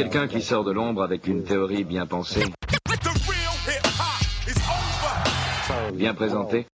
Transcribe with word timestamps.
Quelqu'un 0.00 0.28
qui 0.28 0.40
sort 0.40 0.64
de 0.64 0.72
l'ombre 0.72 1.02
avec 1.02 1.26
une 1.26 1.44
théorie 1.44 1.84
bien 1.84 2.06
pensée, 2.06 2.42
bien 5.92 6.14
présentée, 6.14 6.66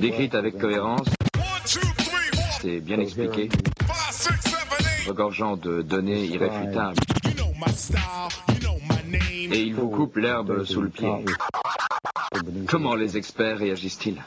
décrite 0.00 0.34
avec 0.34 0.58
cohérence. 0.58 1.08
Et 2.64 2.80
bien 2.80 3.00
expliquée, 3.00 3.48
regorgeant 5.06 5.56
de 5.56 5.80
données 5.80 6.26
irréfutables. 6.26 6.98
Et 9.50 9.62
il 9.62 9.74
vous 9.74 9.88
coupe 9.88 10.18
l'herbe 10.18 10.62
sous 10.64 10.82
le 10.82 10.90
pied. 10.90 11.08
Comment 12.68 12.96
les 12.96 13.16
experts 13.16 13.56
réagissent-ils? 13.56 14.20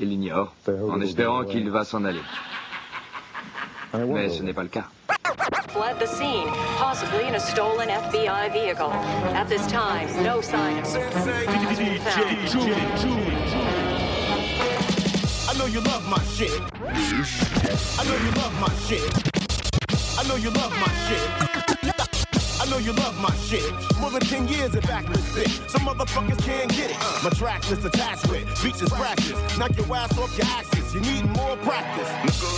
Ils 0.00 0.08
l'ignorent, 0.08 0.52
en 0.66 1.00
espérant 1.00 1.44
qu'il 1.44 1.70
va 1.70 1.84
s'en 1.84 2.04
aller. 2.04 2.22
Mais 3.94 4.28
ce 4.30 4.42
n'est 4.42 4.52
pas 4.52 4.62
le 4.62 4.68
cas. 4.68 4.84
fled 5.68 5.98
the 6.00 6.06
scene, 6.06 6.48
possibly 6.76 7.28
in 7.28 7.34
a 7.34 7.40
stolen 7.40 7.88
FBI 7.88 8.52
vehicle. 8.52 8.90
At 9.34 9.48
this 9.48 9.66
time, 9.66 10.08
no 10.24 10.40
sign 10.40 10.78
of 10.78 10.84
has 10.86 11.78
been 11.78 12.00
found. 12.00 12.24
I 15.48 15.54
know 15.58 15.66
you 15.66 15.80
love 15.80 16.08
my 16.08 16.22
shit. 16.34 16.60
I 18.00 18.04
know 18.08 18.16
you 18.24 18.30
love 18.42 18.54
my 18.60 18.72
shit. 18.86 19.06
I 20.18 20.26
know 20.26 20.36
you 20.36 20.50
love 20.50 20.72
my 20.72 20.90
shit. 21.06 21.58
I 22.60 22.66
know 22.70 22.78
you 22.78 22.92
love 22.92 23.16
my 23.20 23.34
shit. 23.36 23.72
More 24.00 24.10
than 24.10 24.20
10 24.20 24.48
years 24.48 24.74
of 24.74 24.82
backless 24.82 25.24
spit. 25.30 25.48
Some 25.70 25.82
motherfuckers 25.82 26.42
can't 26.44 26.70
get 26.70 26.90
it. 26.90 26.98
My 27.22 27.30
track 27.30 27.68
list 27.70 27.84
attached 27.84 28.28
with 28.28 28.44
beats 28.62 28.82
is 28.82 28.90
practice. 28.90 29.58
Knock 29.58 29.76
your 29.76 29.96
ass 29.96 30.18
off 30.18 30.36
your 30.36 30.46
axis. 30.46 30.87
You 30.94 31.00
need 31.00 31.24
more 31.36 31.56
practice. 31.58 32.08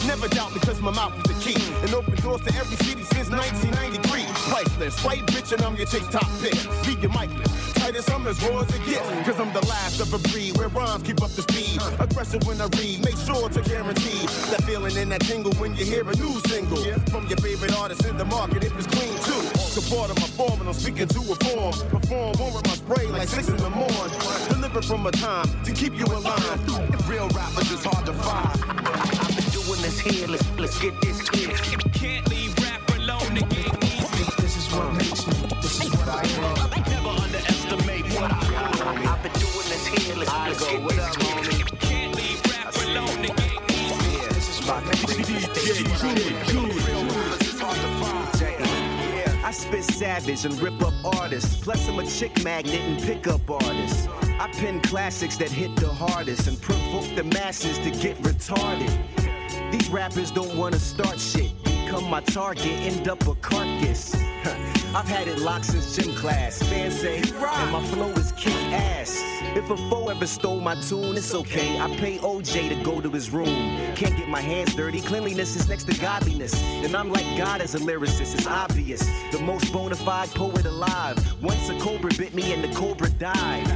Never 0.07 0.29
doubt 0.29 0.55
because 0.55 0.81
my 0.81 0.93
mouth 0.93 1.17
is 1.17 1.35
the 1.35 1.41
key. 1.43 1.63
And 1.83 1.93
open 1.95 2.15
doors 2.23 2.41
to 2.43 2.55
every 2.55 2.77
city 2.77 3.03
since 3.03 3.29
1993. 3.29 4.23
Priceless. 4.51 5.05
White 5.05 5.27
bitch 5.27 5.53
and 5.53 5.63
I'm 5.63 5.75
your 5.75 5.87
top 5.87 6.29
pick. 6.41 6.55
Your 7.03 7.11
mic-less. 7.13 7.73
Tight 7.75 7.97
as 7.97 8.09
I'm 8.11 8.27
as 8.27 8.43
raw 8.45 8.61
as 8.61 8.69
it 8.75 8.85
gets. 8.85 9.09
Cause 9.27 9.41
I'm 9.41 9.53
the 9.53 9.67
last 9.67 10.01
of 10.01 10.13
a 10.13 10.19
breed 10.29 10.57
where 10.59 10.69
rhymes 10.69 11.03
keep 11.03 11.23
up 11.23 11.31
the 11.31 11.43
speed. 11.43 11.81
Aggressive 11.99 12.47
when 12.47 12.61
I 12.61 12.67
read. 12.79 13.03
Make 13.05 13.17
sure 13.17 13.49
to 13.49 13.61
guarantee 13.63 14.27
that 14.53 14.63
feeling 14.65 14.97
in 14.97 15.09
that 15.09 15.23
tingle 15.23 15.53
when 15.55 15.75
you 15.75 15.85
hear 15.85 16.03
a 16.03 16.15
new 16.15 16.39
single. 16.47 16.83
From 17.11 17.27
your 17.27 17.39
favorite 17.39 17.75
artist 17.79 18.05
in 18.05 18.17
the 18.17 18.27
market 18.27 18.65
if 18.65 18.77
it's 18.77 18.87
clean 18.87 19.15
too. 19.25 19.43
Support 19.59 20.11
of 20.11 20.17
my 20.21 20.29
form 20.37 20.61
and 20.61 20.69
I'm 20.69 20.75
speaking 20.75 21.09
to 21.09 21.21
a 21.21 21.37
form. 21.47 21.75
Perform 21.89 22.37
on 22.37 22.55
with 22.55 22.67
my 22.67 22.75
spray 22.75 23.07
like 23.07 23.29
six 23.29 23.49
in 23.49 23.57
the 23.57 23.71
morning. 23.71 24.13
Deliver 24.51 24.83
from 24.83 25.07
a 25.07 25.11
time 25.11 25.49
to 25.65 25.73
keep 25.73 25.95
you 25.99 26.05
in 26.05 26.23
line. 26.23 26.59
Real 27.09 27.29
rappers 27.31 27.71
is 27.71 27.83
hard 27.83 28.05
to 28.07 28.13
find. 28.23 28.61
I've 29.21 29.37
been 29.37 29.51
doing 29.51 29.83
this 29.83 29.99
here. 29.99 30.27
Let's, 30.29 30.49
let's 30.59 30.79
get 30.81 30.95
this 31.01 31.29
clear. 31.29 31.57
Can't 31.93 32.29
leave 32.29 32.57
rap 32.59 32.83
alone 32.97 33.35
to 33.35 33.43
get 33.55 33.85
easy. 33.85 34.25
This 34.43 34.57
is 34.57 34.73
what 34.73 34.93
makes 34.95 35.27
me. 35.27 35.35
This 35.63 35.85
is 35.85 35.91
what 35.91 36.09
I 36.09 36.23
am. 36.25 36.71
Never 36.91 37.09
underestimate 37.09 38.07
what 38.15 38.31
I 38.31 38.41
got. 38.51 38.81
I've 39.07 39.23
been 39.23 39.33
doing 39.33 39.69
this 39.73 39.87
here. 39.87 40.17
Let's, 40.17 40.33
let's 40.33 40.65
get 40.69 40.89
this 40.89 41.17
clear. 41.17 41.65
Can't 41.81 42.15
leave 42.17 42.41
rap 42.47 42.75
alone 42.87 43.23
to 43.23 43.29
get 43.29 43.71
easy. 43.71 44.35
This 44.35 44.61
is 44.61 44.67
my 44.67 44.81
I 49.51 49.53
spit 49.53 49.83
savage 49.83 50.45
and 50.45 50.61
rip 50.61 50.81
up 50.81 50.95
artists. 51.19 51.57
Plus, 51.57 51.89
I'm 51.89 51.99
a 51.99 52.07
chick 52.07 52.45
magnet 52.45 52.81
and 52.83 53.03
pick 53.03 53.27
up 53.27 53.51
artists. 53.51 54.07
I 54.41 54.49
pen 54.53 54.81
classics 54.81 55.37
that 55.37 55.51
hit 55.51 55.77
the 55.77 55.89
hardest 55.89 56.49
and 56.49 56.59
provoke 56.63 57.15
the 57.15 57.25
masses 57.25 57.77
to 57.81 57.91
get 57.91 58.17
retarded. 58.23 58.91
These 59.71 59.91
rappers 59.91 60.31
don't 60.31 60.57
wanna 60.57 60.79
start 60.79 61.21
shit. 61.21 61.53
Become 61.63 62.09
my 62.09 62.23
target, 62.23 62.73
end 62.81 63.07
up 63.07 63.21
a 63.27 63.35
carcass. 63.35 64.15
I've 64.95 65.07
had 65.07 65.29
it 65.29 65.41
locked 65.41 65.67
since 65.67 65.95
gym 65.95 66.15
class. 66.15 66.63
Fans 66.63 66.99
say, 66.99 67.19
and 67.19 67.71
my 67.71 67.85
flow 67.89 68.09
is 68.13 68.33
kick 68.33 68.55
ass. 68.73 69.23
If 69.55 69.69
a 69.69 69.77
foe 69.91 70.09
ever 70.09 70.27
stole 70.27 70.61
my 70.61 70.75
tune, 70.81 71.19
it's 71.19 71.35
okay. 71.35 71.79
I 71.79 71.95
pay 71.97 72.17
OJ 72.17 72.71
to 72.71 72.83
go 72.83 73.01
to 73.03 73.11
his 73.11 73.31
room. 73.31 73.77
Can't 73.95 74.17
get 74.17 74.29
my 74.29 74.41
hands 74.41 74.75
dirty. 74.75 75.03
Cleanliness 75.03 75.55
is 75.55 75.69
next 75.69 75.85
to 75.85 76.01
godliness. 76.01 76.61
And 76.63 76.97
I'm 76.97 77.13
like 77.13 77.27
God 77.37 77.61
as 77.61 77.75
a 77.75 77.79
lyricist, 77.79 78.35
it's 78.35 78.47
obvious. 78.47 79.07
The 79.33 79.41
most 79.41 79.71
bona 79.71 79.97
fide 79.97 80.31
poet 80.31 80.65
alive. 80.65 81.19
Once 81.43 81.69
a 81.69 81.79
cobra 81.79 82.11
bit 82.17 82.35
me 82.35 82.55
and 82.55 82.65
the 82.65 82.75
cobra 82.75 83.11
died. 83.11 83.69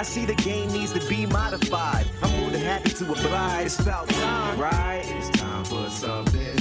I 0.00 0.02
see 0.02 0.24
the 0.24 0.34
game 0.34 0.72
needs 0.72 0.94
to 0.94 1.08
be 1.10 1.26
modified. 1.26 2.06
I'm 2.22 2.40
more 2.40 2.48
than 2.48 2.62
happy 2.62 2.88
to 2.88 3.04
oblige. 3.04 3.66
It's 3.66 3.78
about 3.80 4.08
time, 4.08 4.58
right? 4.58 5.02
It's 5.04 5.28
time 5.38 5.62
for 5.62 5.90
something 5.90 6.59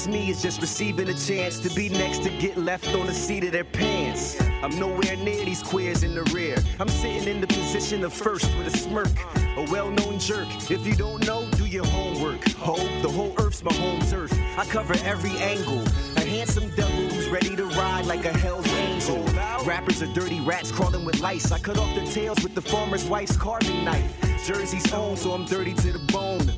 Tests 0.00 0.14
me 0.14 0.30
is 0.30 0.40
just 0.40 0.62
receiving 0.62 1.10
a 1.10 1.14
chance 1.14 1.58
to 1.58 1.68
be 1.74 1.90
next 1.90 2.22
to 2.22 2.30
get 2.30 2.56
left 2.56 2.88
on 2.94 3.04
the 3.04 3.12
seat 3.12 3.44
of 3.44 3.52
their 3.52 3.64
pants. 3.64 4.40
I'm 4.62 4.70
nowhere 4.78 5.14
near 5.16 5.44
these 5.44 5.62
queers 5.62 6.04
in 6.04 6.14
the 6.14 6.22
rear. 6.32 6.56
I'm 6.78 6.88
sitting 6.88 7.28
in 7.28 7.42
the 7.42 7.46
position 7.46 8.02
of 8.02 8.14
first 8.14 8.46
with 8.56 8.74
a 8.74 8.78
smirk. 8.78 9.12
A 9.58 9.70
well-known 9.70 10.18
jerk. 10.18 10.48
If 10.70 10.86
you 10.86 10.94
don't 10.94 11.26
know, 11.26 11.46
do 11.50 11.66
your 11.66 11.84
homework. 11.84 12.48
Ho, 12.52 12.76
the 13.02 13.10
whole 13.10 13.34
earth's 13.40 13.62
my 13.62 13.74
home 13.74 14.00
turf. 14.08 14.32
I 14.56 14.64
cover 14.64 14.94
every 15.04 15.36
angle. 15.36 15.82
A 16.16 16.24
handsome 16.24 16.70
devil 16.76 17.08
who's 17.10 17.28
ready 17.28 17.54
to 17.54 17.66
ride 17.66 18.06
like 18.06 18.24
a 18.24 18.32
hell's 18.38 18.66
angel. 18.68 19.22
Rappers 19.66 20.00
are 20.02 20.12
dirty 20.14 20.40
rats 20.40 20.72
crawling 20.72 21.04
with 21.04 21.20
lice. 21.20 21.52
I 21.52 21.58
cut 21.58 21.76
off 21.76 21.94
their 21.94 22.06
tails 22.06 22.42
with 22.42 22.54
the 22.54 22.62
farmer's 22.62 23.04
wife's 23.04 23.36
carving 23.36 23.84
knife. 23.84 24.16
Jersey's 24.46 24.90
own, 24.94 25.18
so 25.18 25.32
I'm 25.32 25.44
dirty 25.44 25.74
to 25.74 25.92
the 25.92 25.98
bone. 26.10 26.49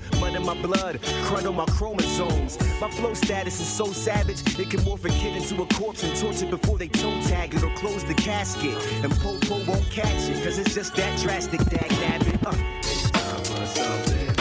In 0.42 0.46
my 0.46 0.60
blood, 0.60 0.98
crud 1.26 1.54
my 1.54 1.64
chromosomes. 1.66 2.58
My 2.80 2.90
flow 2.90 3.14
status 3.14 3.60
is 3.60 3.68
so 3.68 3.92
savage, 3.92 4.40
it 4.58 4.70
can 4.70 4.80
morph 4.80 5.04
a 5.04 5.08
kid 5.08 5.36
into 5.36 5.62
a 5.62 5.66
corpse 5.66 6.02
and 6.02 6.16
torture 6.16 6.46
before 6.46 6.78
they 6.78 6.88
toe 6.88 7.20
tag 7.22 7.54
it 7.54 7.62
or 7.62 7.72
close 7.76 8.02
the 8.02 8.14
casket. 8.14 8.74
And 9.04 9.12
Popo 9.20 9.64
won't 9.70 9.88
catch 9.88 10.28
it, 10.28 10.42
cause 10.42 10.58
it's 10.58 10.74
just 10.74 10.96
that 10.96 11.16
drastic, 11.20 11.60
dag 11.66 11.90
nabbit. 11.90 12.44
Uh. 12.44 14.31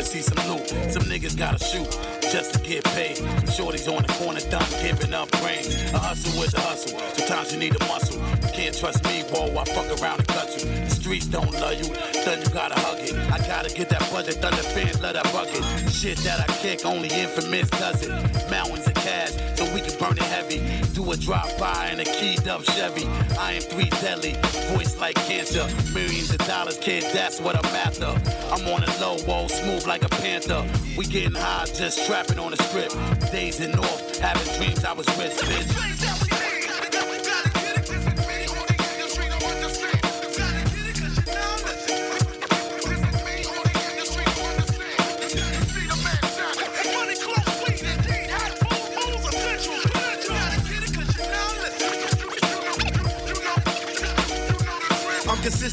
Wanna 0.00 0.12
see 0.12 0.22
some 0.22 0.48
loot. 0.48 0.66
Some 0.90 1.02
niggas 1.02 1.36
gotta 1.36 1.62
shoot 1.62 1.90
just 2.32 2.54
to 2.54 2.60
get 2.60 2.84
paid. 2.84 3.18
Shorties 3.56 3.86
on 3.94 4.02
the 4.02 4.12
corner 4.14 4.40
done 4.40 4.64
giving 4.82 5.12
up 5.12 5.30
brains. 5.42 5.74
A 5.92 5.98
hustle 5.98 6.42
is 6.42 6.54
a 6.54 6.60
hustle. 6.60 6.98
Sometimes 7.16 7.52
you 7.52 7.58
need 7.58 7.76
a 7.76 7.84
muscle. 7.86 8.16
You 8.16 8.52
can't 8.54 8.76
trust 8.76 9.04
me, 9.04 9.22
whoa, 9.30 9.54
I 9.58 9.64
fuck 9.64 10.00
around 10.00 10.20
and 10.20 10.28
cut 10.28 10.48
you. 10.56 10.89
Streets 11.10 11.26
don't 11.26 11.52
love 11.54 11.74
you, 11.74 11.92
then 12.24 12.40
you 12.40 12.48
gotta 12.50 12.78
hug 12.78 13.00
it. 13.00 13.16
I 13.32 13.38
gotta 13.38 13.68
get 13.74 13.88
that 13.88 14.08
budget, 14.12 14.36
thunder 14.36 14.62
fans 14.62 15.02
love 15.02 15.14
that 15.14 15.24
bucket. 15.32 15.64
Shit 15.90 16.18
that 16.18 16.38
I 16.38 16.52
kick, 16.58 16.86
only 16.86 17.08
infamous 17.08 17.68
does 17.68 18.06
it. 18.06 18.10
Mountains 18.48 18.86
of 18.86 18.94
cash, 18.94 19.32
so 19.56 19.64
we 19.74 19.80
can 19.80 19.98
burn 19.98 20.12
it 20.12 20.22
heavy. 20.22 20.62
Do 20.94 21.10
a 21.10 21.16
drop 21.16 21.48
by 21.58 21.90
in 21.90 21.98
a 21.98 22.04
keyed 22.04 22.46
up 22.46 22.62
Chevy. 22.62 23.08
I 23.40 23.54
am 23.54 23.62
three 23.62 23.90
deadly, 24.00 24.34
voice 24.72 25.00
like 25.00 25.16
cancer. 25.26 25.66
Millions 25.92 26.30
of 26.30 26.38
dollars, 26.46 26.78
kid, 26.78 27.02
that's 27.12 27.40
what 27.40 27.56
I'm 27.56 27.74
after. 27.74 28.14
I'm 28.54 28.64
on 28.68 28.84
a 28.84 29.00
low, 29.00 29.18
whoa, 29.26 29.48
smooth 29.48 29.88
like 29.88 30.04
a 30.04 30.08
panther. 30.10 30.64
We 30.96 31.06
getting 31.06 31.34
high, 31.34 31.66
just 31.74 32.06
trapping 32.06 32.38
on 32.38 32.52
the 32.52 32.62
strip. 32.62 32.92
Days 33.32 33.58
in 33.58 33.72
north, 33.72 34.20
having 34.20 34.46
dreams 34.56 34.84
I 34.84 34.92
was 34.92 35.08
rich, 35.18 35.32
bitch. 35.32 36.29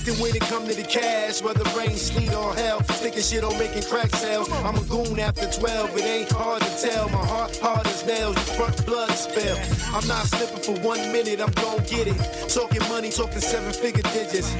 Consistent 0.07 0.19
when 0.21 0.36
it 0.36 0.48
come 0.50 0.68
to 0.68 0.74
the 0.74 0.88
cash, 0.88 1.42
whether 1.42 1.63
rain, 1.77 1.95
sleet, 1.95 2.33
or 2.33 2.54
hell. 2.56 2.80
Thinking 2.80 3.21
shit 3.21 3.44
on 3.44 3.57
making 3.57 3.83
crack 3.83 4.09
sales. 4.15 4.51
I'm 4.63 4.75
a 4.75 4.83
goon 4.83 5.19
after 5.19 5.50
12, 5.50 5.98
it 5.98 6.04
ain't 6.04 6.31
hard 6.31 6.62
to 6.62 6.81
tell. 6.81 7.09
My 7.09 7.25
heart 7.25 7.57
hard 7.57 7.88
as 7.88 8.06
nails, 8.06 8.38
front 8.56 8.86
blood 8.86 9.12
spill. 9.12 9.57
I'm 9.94 10.07
not 10.07 10.25
slipping 10.27 10.63
for 10.63 10.80
one 10.86 11.00
minute, 11.12 11.39
I'm 11.42 11.51
gon' 11.51 11.83
get 11.86 12.07
it. 12.07 12.18
Talking 12.50 12.88
money, 12.89 13.12
talking 13.12 13.42
seven 13.42 13.71
figure 13.71 14.04
digits. 14.13 14.51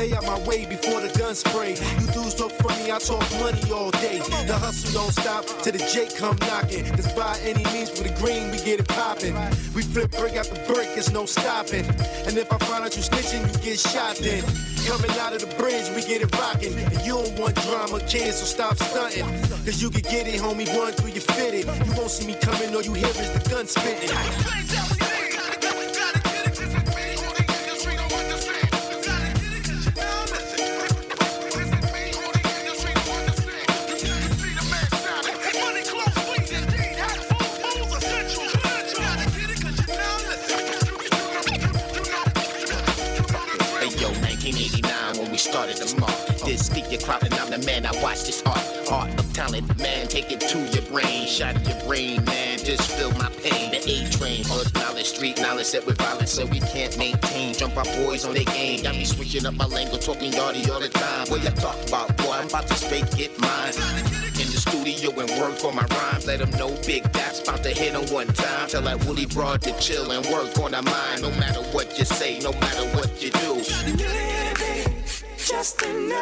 Stay 0.00 0.16
out 0.16 0.24
my 0.24 0.40
way 0.48 0.64
before 0.64 0.98
the 1.02 1.12
gun 1.18 1.34
spray. 1.34 1.72
You 2.00 2.06
dudes 2.16 2.34
talk 2.34 2.52
funny, 2.52 2.90
I 2.90 2.98
talk 2.98 3.20
money 3.38 3.60
all 3.70 3.90
day. 3.90 4.16
The 4.48 4.56
hustle 4.56 4.92
don't 4.94 5.12
stop 5.12 5.44
till 5.60 5.72
the 5.72 5.84
Jake 5.92 6.16
come 6.16 6.38
knocking. 6.48 6.86
Cause 6.96 7.12
by 7.12 7.36
any 7.44 7.62
means 7.64 7.90
for 7.90 8.04
the 8.08 8.14
green, 8.16 8.50
we 8.50 8.56
get 8.64 8.80
it 8.80 8.88
poppin'. 8.88 9.36
We 9.74 9.82
flip 9.82 10.14
out 10.14 10.48
the 10.48 10.64
break, 10.66 10.88
there's 10.96 11.12
no 11.12 11.26
stopping. 11.26 11.84
And 12.24 12.32
if 12.38 12.50
I 12.50 12.56
find 12.64 12.82
out 12.82 12.96
you 12.96 13.02
snitching, 13.02 13.44
you 13.44 13.60
get 13.60 13.78
shot 13.78 14.16
then. 14.16 14.42
Coming 14.88 15.10
out 15.20 15.34
of 15.34 15.44
the 15.44 15.54
bridge, 15.60 15.92
we 15.94 16.00
get 16.00 16.22
it 16.22 16.32
rockin'. 16.34 16.78
And 16.78 17.04
you 17.04 17.20
don't 17.20 17.38
want 17.38 17.56
drama, 17.56 18.00
kids, 18.08 18.38
so 18.38 18.46
stop 18.46 18.78
stunting. 18.78 19.28
Cause 19.66 19.82
you 19.82 19.90
can 19.90 20.00
get 20.00 20.26
it, 20.26 20.40
homie, 20.40 20.64
run 20.78 20.94
through 20.94 21.12
your 21.12 21.26
fitted. 21.36 21.66
You 21.84 21.92
won't 21.92 22.10
see 22.10 22.26
me 22.26 22.36
coming, 22.40 22.74
all 22.74 22.80
you 22.80 22.94
hear 22.94 23.12
is 23.20 23.30
the 23.36 23.50
gun 23.50 23.66
spitting. 23.66 24.99
This 46.44 46.66
speak 46.66 46.90
your 46.90 47.00
crowd 47.00 47.22
and 47.22 47.34
I'm 47.34 47.50
the 47.50 47.58
man. 47.66 47.84
I 47.86 47.92
watch 48.02 48.24
this 48.24 48.42
art. 48.46 48.58
Art 48.90 49.18
of 49.18 49.32
talent, 49.32 49.66
man. 49.78 50.08
Take 50.08 50.32
it 50.32 50.40
to 50.40 50.58
your 50.58 50.82
brain. 50.90 51.26
Shot 51.26 51.54
your 51.66 51.78
brain, 51.86 52.24
man. 52.24 52.58
Just 52.58 52.90
feel 52.90 53.12
my 53.12 53.28
pain. 53.42 53.70
The 53.70 53.78
A 53.78 54.10
train, 54.10 54.44
hood 54.46 54.72
knowledge, 54.74 55.06
street 55.06 55.40
knowledge 55.40 55.66
set 55.66 55.86
with 55.86 55.98
violence, 55.98 56.32
so 56.32 56.46
we 56.46 56.60
can't 56.60 56.96
maintain. 56.96 57.54
Jump 57.54 57.76
our 57.76 57.84
boys 57.84 58.24
on 58.24 58.34
their 58.34 58.44
game. 58.44 58.82
Got 58.82 58.96
me 58.96 59.04
switching 59.04 59.44
up 59.46 59.54
my 59.54 59.66
language, 59.66 60.04
talking 60.04 60.32
yardy 60.32 60.68
all 60.70 60.80
the 60.80 60.88
time. 60.88 61.28
What 61.28 61.44
you 61.44 61.50
talk 61.50 61.76
about, 61.88 62.16
boy? 62.16 62.32
I'm 62.32 62.48
about 62.48 62.66
to 62.68 62.74
straight 62.74 63.10
get 63.16 63.38
mine 63.38 63.74
in 64.40 64.48
the 64.48 64.58
studio 64.58 65.10
and 65.10 65.30
work 65.40 65.62
on 65.64 65.76
my 65.76 65.84
rhymes. 65.84 66.26
Let 66.26 66.38
them 66.40 66.50
know 66.58 66.74
Big 66.86 67.10
Dap's 67.12 67.40
about 67.40 67.62
to 67.64 67.70
hit 67.70 67.92
them 67.92 68.06
one 68.12 68.28
time. 68.28 68.68
Tell 68.68 68.82
that 68.82 69.04
Willie 69.04 69.26
Broad 69.26 69.62
to 69.62 69.78
chill 69.78 70.10
and 70.10 70.24
work 70.26 70.58
on 70.58 70.74
our 70.74 70.82
mind. 70.82 71.22
No 71.22 71.30
matter 71.38 71.60
what 71.72 71.98
you 71.98 72.04
say, 72.04 72.38
no 72.40 72.52
matter 72.52 72.84
what 72.96 73.22
you 73.22 73.30
do 73.30 73.50
just 75.50 75.82
enough. 75.82 76.16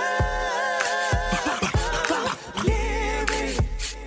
Living 2.64 3.58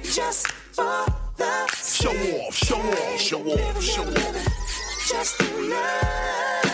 just 0.01 0.47
for 0.47 1.05
the 1.37 1.67
show 1.75 2.09
off, 2.09 2.55
show 2.55 2.77
off, 2.77 3.19
show 3.19 3.39
off, 3.39 3.83
show 3.83 4.01
off. 4.01 4.47
Just 5.07 5.39
enough. 5.41 6.65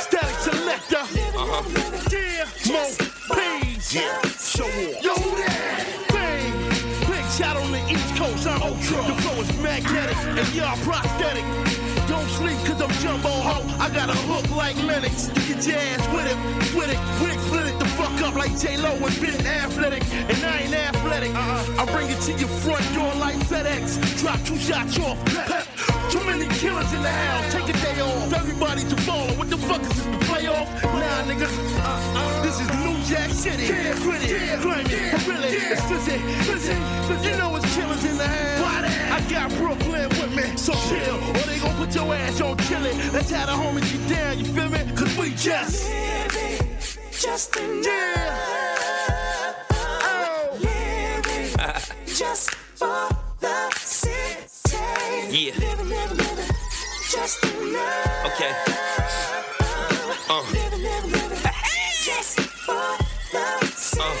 Static 0.00 0.36
selector. 0.40 0.96
Uh 0.96 1.46
huh. 1.46 1.62
Yeah. 2.10 2.48
Mo 2.72 2.82
Page. 3.34 3.94
Yeah. 3.94 4.20
Show 4.34 4.64
off. 4.64 5.04
Yo, 5.04 5.14
that. 5.14 5.86
Bang. 6.08 6.52
Big 7.08 7.24
shot 7.38 7.56
on 7.56 7.70
the 7.70 7.78
East 7.88 8.16
Coast. 8.16 8.46
I'm 8.48 8.62
Ultra. 8.62 8.96
The 8.96 9.14
flow 9.22 9.40
is 9.42 9.56
magnetic 9.62 10.16
and 10.16 10.54
y'all 10.54 10.76
prosthetic. 10.78 11.65
Sleep 12.36 12.58
cause 12.66 12.82
I'm 12.82 12.90
jumbo 13.00 13.30
ho. 13.30 13.64
I 13.80 13.88
got 13.88 14.10
a 14.10 14.18
hook 14.28 14.54
like 14.54 14.76
Lennox. 14.84 15.28
You 15.28 15.54
get 15.54 15.66
your 15.66 15.78
with 16.14 16.26
it, 16.26 16.36
with 16.76 16.90
it, 16.92 17.00
with 17.18 17.32
it, 17.32 17.40
split 17.46 17.66
it 17.66 17.78
the 17.78 17.86
fuck 17.96 18.12
up 18.20 18.34
like 18.34 18.58
J-Lo 18.58 18.90
and 18.92 19.20
Ben 19.22 19.46
Athletic. 19.46 20.04
And 20.12 20.44
I 20.44 20.58
ain't 20.58 20.74
athletic. 20.74 21.34
Uh-uh. 21.34 21.82
I 21.82 21.84
bring 21.86 22.10
it 22.10 22.20
to 22.22 22.32
your 22.32 22.48
front 22.60 22.84
door 22.94 23.14
like 23.14 23.36
FedEx. 23.36 24.20
Drop 24.20 24.38
two 24.44 24.58
shots 24.58 24.98
off. 24.98 25.85
Pep. 25.96 26.10
Too 26.10 26.24
many 26.24 26.46
killers 26.54 26.92
in 26.92 27.02
the 27.02 27.10
house. 27.10 27.52
Take 27.52 27.68
a 27.68 27.72
day 27.72 28.00
off. 28.00 28.32
Everybody's 28.32 28.92
a 28.92 28.96
baller. 28.96 29.36
What 29.38 29.50
the 29.50 29.56
fuck 29.56 29.82
is 29.82 29.88
this, 29.88 30.04
the 30.04 30.24
playoff? 30.26 30.68
Nah, 30.82 31.22
nigga. 31.28 31.48
Uh-uh. 31.48 32.42
This 32.42 32.60
is 32.60 32.68
New 32.84 32.96
Jack 33.04 33.30
City. 33.30 33.64
Yeah, 33.64 33.94
gritty, 34.00 34.28
yeah, 34.32 34.60
claim 34.60 34.86
it. 34.86 35.20
For 35.20 35.30
really, 35.30 35.52
yeah. 35.52 35.72
it's 35.72 35.82
fizzy, 35.82 36.18
fizzy, 36.44 36.74
fizzy. 37.08 37.30
You 37.30 37.36
know 37.36 37.56
it's 37.56 37.74
killers 37.74 38.04
in 38.04 38.16
the 38.18 38.26
house. 38.26 38.60
Why 38.60 38.82
that? 38.82 39.12
I 39.16 39.30
got 39.30 39.50
Brooklyn 39.58 40.08
with 40.10 40.34
me, 40.34 40.56
so 40.56 40.72
chill. 40.88 41.16
Or 41.16 41.46
they 41.46 41.58
gon' 41.58 41.76
put 41.76 41.94
your 41.94 42.14
ass 42.14 42.40
on 42.40 42.56
chillin'. 42.58 43.12
That's 43.12 43.30
how 43.30 43.46
the 43.46 43.52
homies 43.52 43.90
get 43.92 44.08
down, 44.08 44.38
you 44.38 44.44
feel 44.44 44.68
me? 44.68 44.80
Cause 44.96 45.16
we 45.18 45.30
just 45.30 45.88
living 45.88 46.76
just 47.10 47.56
enough. 47.56 47.86
Yeah. 47.86 49.54
Oh. 49.70 50.58
Living 50.60 51.56
just 52.06 52.54
for 52.54 53.08
the 53.40 53.70
city. 53.76 55.46
Yeah. 55.48 55.75
Just 57.16 57.42
enough. 57.44 58.26
Okay. 58.26 58.52
Uh. 60.28 60.42
Living, 60.52 60.82
living, 60.82 61.10
living 61.12 61.38
just 62.04 62.40
for 62.40 62.98
the 63.32 63.66
city. 63.74 64.02
Uh, 64.02 64.14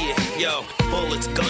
yeah, 0.00 0.38
yo, 0.38 0.64
bullets, 0.90 1.26
gun 1.28 1.47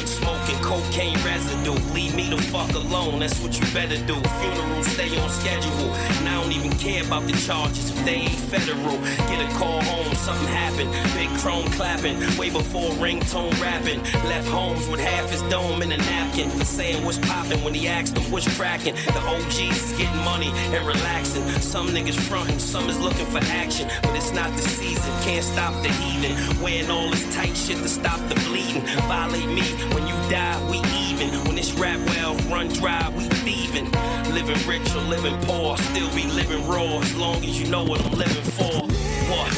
fuck 2.58 2.74
alone, 2.74 3.20
that's 3.20 3.38
what 3.40 3.54
you 3.58 3.64
better 3.72 3.96
do. 4.06 4.14
Funerals 4.40 4.86
stay 4.88 5.16
on 5.20 5.30
schedule, 5.30 5.94
and 6.18 6.28
I 6.28 6.40
don't 6.40 6.52
even 6.52 6.72
care 6.76 7.04
about 7.04 7.24
the 7.26 7.32
charges 7.46 7.90
if 7.90 8.04
they 8.04 8.26
ain't 8.26 8.40
federal. 8.52 8.98
Get 9.30 9.38
a 9.46 9.48
call 9.54 9.80
home, 9.82 10.12
something 10.14 10.48
happened. 10.48 10.90
Big 11.14 11.30
chrome 11.38 11.66
clapping, 11.78 12.18
way 12.36 12.50
before 12.50 12.90
ringtone 12.98 13.54
rapping. 13.60 14.02
Left 14.28 14.48
Holmes 14.48 14.88
with 14.88 15.00
half 15.00 15.30
his 15.30 15.42
dome 15.42 15.82
in 15.82 15.92
a 15.92 15.96
napkin 15.98 16.50
for 16.50 16.64
saying 16.64 17.04
what's 17.04 17.18
poppin' 17.18 17.62
when 17.62 17.74
he 17.74 17.86
asked 17.86 18.16
him 18.16 18.30
what's 18.32 18.48
cracking. 18.56 18.94
The 18.94 19.22
OGs 19.34 19.92
is 19.92 19.98
getting 19.98 20.24
money 20.24 20.50
and 20.74 20.84
relaxing. 20.86 21.46
Some 21.60 21.88
niggas 21.88 22.18
frontin', 22.28 22.58
some 22.58 22.88
is 22.88 22.98
looking 22.98 23.26
for 23.26 23.38
action, 23.62 23.88
but 24.02 24.16
it's 24.16 24.32
not 24.32 24.50
the 24.56 24.62
season. 24.62 25.12
Can't 25.22 25.44
stop 25.44 25.74
the 25.82 25.90
heathen. 26.00 26.34
Wearing 26.60 26.90
all 26.90 27.08
this 27.10 27.24
tight 27.34 27.56
shit 27.56 27.78
to 27.78 27.88
stop 27.88 28.18
the 28.28 28.34
bleeding. 28.46 28.82
Violate 29.06 29.48
me 29.48 29.62
when 29.94 30.06
you 30.08 30.14
die, 30.28 30.58
we 30.70 30.97
even. 31.20 31.44
When 31.44 31.56
this 31.56 31.72
rap 31.74 31.98
well 32.08 32.34
run 32.50 32.68
dry, 32.68 33.12
we 33.16 33.24
thieving. 33.42 33.90
Living 34.32 34.60
rich 34.66 34.94
or 34.94 35.02
living 35.02 35.36
poor, 35.42 35.76
still 35.76 36.10
be 36.14 36.26
living 36.26 36.66
raw 36.66 36.98
as 37.00 37.14
long 37.16 37.36
as 37.44 37.60
you 37.60 37.66
know 37.68 37.84
what 37.84 38.04
I'm 38.04 38.12
living 38.12 38.44
for. 38.56 38.86
What? 39.30 39.52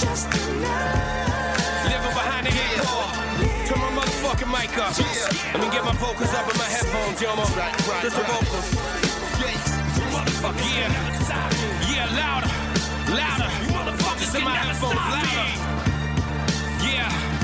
Just 0.00 0.26
enough. 0.26 1.84
Living 1.84 2.14
behind 2.14 2.46
the 2.46 2.52
eight 2.52 2.82
ball. 2.84 3.08
Turn 3.66 3.78
my 3.80 3.90
motherfucking 4.00 4.50
mic 4.50 4.76
up. 4.78 4.96
Let 4.98 5.60
me 5.60 5.70
get 5.70 5.84
my 5.84 5.94
vocals 5.94 6.32
up 6.34 6.50
in 6.50 6.58
my 6.58 6.64
headphones, 6.64 7.20
yo. 7.20 7.34
Right, 7.34 7.88
right, 7.88 8.02
Just 8.02 8.16
the 8.16 8.22
vocals. 8.22 8.96
Motherfucker, 10.12 10.64
yeah. 10.74 11.92
Yeah, 11.92 12.06
louder. 12.16 12.50
Louder. 13.12 13.50
Motherfuckers 13.72 14.38
in 14.38 14.44
my 14.44 14.56
headphones, 14.56 14.94
louder. 14.96 15.76
Yeah. 16.86 17.35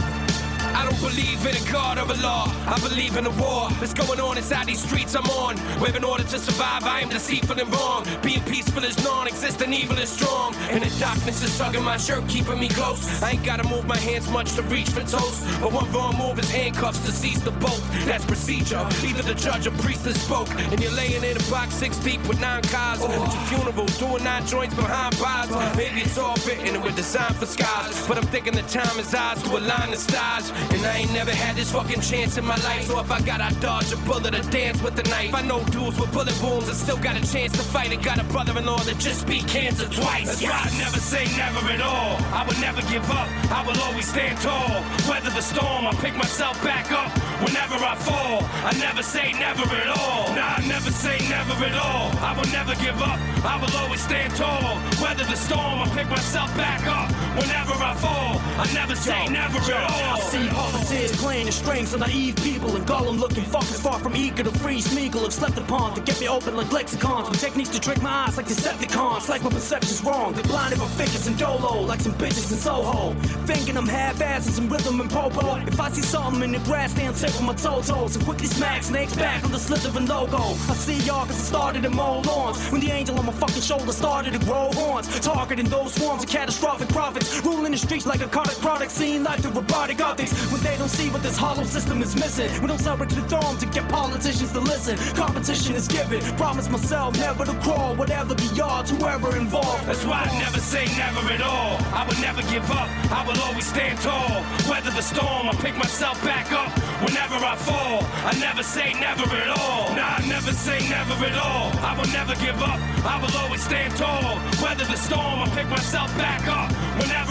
I 0.83 0.91
don't 0.91 1.01
believe 1.01 1.47
in 1.47 1.55
a 1.55 1.71
God 1.71 1.97
or 1.99 2.11
a 2.11 2.19
law. 2.21 2.47
I 2.67 2.77
believe 2.81 3.17
in 3.17 3.25
a 3.25 3.31
war 3.31 3.71
that's 3.79 3.95
going 3.95 4.19
on 4.19 4.37
inside 4.37 4.67
these 4.67 4.83
streets 4.83 5.15
I'm 5.15 5.25
on. 5.31 5.57
Where 5.79 5.95
in 5.95 6.03
order 6.03 6.25
to 6.25 6.39
survive, 6.41 6.83
I 6.83 7.01
am 7.03 7.09
deceitful 7.09 7.57
and 7.61 7.73
wrong. 7.73 8.05
Being 8.21 8.43
peaceful 8.43 8.83
is 8.83 8.97
non-existent, 9.05 9.73
evil 9.73 9.97
is 9.99 10.11
strong. 10.11 10.57
And 10.71 10.83
the 10.83 10.91
darkness 10.99 11.41
is 11.45 11.57
tugging 11.57 11.85
my 11.85 11.99
shirt, 11.99 12.27
keeping 12.27 12.59
me 12.59 12.69
close. 12.69 13.23
I 13.23 13.33
ain't 13.33 13.45
gotta 13.45 13.63
move 13.69 13.87
my 13.87 13.97
hands 13.97 14.29
much 14.31 14.55
to 14.57 14.63
reach 14.63 14.91
for 14.91 15.03
toast. 15.03 15.47
But 15.61 15.73
one 15.73 15.91
wrong 15.93 16.19
move 16.19 16.41
is 16.41 16.51
handcuffs 16.51 17.05
to 17.07 17.13
seize 17.13 17.41
the 17.45 17.53
boat. 17.53 17.81
That's 18.05 18.25
procedure. 18.25 18.85
Either 19.07 19.23
the 19.23 19.35
judge 19.35 19.69
or 19.69 19.75
priest 19.83 20.03
that 20.03 20.17
spoke. 20.17 20.51
And 20.73 20.83
you're 20.83 20.97
laying 21.03 21.23
in 21.23 21.37
a 21.37 21.45
box 21.49 21.75
six 21.75 21.97
deep 21.99 22.27
with 22.27 22.41
nine 22.41 22.63
cars. 22.63 23.01
At 23.05 23.11
your 23.11 23.43
funeral, 23.47 23.87
doing 24.03 24.25
nine 24.25 24.45
joints 24.47 24.75
behind 24.75 25.17
bars. 25.21 25.51
Maybe 25.77 26.01
it's 26.01 26.19
all 26.19 26.35
fitting 26.35 26.75
and 26.75 26.83
we're 26.83 26.91
designed 26.91 27.37
for 27.37 27.47
scars. 27.47 27.95
But 28.09 28.19
I'm 28.19 28.27
thinking 28.35 28.55
the 28.55 28.63
time 28.63 28.99
is 28.99 29.15
ours 29.15 29.41
to 29.45 29.51
align 29.57 29.93
the 29.93 29.97
stars. 29.97 30.51
And 30.73 30.87
I 30.87 30.99
ain't 30.99 31.13
never 31.13 31.31
had 31.31 31.57
this 31.57 31.71
fucking 31.73 32.01
chance 32.01 32.39
in 32.39 32.45
my 32.45 32.57
life. 32.57 32.85
So 32.85 32.99
if 33.01 33.11
I 33.11 33.21
got 33.21 33.41
I 33.41 33.51
dodge 33.61 33.93
a 33.93 33.97
bullet 34.09 34.35
or 34.35 34.43
dance 34.51 34.83
with 34.83 34.97
the 34.97 35.03
knife. 35.11 35.35
I 35.35 35.43
know 35.43 35.63
dudes 35.65 35.99
with 36.01 36.13
bullet 36.13 36.37
wounds 36.43 36.69
and 36.69 36.77
still 36.77 36.97
got 36.97 37.17
a 37.17 37.25
chance 37.33 37.53
to 37.53 37.63
fight. 37.63 37.93
And 37.93 38.03
got 38.03 38.19
a 38.19 38.25
brother-in-law 38.25 38.81
that 38.89 38.99
just 38.99 39.27
beat 39.27 39.47
cancer 39.47 39.89
twice. 39.89 40.27
That's 40.27 40.43
why 40.43 40.69
I 40.69 40.71
never 40.79 40.99
say 40.99 41.25
never 41.37 41.61
at 41.73 41.81
all. 41.81 42.17
I 42.33 42.45
would 42.47 42.61
never 42.61 42.83
give 42.91 43.09
up. 43.11 43.29
I 43.51 43.65
will 43.67 43.79
always 43.83 44.09
stand 44.09 44.39
tall. 44.41 44.83
Weather 45.09 45.31
the 45.31 45.43
storm, 45.43 45.87
I 45.87 45.93
pick 46.01 46.17
myself 46.17 46.57
back 46.63 46.91
up 46.91 47.11
whenever 47.45 47.75
I 47.75 47.95
fall. 47.97 48.41
I 48.65 48.73
never 48.79 49.03
say 49.03 49.33
never 49.33 49.63
at 49.63 49.89
all. 49.89 50.35
Nah, 50.35 50.59
I 50.59 50.65
never 50.67 50.91
say 50.91 51.19
never 51.29 51.53
at 51.65 51.77
all. 51.77 52.11
I 52.19 52.33
will 52.37 52.51
never 52.51 52.75
give 52.77 53.01
up. 53.03 53.19
I 53.45 53.59
will 53.61 53.75
always 53.79 54.01
stand 54.01 54.35
tall. 54.35 54.79
Weather 55.03 55.25
the 55.25 55.37
storm, 55.37 55.83
I 55.83 55.89
pick 55.95 56.09
myself 56.09 56.55
back 56.57 56.87
up 56.87 57.11
whenever 57.37 57.75
I 57.75 57.95
fall. 57.95 58.42
I 58.59 58.73
never 58.75 58.95
say 58.95 59.27
never 59.29 59.59
at 59.59 59.71
all. 59.71 60.17
I 60.17 60.21
see 60.21 60.47
puppeteers 60.49 61.13
playing 61.19 61.47
the 61.47 61.53
strings 61.53 61.95
of 61.95 62.01
naive 62.01 62.37
people 62.37 62.77
and 62.77 62.87
Gollum 62.87 63.19
looking 63.19 63.45
fuckers 63.45 63.81
far 63.81 63.99
from 63.99 64.15
eager 64.15 64.43
to 64.43 64.51
free 64.59 64.81
Smeagol 64.81 65.23
have 65.23 65.33
slept 65.33 65.59
upon 65.59 65.95
to 65.95 66.01
get 66.03 66.21
me 66.21 66.29
open 66.29 66.57
like 66.57 66.71
lexicons 66.73 67.29
with 67.31 67.41
techniques 67.41 67.71
to 67.71 67.81
trick 67.81 68.01
my 68.03 68.27
eyes 68.27 68.37
like 68.37 68.47
Decepticons. 68.47 69.29
Like 69.29 69.43
my 69.43 69.51
perception's 69.51 70.03
wrong, 70.05 70.33
they 70.35 70.43
blinded 70.43 70.79
by 70.79 70.87
figures 70.87 71.27
and 71.27 71.39
dolo 71.39 71.81
like 71.83 72.01
some 72.01 72.13
bitches 72.15 72.53
in 72.53 72.59
Soho. 72.59 73.15
Thinking 73.47 73.77
I'm 73.77 73.87
half-assed 73.87 74.51
some 74.51 74.69
rhythm 74.69 75.01
and 75.01 75.11
popo. 75.11 75.57
If 75.67 75.81
I 75.81 75.91
see 75.91 76.03
something 76.03 76.43
in 76.43 76.53
the 76.53 76.59
grass, 76.61 76.93
they 76.93 77.07
tip 77.07 77.33
with 77.33 77.43
my 77.43 77.55
toe 77.55 77.81
toes 77.83 78.17
and 78.17 78.25
quickly 78.25 78.47
smack 78.47 78.83
snakes 78.83 79.17
back 79.17 79.45
on 79.45 79.53
the 79.53 79.59
Slytherin 79.59 80.09
logo. 80.09 80.39
I 80.71 80.75
see 80.75 80.99
y'all 81.07 81.27
cause 81.27 81.41
I 81.41 81.45
started 81.45 81.85
in 81.85 81.95
mow 81.95 82.21
lawns 82.21 82.59
when 82.71 82.81
the 82.81 82.91
angel 82.91 83.19
on 83.19 83.27
my 83.27 83.33
fucking 83.33 83.63
shoulder 83.63 83.93
started 83.93 84.33
to 84.35 84.39
grow 84.41 84.71
horns. 84.73 85.09
Targeting 85.21 85.69
those 85.69 85.95
swarms 85.95 86.25
of 86.25 86.29
catastrophic 86.29 86.89
prophets 86.89 87.41
ruling 87.45 87.73
the 87.73 87.79
streets 87.79 88.07
like 88.07 88.21
a 88.21 88.29
cardiac 88.43 88.61
product 88.61 88.91
scene 88.91 89.23
like 89.23 89.41
the 89.43 89.49
robotic 89.51 90.01
optics. 90.01 90.33
When 90.51 90.61
they 90.63 90.77
don't 90.77 90.89
see 90.89 91.09
what 91.11 91.23
this 91.23 91.37
hollow 91.37 91.65
system 91.65 92.03
is 92.03 92.15
missing, 92.15 92.51
we 92.61 92.67
don't 92.67 92.79
celebrate 92.79 93.11
the 93.11 93.23
throne 93.23 93.57
to 93.59 93.67
get 93.67 93.89
politicians 93.89 94.53
to 94.53 94.61
listen. 94.61 94.97
Competition 95.15 95.75
is 95.75 95.87
given, 95.87 96.21
promise 96.37 96.69
myself 96.69 97.17
never 97.19 97.45
to 97.45 97.55
crawl, 97.61 97.95
whatever 97.95 98.35
the 98.35 98.63
odds, 98.63 98.91
whoever 98.91 99.37
involved. 99.37 99.87
That's 99.87 100.05
why 100.05 100.27
I 100.29 100.39
never 100.41 100.59
say 100.59 100.87
never 100.97 101.23
at 101.33 101.43
all. 101.43 101.77
I 101.95 102.07
would 102.09 102.21
never 102.21 102.43
give 102.43 102.69
up, 102.71 102.89
I 103.13 103.25
will 103.27 103.41
always 103.43 103.67
stand 103.67 103.99
tall. 104.01 104.43
Weather 104.69 104.91
the 104.91 105.03
storm, 105.03 105.49
I 105.49 105.55
pick 105.63 105.77
myself 105.77 106.23
back 106.25 106.51
up 106.53 106.71
whenever 107.05 107.37
I 107.37 107.57
fall. 107.57 108.03
I 108.27 108.33
never 108.39 108.63
say 108.63 108.93
never 108.99 109.25
at 109.37 109.49
all. 109.49 109.95
Nah, 109.95 110.19
I 110.19 110.27
never 110.27 110.53
say 110.53 110.79
never 110.89 111.15
at 111.27 111.39
all. 111.39 111.71
I 111.79 111.95
will 111.97 112.11
never 112.11 112.35
give 112.37 112.61
up, 112.63 112.81
I 113.07 113.21
will 113.23 113.35
always 113.39 113.63
stand 113.63 113.95
tall. 113.97 114.37
Weather 114.63 114.85
the 114.85 114.97
storm, 114.97 115.39
I 115.45 115.49
pick 115.55 115.69
myself 115.69 116.11
back 116.19 116.47
up 116.49 116.73
whenever 116.99 117.22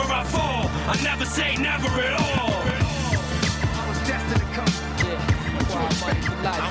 say 1.51 1.61
never 1.61 1.87
at 1.87 2.13
all. 2.13 2.63
I 3.73 3.87
was 3.87 3.99
destined 4.07 4.39
to 4.39 4.47
come. 4.55 4.73
Yeah, 4.99 5.19
wild 5.69 5.95
money 6.01 6.21
for 6.21 6.35
life. 6.43 6.63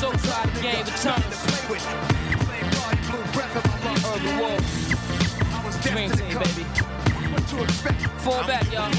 So 0.00 0.12
try 0.12 0.46
the 0.46 0.60
game 0.60 0.80
of. 0.80 0.86
Urban 4.06 4.38
Wolf. 4.38 4.62
Dream 5.82 6.10
team, 6.10 6.38
baby. 6.38 6.64
What 7.32 7.52
you 7.52 7.58
expect? 7.64 8.02
Fall 8.22 8.46
back, 8.46 8.64
y'all. 8.72 8.90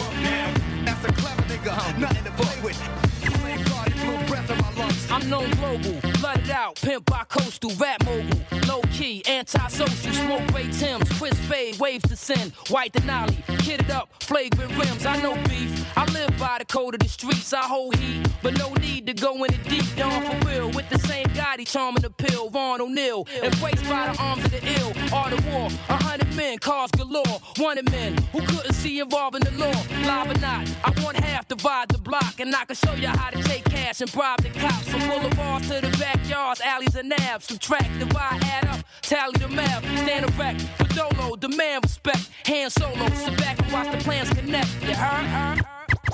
That's 0.86 1.04
a 1.06 1.12
clever 1.14 1.44
nigga. 1.44 2.00
Nothing 2.00 2.24
to 2.24 2.32
play 2.32 2.62
with. 2.62 2.78
Flame 2.78 3.64
guard, 3.66 3.94
blew 3.96 4.18
breath 4.28 4.50
in 4.50 4.58
my 4.58 4.74
lungs. 4.74 5.12
I'm 5.12 5.30
known 5.30 5.50
global, 5.52 6.02
flooded 6.20 6.50
out, 6.50 6.76
pimp 6.76 7.06
by 7.06 7.24
coastal, 7.28 7.72
rap 7.78 8.04
mogul, 8.06 8.40
low 8.68 8.82
key, 8.92 9.24
anti-social, 9.28 10.14
smoke 10.14 10.48
Ray 10.54 10.70
Tim's, 10.72 11.07
Chris 11.28 11.46
Spade, 11.46 11.80
waves 11.80 12.08
to 12.08 12.16
sin, 12.16 12.54
white 12.70 12.94
Denali, 12.94 13.36
kitted 13.60 13.90
up, 13.90 14.08
flagrant 14.24 14.72
rims. 14.78 15.06
I 15.06 15.22
know 15.22 15.36
beef, 15.50 15.86
I 15.98 16.06
live 16.14 16.38
by 16.40 16.58
the 16.60 16.66
code 16.66 16.94
of 16.94 17.02
the 17.02 17.10
streets. 17.10 17.52
I 17.52 17.64
hold 17.64 17.98
heat, 17.98 18.26
but 18.42 18.58
no 18.58 18.74
need 18.76 19.08
to 19.08 19.14
go 19.14 19.44
in 19.44 19.54
it 19.54 19.62
deep. 19.68 19.84
Down 19.98 20.24
for 20.24 20.48
real, 20.48 20.72
with 20.72 20.88
the 20.90 21.00
same 21.00 21.26
Gotti 21.28 21.68
charming 21.68 22.04
the 22.04 22.12
pill, 22.12 22.50
Ron 22.50 22.80
O'Neal, 22.80 23.28
embraced 23.44 23.84
by 23.90 24.10
the 24.10 24.22
arms 24.22 24.46
of 24.46 24.52
the 24.52 24.62
ill. 24.80 24.94
Art 25.14 25.34
of 25.34 25.46
war, 25.48 25.68
a 25.90 26.02
hundred 26.02 26.34
men, 26.34 26.60
cars 26.60 26.92
galore, 26.92 27.42
wanted 27.58 27.92
men 27.92 28.16
who 28.32 28.40
couldn't 28.46 28.74
see 28.74 29.00
involving 29.00 29.42
the 29.42 29.52
law. 29.52 29.84
Live 30.06 30.32
or 30.32 30.40
not, 30.40 30.70
I 30.86 30.94
want 31.04 31.18
half 31.18 31.46
divide 31.48 31.90
the 31.90 31.98
block, 31.98 32.40
and 32.40 32.56
I 32.56 32.64
can 32.64 32.76
show 32.76 32.94
you 32.94 33.08
how 33.08 33.32
to 33.32 33.44
take 33.44 33.66
cash 33.66 34.00
and 34.00 34.12
bribe 34.14 34.42
the 34.44 34.50
cops 34.52 34.88
from 34.88 35.02
boulevards 35.02 35.68
to 35.68 35.82
the 35.82 35.98
backyards, 36.00 36.62
alleys 36.62 36.96
and 36.96 37.10
nabs. 37.10 37.48
Subtract, 37.48 38.00
divide, 38.00 38.42
add 38.44 38.68
up, 38.68 38.86
tally 39.02 39.34
the 39.40 39.50
math. 39.50 39.84
Stand 40.00 40.30
erect, 40.30 40.66
with 40.80 40.98
dolo, 41.18 41.36
demand 41.36 41.84
respect. 41.84 42.30
Hand 42.46 42.72
solo, 42.72 43.10
sit 43.10 43.38
back 43.38 43.60
and 43.62 43.72
watch 43.72 43.92
the 43.92 43.98
plans 44.04 44.30
connect. 44.30 44.70
You 44.82 44.96
heard? 44.96 45.66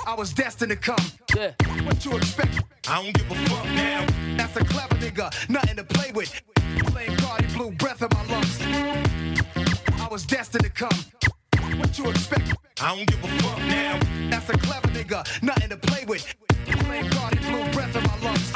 I 0.06 0.14
was 0.16 0.32
destined 0.32 0.70
to 0.70 0.76
come. 0.76 1.04
Yeah. 1.36 1.52
What 1.84 2.04
you 2.04 2.16
expect? 2.16 2.62
I 2.88 3.02
don't 3.02 3.14
give 3.14 3.30
a 3.30 3.34
fuck 3.48 3.64
now. 3.66 4.06
That's 4.36 4.56
a 4.56 4.64
clever 4.64 4.94
nigga, 4.96 5.48
nothing 5.48 5.76
to 5.76 5.84
play 5.84 6.12
with. 6.12 6.42
Flame 6.90 7.16
guard, 7.16 7.46
blew 7.54 7.70
breath 7.72 8.02
in 8.02 8.08
my 8.12 8.24
lungs. 8.26 8.60
I 10.00 10.08
was 10.10 10.26
destined 10.26 10.64
to 10.64 10.70
come. 10.70 10.98
What 11.78 11.98
you 11.98 12.10
expect? 12.10 12.54
I 12.80 12.94
don't 12.94 13.06
give 13.06 13.24
a 13.24 13.28
fuck 13.42 13.58
now. 13.58 13.98
That's 14.30 14.48
a 14.50 14.58
clever 14.58 14.88
nigga, 14.88 15.42
nothing 15.42 15.70
to 15.70 15.76
play 15.76 16.04
with. 16.06 16.34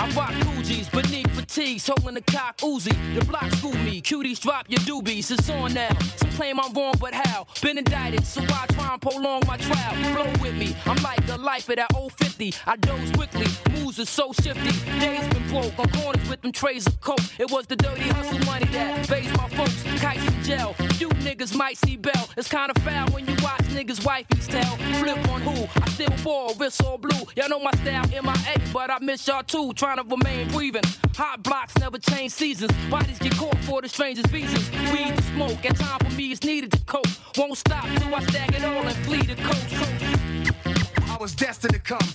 I 0.00 0.08
rock 0.14 0.30
Coogis 0.30 0.90
beneath 0.90 1.30
fatigues, 1.34 1.86
holding 1.86 2.14
the 2.14 2.20
cock 2.22 2.56
Uzi. 2.58 2.94
The 3.18 3.24
block 3.24 3.50
school 3.52 3.74
me, 3.74 4.00
cuties 4.00 4.40
drop 4.40 4.66
your 4.68 4.80
doobies. 4.80 5.30
It's 5.30 5.50
on 5.50 5.74
now. 5.74 5.96
Some 6.16 6.30
claim 6.30 6.60
I'm 6.60 6.72
wrong, 6.72 6.94
but 7.00 7.12
how? 7.12 7.46
Been 7.60 7.78
indicted, 7.78 8.24
so 8.24 8.40
I 8.42 8.66
try 8.68 8.92
and 8.92 9.02
prolong 9.02 9.42
my 9.46 9.56
trial. 9.56 10.14
Flow 10.14 10.30
with 10.42 10.54
me, 10.56 10.76
I'm 10.86 11.02
like 11.02 11.26
the 11.26 11.36
life 11.38 11.68
of 11.68 11.76
that 11.76 11.94
old 11.94 12.12
50. 12.12 12.54
I 12.66 12.76
doze 12.76 13.10
quickly, 13.12 13.46
moves 13.72 13.98
are 13.98 14.04
so 14.04 14.32
shifty. 14.32 14.72
Days 15.00 15.26
been 15.28 15.48
broke 15.48 15.78
on 15.78 15.88
corners 15.90 16.28
with 16.28 16.40
them 16.42 16.52
trays 16.52 16.86
of 16.86 17.00
coke. 17.00 17.20
It 17.38 17.50
was 17.50 17.66
the 17.66 17.76
dirty 17.76 18.08
hustle 18.08 18.38
money 18.46 18.66
that 18.66 19.06
phased 19.06 19.36
my 19.36 19.48
folks. 19.50 19.82
Kites 20.00 20.26
in 20.26 20.42
jail, 20.44 20.74
you 20.98 21.08
niggas 21.26 21.54
might 21.54 21.76
see 21.76 21.96
Bell. 21.96 22.28
It's 22.36 22.48
kinda 22.48 22.72
foul 22.80 23.08
when 23.08 23.26
you 23.26 23.34
watch 23.42 23.62
niggas' 23.74 24.00
wifeys 24.00 24.46
tell. 24.46 24.76
Flip 25.00 25.28
on 25.28 25.40
who? 25.42 25.64
I 25.82 25.86
still 26.08 26.24
ball, 26.24 26.54
wrist 26.54 26.82
all 26.84 26.98
blue. 26.98 27.26
Y'all 27.36 27.48
know 27.48 27.58
my 27.58 27.70
style, 27.72 28.06
MIA, 28.08 28.58
but 28.72 28.90
I 28.90 28.98
miss 29.00 29.26
y'all 29.26 29.42
too. 29.42 29.72
Trying 29.74 29.98
to 29.98 30.04
remain 30.04 30.48
breathing. 30.48 30.82
Hot 31.16 31.42
blocks 31.42 31.76
never 31.78 31.98
change 31.98 32.32
seasons. 32.32 32.72
Bodies 32.90 33.18
get 33.18 33.36
caught 33.36 33.58
for 33.64 33.82
the 33.82 33.88
strangest 33.88 34.32
reasons. 34.32 34.70
Weed 34.92 35.16
to 35.16 35.22
smoke, 35.22 35.64
and 35.64 35.76
time 35.76 35.98
for 35.98 36.14
me 36.14 36.32
is 36.32 36.42
needed 36.44 36.72
to 36.72 36.80
cope. 36.84 37.06
Won't 37.36 37.58
stop 37.58 37.84
till 37.84 38.14
I 38.14 38.20
stack 38.24 38.54
it 38.54 38.64
all 38.64 38.86
and 38.86 38.96
flee 39.04 39.22
the 39.22 39.36
coast. 39.42 41.10
I 41.10 41.16
was 41.20 41.34
destined 41.34 41.74
to 41.74 41.80
come. 41.80 42.08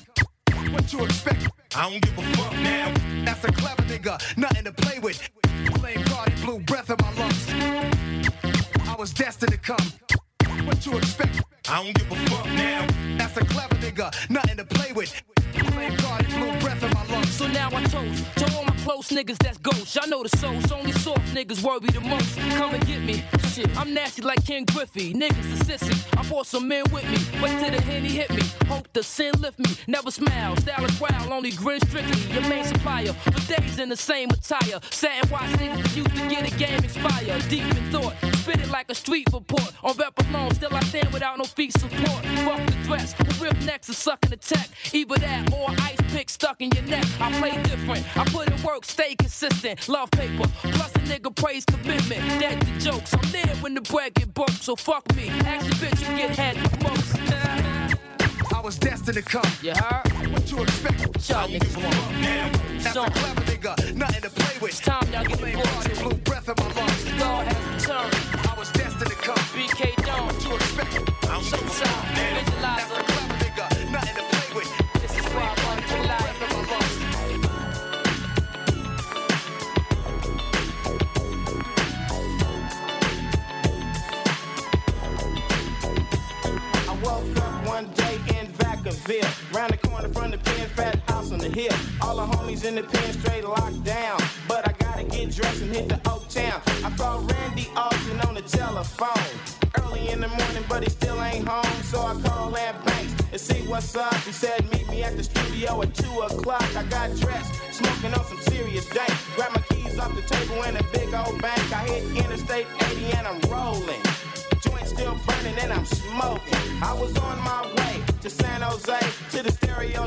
What 0.72 0.92
you 0.92 1.04
expect? 1.04 1.48
I 1.76 1.90
don't 1.90 2.02
give 2.02 2.18
a 2.18 2.22
fuck 2.38 2.54
now. 2.54 2.94
That's 3.26 3.44
a 3.44 3.52
clever 3.52 3.84
nigga, 3.84 4.38
nothing 4.38 4.64
to 4.66 4.72
play 4.72 5.00
with. 5.00 5.30
Flame 5.80 6.04
guard, 6.04 6.34
Blue, 6.42 6.60
breath 6.60 6.90
in 6.90 6.98
my 7.02 7.14
lungs. 7.14 7.50
I 8.88 8.96
was 8.98 9.14
destined 9.14 9.52
to 9.52 9.58
come. 9.58 9.94
What 10.66 10.86
you 10.86 10.98
expect? 10.98 11.42
I 11.70 11.82
don't 11.82 11.94
give 11.96 12.12
a 12.12 12.16
fuck 12.30 12.46
now. 12.48 12.86
That's 13.18 13.38
a 13.38 13.46
clever 13.46 13.76
nigga, 13.76 14.30
nothing 14.30 14.58
to 14.58 14.66
play 14.66 14.92
with. 14.92 15.33
So 17.44 17.48
now 17.48 17.70
I 17.74 17.84
toast 17.84 18.38
to 18.38 18.56
all 18.56 18.64
my 18.64 18.76
close 18.84 19.10
niggas 19.10 19.38
that's 19.40 19.58
ghosts. 19.58 19.96
Y'all 19.96 20.08
know 20.08 20.24
the 20.24 20.30
souls, 20.38 20.72
only 20.72 20.92
soft 20.92 21.34
niggas 21.34 21.64
worry 21.64 21.90
the 21.92 22.00
most. 22.02 22.38
Come 22.58 22.74
and 22.76 22.86
get 22.86 23.02
me. 23.02 23.24
Shit, 23.50 23.76
I'm 23.78 23.94
nasty 23.94 24.22
like 24.22 24.46
Ken 24.46 24.66
Griffey. 24.66 25.14
Niggas 25.14 25.62
are 25.62 25.66
sissies. 25.66 26.06
I 26.16 26.24
brought 26.28 26.48
some 26.48 26.68
men 26.68 26.84
with 26.92 27.04
me. 27.06 27.18
Wait 27.42 27.60
till 27.60 27.72
the 27.72 27.82
henny 27.82 28.10
hit 28.10 28.30
me. 28.30 28.44
Hope 28.68 28.88
the 28.94 29.04
sin 29.04 29.34
lift 29.40 29.60
me. 29.60 29.76
Never 29.88 30.12
smile. 30.12 30.56
Style 30.58 30.86
is 30.86 31.02
wild, 31.02 31.32
only 31.32 31.52
grin 31.52 31.80
strictly. 31.82 32.20
Your 32.34 32.48
main 32.48 32.66
supplier. 32.66 33.14
For 33.14 33.42
days 33.48 33.80
in 33.80 33.90
the 33.90 33.98
same 33.98 34.30
attire. 34.30 34.80
Sat 34.92 35.24
and 35.32 35.60
niggas 35.60 35.96
used 35.96 36.16
to 36.16 36.30
get 36.30 36.52
a 36.52 36.58
game 36.58 36.84
expire. 36.84 37.40
Deep 37.50 37.64
in 37.64 37.92
thought. 37.92 38.14
Spit 38.38 38.62
it 38.62 38.70
like 38.70 38.90
a 38.90 38.96
street 38.96 39.28
report. 39.34 39.72
On 39.84 39.96
rep 39.98 40.14
alone, 40.20 40.54
still 40.54 40.74
I 40.74 40.82
stand 40.82 41.12
without 41.12 41.38
no 41.38 41.46
feet 41.46 41.74
support. 41.74 42.26
Fuck 42.46 42.66
the 42.66 42.74
threats. 42.86 43.16
Rip 43.42 43.60
necks 43.62 43.90
are 43.90 43.94
sucking 43.94 44.30
the 44.30 44.38
tech. 44.38 44.70
Either 44.94 45.16
that 45.18 45.43
or 45.52 45.70
ice 45.82 45.98
pick 46.10 46.30
stuck 46.30 46.62
in 46.62 46.70
your 46.72 46.84
neck. 46.84 47.06
I 47.20 47.32
play 47.40 47.52
different. 47.64 48.06
I 48.18 48.24
put 48.26 48.50
in 48.50 48.62
work, 48.64 48.86
stay 48.86 49.16
consistent. 49.16 49.88
Love 49.90 50.12
paper. 50.12 50.48
Plus 50.62 50.96
a 50.96 51.00
nigga 51.00 51.36
praise 51.36 51.66
commitment. 51.66 52.22
That's 52.40 52.66
the 52.66 52.80
jokes. 52.92 53.14
I'm 53.14 53.32
there 53.32 53.56
when 53.62 53.74
the 53.74 53.82
bread 53.82 54.14
get 54.14 54.34
broke. 54.34 54.50
So 54.52 54.76
fuck 54.76 55.04
me. 55.16 55.30
Actually, 55.46 55.72
bitch, 55.88 56.10
you 56.10 56.18
get 56.18 56.32
head 56.38 56.56
most. 56.84 57.14
I 58.54 58.62
was 58.62 58.78
destined 58.78 59.16
to 59.18 59.22
come. 59.24 59.50
You 59.62 59.74
heard? 59.74 60.32
What 60.32 60.50
you 60.52 60.62
expect? 60.64 61.00
Y'all 61.30 61.48
niggas 61.48 61.76
want. 61.84 62.84
That's 62.84 62.96
a 62.96 63.10
clever 63.10 63.42
nigga, 63.42 63.96
nothing 63.96 64.22
to 64.22 64.30
play 64.30 64.58
with. 64.62 64.72
it's 64.72 64.80
time 64.80 65.08
y'all 65.12 65.26
get 65.26 65.40
the 65.40 66.04
book. 66.04 66.24
breath 66.24 66.50
in 66.50 66.56
my 66.58 66.74
lungs. 66.74 67.04
God 67.20 67.48
has 67.48 67.86
returned. 67.86 68.48
I 68.50 68.56
was 68.58 68.72
destined 68.72 69.10
to 69.10 69.16
come. 69.16 69.36
BK 69.56 70.06
Dawn. 70.06 70.28
What 70.28 70.44
you 70.44 70.56
expect? 70.56 70.94
I 70.94 71.28
don't 71.28 71.44
give 71.44 71.54
a 71.54 71.58
fuck 71.58 71.88
Showtime. 71.88 72.16
now. 72.16 72.76
That's 72.78 72.92
a 72.92 72.96
Visualizer. 72.96 73.33
Vacaville, 89.04 89.54
round 89.54 89.74
the 89.74 89.88
corner 89.88 90.10
from 90.10 90.32
the 90.32 90.38
pen 90.38 90.68
fat 90.70 90.98
house 91.10 91.32
on 91.32 91.40
the 91.40 91.50
hill. 91.50 91.74
All 92.02 92.16
the 92.16 92.26
homies 92.36 92.66
in 92.66 92.76
the 92.76 92.84
pen 92.84 93.14
straight 93.14 93.44
locked 93.44 93.84
down, 93.84 94.20
but 94.48 94.68
I 94.68 94.74
gotta 94.80 95.04
get 95.04 95.32
dressed 95.32 95.62
and 95.62 95.76
hit 95.76 95.90
the 95.90 96.00
Oak 96.10 96.28
Town. 96.30 96.62
I 96.84 96.90
called 96.98 97.30
Randy 97.32 97.70
Austin 97.76 98.20
on 98.22 98.36
the 98.36 98.42
telephone 98.42 99.34
early 99.80 100.10
in 100.10 100.22
the 100.22 100.28
morning, 100.28 100.64
but 100.70 100.84
he 100.84 100.90
still 100.90 101.22
ain't 101.22 101.48
home, 101.48 101.84
so 101.84 102.02
I 102.02 102.20
called 102.22 102.58
Ant 102.58 102.86
Banks 102.86 103.14
and 103.32 103.42
see 103.42 103.68
what's 103.68 103.96
up. 103.96 104.14
He 104.26 104.32
said 104.32 104.64
meet 104.72 104.88
me 104.90 105.04
at 105.04 105.18
the 105.18 105.24
studio 105.24 105.82
at 105.82 105.94
two 105.94 106.20
o'clock. 106.22 106.64
I 106.76 106.84
got 106.84 107.16
dressed, 107.18 107.54
smoking 107.72 108.14
on 108.14 108.26
some 108.26 108.40
serious 108.42 108.88
dank. 108.90 109.14
Grab 109.36 109.52
my 109.54 109.62
keys 109.70 110.00
off 110.00 110.16
the 110.16 110.22
table 110.22 110.64
in 110.64 110.78
a 110.78 110.84
big 110.94 111.14
old 111.14 111.42
bank. 111.42 111.62
I 111.74 111.84
hit 111.88 112.26
Interstate 112.26 112.68
80 112.92 113.18
and 113.18 113.28
I'm 113.28 113.42
rolling. 113.52 114.02
Joint 114.62 114.88
still 114.88 115.18
burning 115.28 115.58
and 115.60 115.74
I'm 115.74 115.86
smoking. 115.86 116.60
I 116.82 116.94
was 116.94 117.18
on 117.18 117.34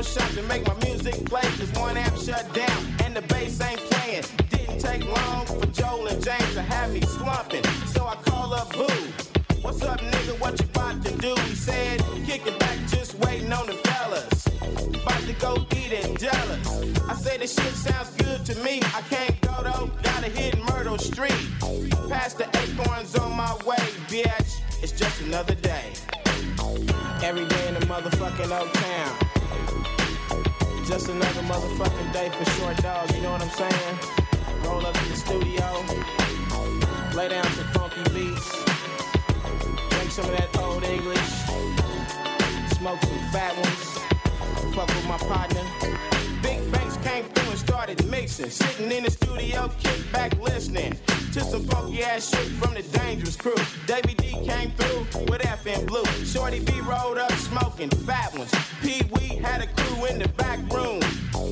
shop 0.07 0.29
to 0.31 0.43
make 0.43 0.65
my 0.65 0.73
music 0.85 1.13
play, 1.25 1.41
cause 1.41 1.71
one 1.73 1.97
amp 1.97 2.15
shut 2.17 2.45
down 2.53 2.79
and 3.03 3.15
the 3.15 3.21
bass 3.33 3.59
ain't 3.61 3.79
playing. 3.91 4.23
Didn't 4.49 4.79
take 4.79 5.03
long 5.05 5.45
for 5.45 5.65
Joel 5.67 6.07
and 6.07 6.23
James 6.23 6.53
to 6.53 6.61
have 6.61 6.91
me 6.91 7.01
slumping. 7.01 7.63
So 7.87 8.05
I 8.05 8.15
call 8.15 8.53
up 8.53 8.71
Boo. 8.73 8.87
What's 9.61 9.81
up, 9.83 9.99
nigga? 9.99 10.39
What 10.39 10.59
you 10.59 10.65
about 10.67 11.03
to 11.05 11.11
do? 11.17 11.35
He 11.41 11.55
said, 11.55 12.01
kicking 12.25 12.57
back, 12.57 12.77
just 12.87 13.15
waiting 13.19 13.51
on 13.51 13.67
the 13.67 13.73
fellas. 13.73 14.47
About 15.01 15.21
to 15.21 15.33
go 15.33 15.55
eat 15.75 15.91
it, 15.91 16.19
jealous. 16.19 16.67
I 17.09 17.13
say 17.15 17.37
this 17.37 17.53
shit 17.55 17.73
sounds 17.73 18.11
good 18.11 18.45
to 18.45 18.55
me. 18.63 18.79
I 18.95 19.01
can't 19.09 19.39
go 19.41 19.63
though, 19.63 19.91
gotta 20.03 20.29
hit 20.29 20.57
Myrtle 20.69 20.97
Street. 20.97 21.43
Past 22.09 22.37
the 22.37 22.47
acorns 22.63 23.15
on 23.15 23.35
my 23.35 23.53
way, 23.65 23.87
bitch. 24.07 24.61
It's 24.81 24.93
just 24.93 25.21
another 25.21 25.55
day. 25.55 25.93
Every 27.23 27.45
day 27.45 27.67
in 27.67 27.73
the 27.73 27.85
motherfucking 27.87 28.51
old 28.59 28.73
town. 28.73 29.17
Just 30.85 31.09
another 31.09 31.41
motherfucking 31.41 32.13
day 32.13 32.29
for 32.29 32.45
short 32.51 32.77
dog, 32.77 33.13
you 33.15 33.21
know 33.21 33.31
what 33.31 33.41
I'm 33.41 33.49
saying? 33.49 33.97
Roll 34.63 34.85
up 34.85 34.95
in 35.03 35.09
the 35.09 35.15
studio, 35.15 35.83
lay 37.15 37.29
down 37.29 37.45
some 37.45 37.67
funky 37.73 38.03
beats, 38.13 38.63
drink 39.89 40.11
some 40.11 40.25
of 40.25 40.37
that 40.37 40.57
old 40.59 40.83
English, 40.83 41.27
smoke 42.77 43.01
some 43.01 43.31
fat 43.31 43.55
ones, 43.55 43.99
fuck 44.75 44.87
with 44.87 45.07
my 45.07 45.17
partner. 45.17 45.96
Started 47.87 48.11
mixing, 48.11 48.49
sitting 48.49 48.91
in 48.91 49.03
the 49.03 49.11
studio, 49.11 49.71
kick 49.79 50.11
back 50.11 50.37
listening 50.39 50.93
to 51.31 51.39
some 51.39 51.63
funky 51.63 52.03
ass 52.03 52.29
shit 52.29 52.47
from 52.59 52.73
the 52.73 52.81
Dangerous 52.97 53.37
Crew. 53.37 53.55
Davey 53.85 54.13
D 54.15 54.31
came 54.45 54.71
through 54.71 55.23
with 55.25 55.41
FN 55.41 55.87
Blue. 55.87 56.03
Shorty 56.25 56.59
B 56.59 56.81
rolled 56.81 57.17
up 57.17 57.31
smoking 57.33 57.89
fat 57.89 58.37
ones. 58.37 58.53
Pee 58.81 59.03
Wee 59.13 59.37
had 59.37 59.61
a 59.61 59.67
crew 59.67 60.05
in 60.05 60.19
the 60.19 60.27
back 60.29 60.59
room. 60.73 60.99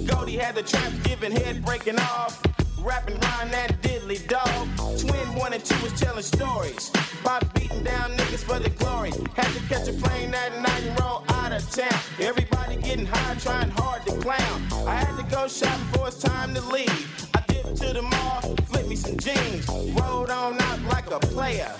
Goldie 0.05 0.37
had 0.37 0.55
the 0.55 0.63
tramps 0.63 0.99
giving 1.07 1.31
head 1.31 1.63
breaking 1.63 1.99
off. 1.99 2.41
Rapping 2.85 3.19
Ryan 3.19 3.49
that 3.49 3.81
diddly 3.81 4.19
dog. 4.27 4.99
Twin 4.99 5.33
one 5.33 5.53
and 5.53 5.65
two 5.65 5.75
was 5.81 5.99
telling 5.99 6.21
stories. 6.21 6.91
By 7.23 7.39
beating 7.55 7.83
down 7.83 8.11
niggas 8.11 8.43
for 8.43 8.59
the 8.59 8.69
glory. 8.69 9.11
Had 9.33 9.51
to 9.53 9.59
catch 9.67 9.87
a 9.87 9.93
plane 9.93 10.29
that 10.29 10.61
night 10.61 10.83
and 10.83 10.99
roll 10.99 11.23
out 11.29 11.51
of 11.51 11.67
town. 11.71 11.99
Everybody 12.19 12.75
getting 12.75 13.07
high, 13.07 13.33
trying 13.39 13.71
hard 13.71 14.05
to 14.05 14.11
clown. 14.17 14.61
I 14.87 14.97
had 14.97 15.17
to 15.17 15.23
go 15.35 15.47
shopping 15.47 15.83
before 15.91 16.09
it's 16.09 16.21
time 16.21 16.53
to 16.53 16.61
leave. 16.61 17.27
I 17.33 17.41
dipped 17.47 17.75
to 17.77 17.91
the 17.91 18.03
mall, 18.03 18.41
flip 18.67 18.87
me 18.87 18.95
some 18.95 19.17
jeans. 19.17 19.67
Rolled 19.67 20.29
on 20.29 20.61
out 20.61 20.81
like 20.83 21.09
a 21.09 21.19
player. 21.19 21.71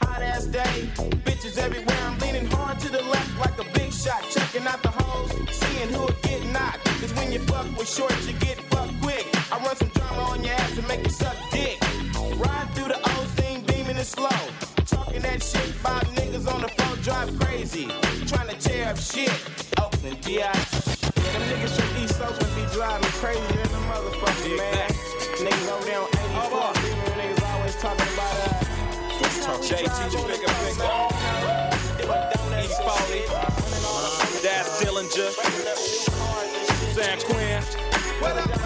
Hot 0.00 0.22
ass 0.22 0.46
day, 0.46 0.90
bitches 1.22 1.56
everywhere. 1.56 2.02
I'm 2.02 2.18
leaning 2.18 2.46
hard 2.46 2.80
to 2.80 2.88
the 2.90 3.02
left 3.02 3.38
like 3.38 3.56
a 3.60 3.78
big 3.78 3.92
shot. 3.92 4.24
Checking 4.32 4.66
out 4.66 4.82
the 4.82 4.90
hoes, 4.90 5.30
seeing 5.54 5.88
who 5.90 6.00
will 6.00 6.16
get 6.24 6.44
knocked. 6.46 6.84
Cause 7.00 7.14
when 7.14 7.30
you 7.30 7.38
fuck 7.38 7.66
with 7.78 7.88
shorts, 7.88 8.26
you 8.26 8.32
get 8.40 8.58
fucked 8.62 9.00
quick. 9.00 9.41
I 9.52 9.58
run 9.62 9.76
some 9.76 9.88
drama 9.88 10.22
on 10.32 10.42
your 10.42 10.54
ass 10.54 10.78
and 10.78 10.88
make 10.88 11.04
you 11.04 11.10
suck 11.10 11.36
dick. 11.50 11.78
Ride 12.40 12.68
through 12.72 12.88
the 12.88 12.96
old 12.96 13.28
scene, 13.36 13.60
beaming 13.66 13.98
it 13.98 14.06
slow. 14.06 14.30
Talking 14.86 15.20
that 15.20 15.42
shit 15.42 15.76
about 15.78 16.04
niggas 16.16 16.48
on 16.48 16.62
the 16.62 16.68
phone, 16.68 16.96
drive 17.02 17.38
crazy. 17.38 17.84
Trying 18.24 18.48
to 18.48 18.56
tear 18.56 18.88
up 18.88 18.96
shit. 18.96 19.28
Oakland, 19.78 20.18
DI. 20.22 20.40
Yeah, 20.40 20.52
them 20.56 21.42
niggas 21.52 21.76
from 21.76 22.02
East 22.02 22.18
Oakland 22.18 22.54
be 22.56 22.64
driving 22.72 23.12
crazy 23.20 23.44
in 23.44 23.68
the 23.76 23.82
motherfucker, 23.92 24.56
man. 24.56 24.88
Niggas 25.44 25.68
over 25.68 25.84
there 25.84 26.00
on 26.00 26.08
84, 26.08 26.48
oh, 26.56 26.72
niggas 27.20 27.44
always 27.52 27.76
talking 27.76 28.08
about 28.08 28.32
uh, 28.40 28.72
JT, 29.68 30.16
you 30.16 30.20
bigger, 30.32 30.48
bigger. 30.64 30.88
East 32.56 32.80
Foley, 32.80 33.20
Daz 34.40 34.80
Dillinger, 34.80 35.28
San 36.96 37.20
Quinn. 37.20 37.62
What 38.22 38.32
up, 38.32 38.48
what 38.48 38.50
up, 38.50 38.50
what 38.50 38.56
up, 38.56 38.61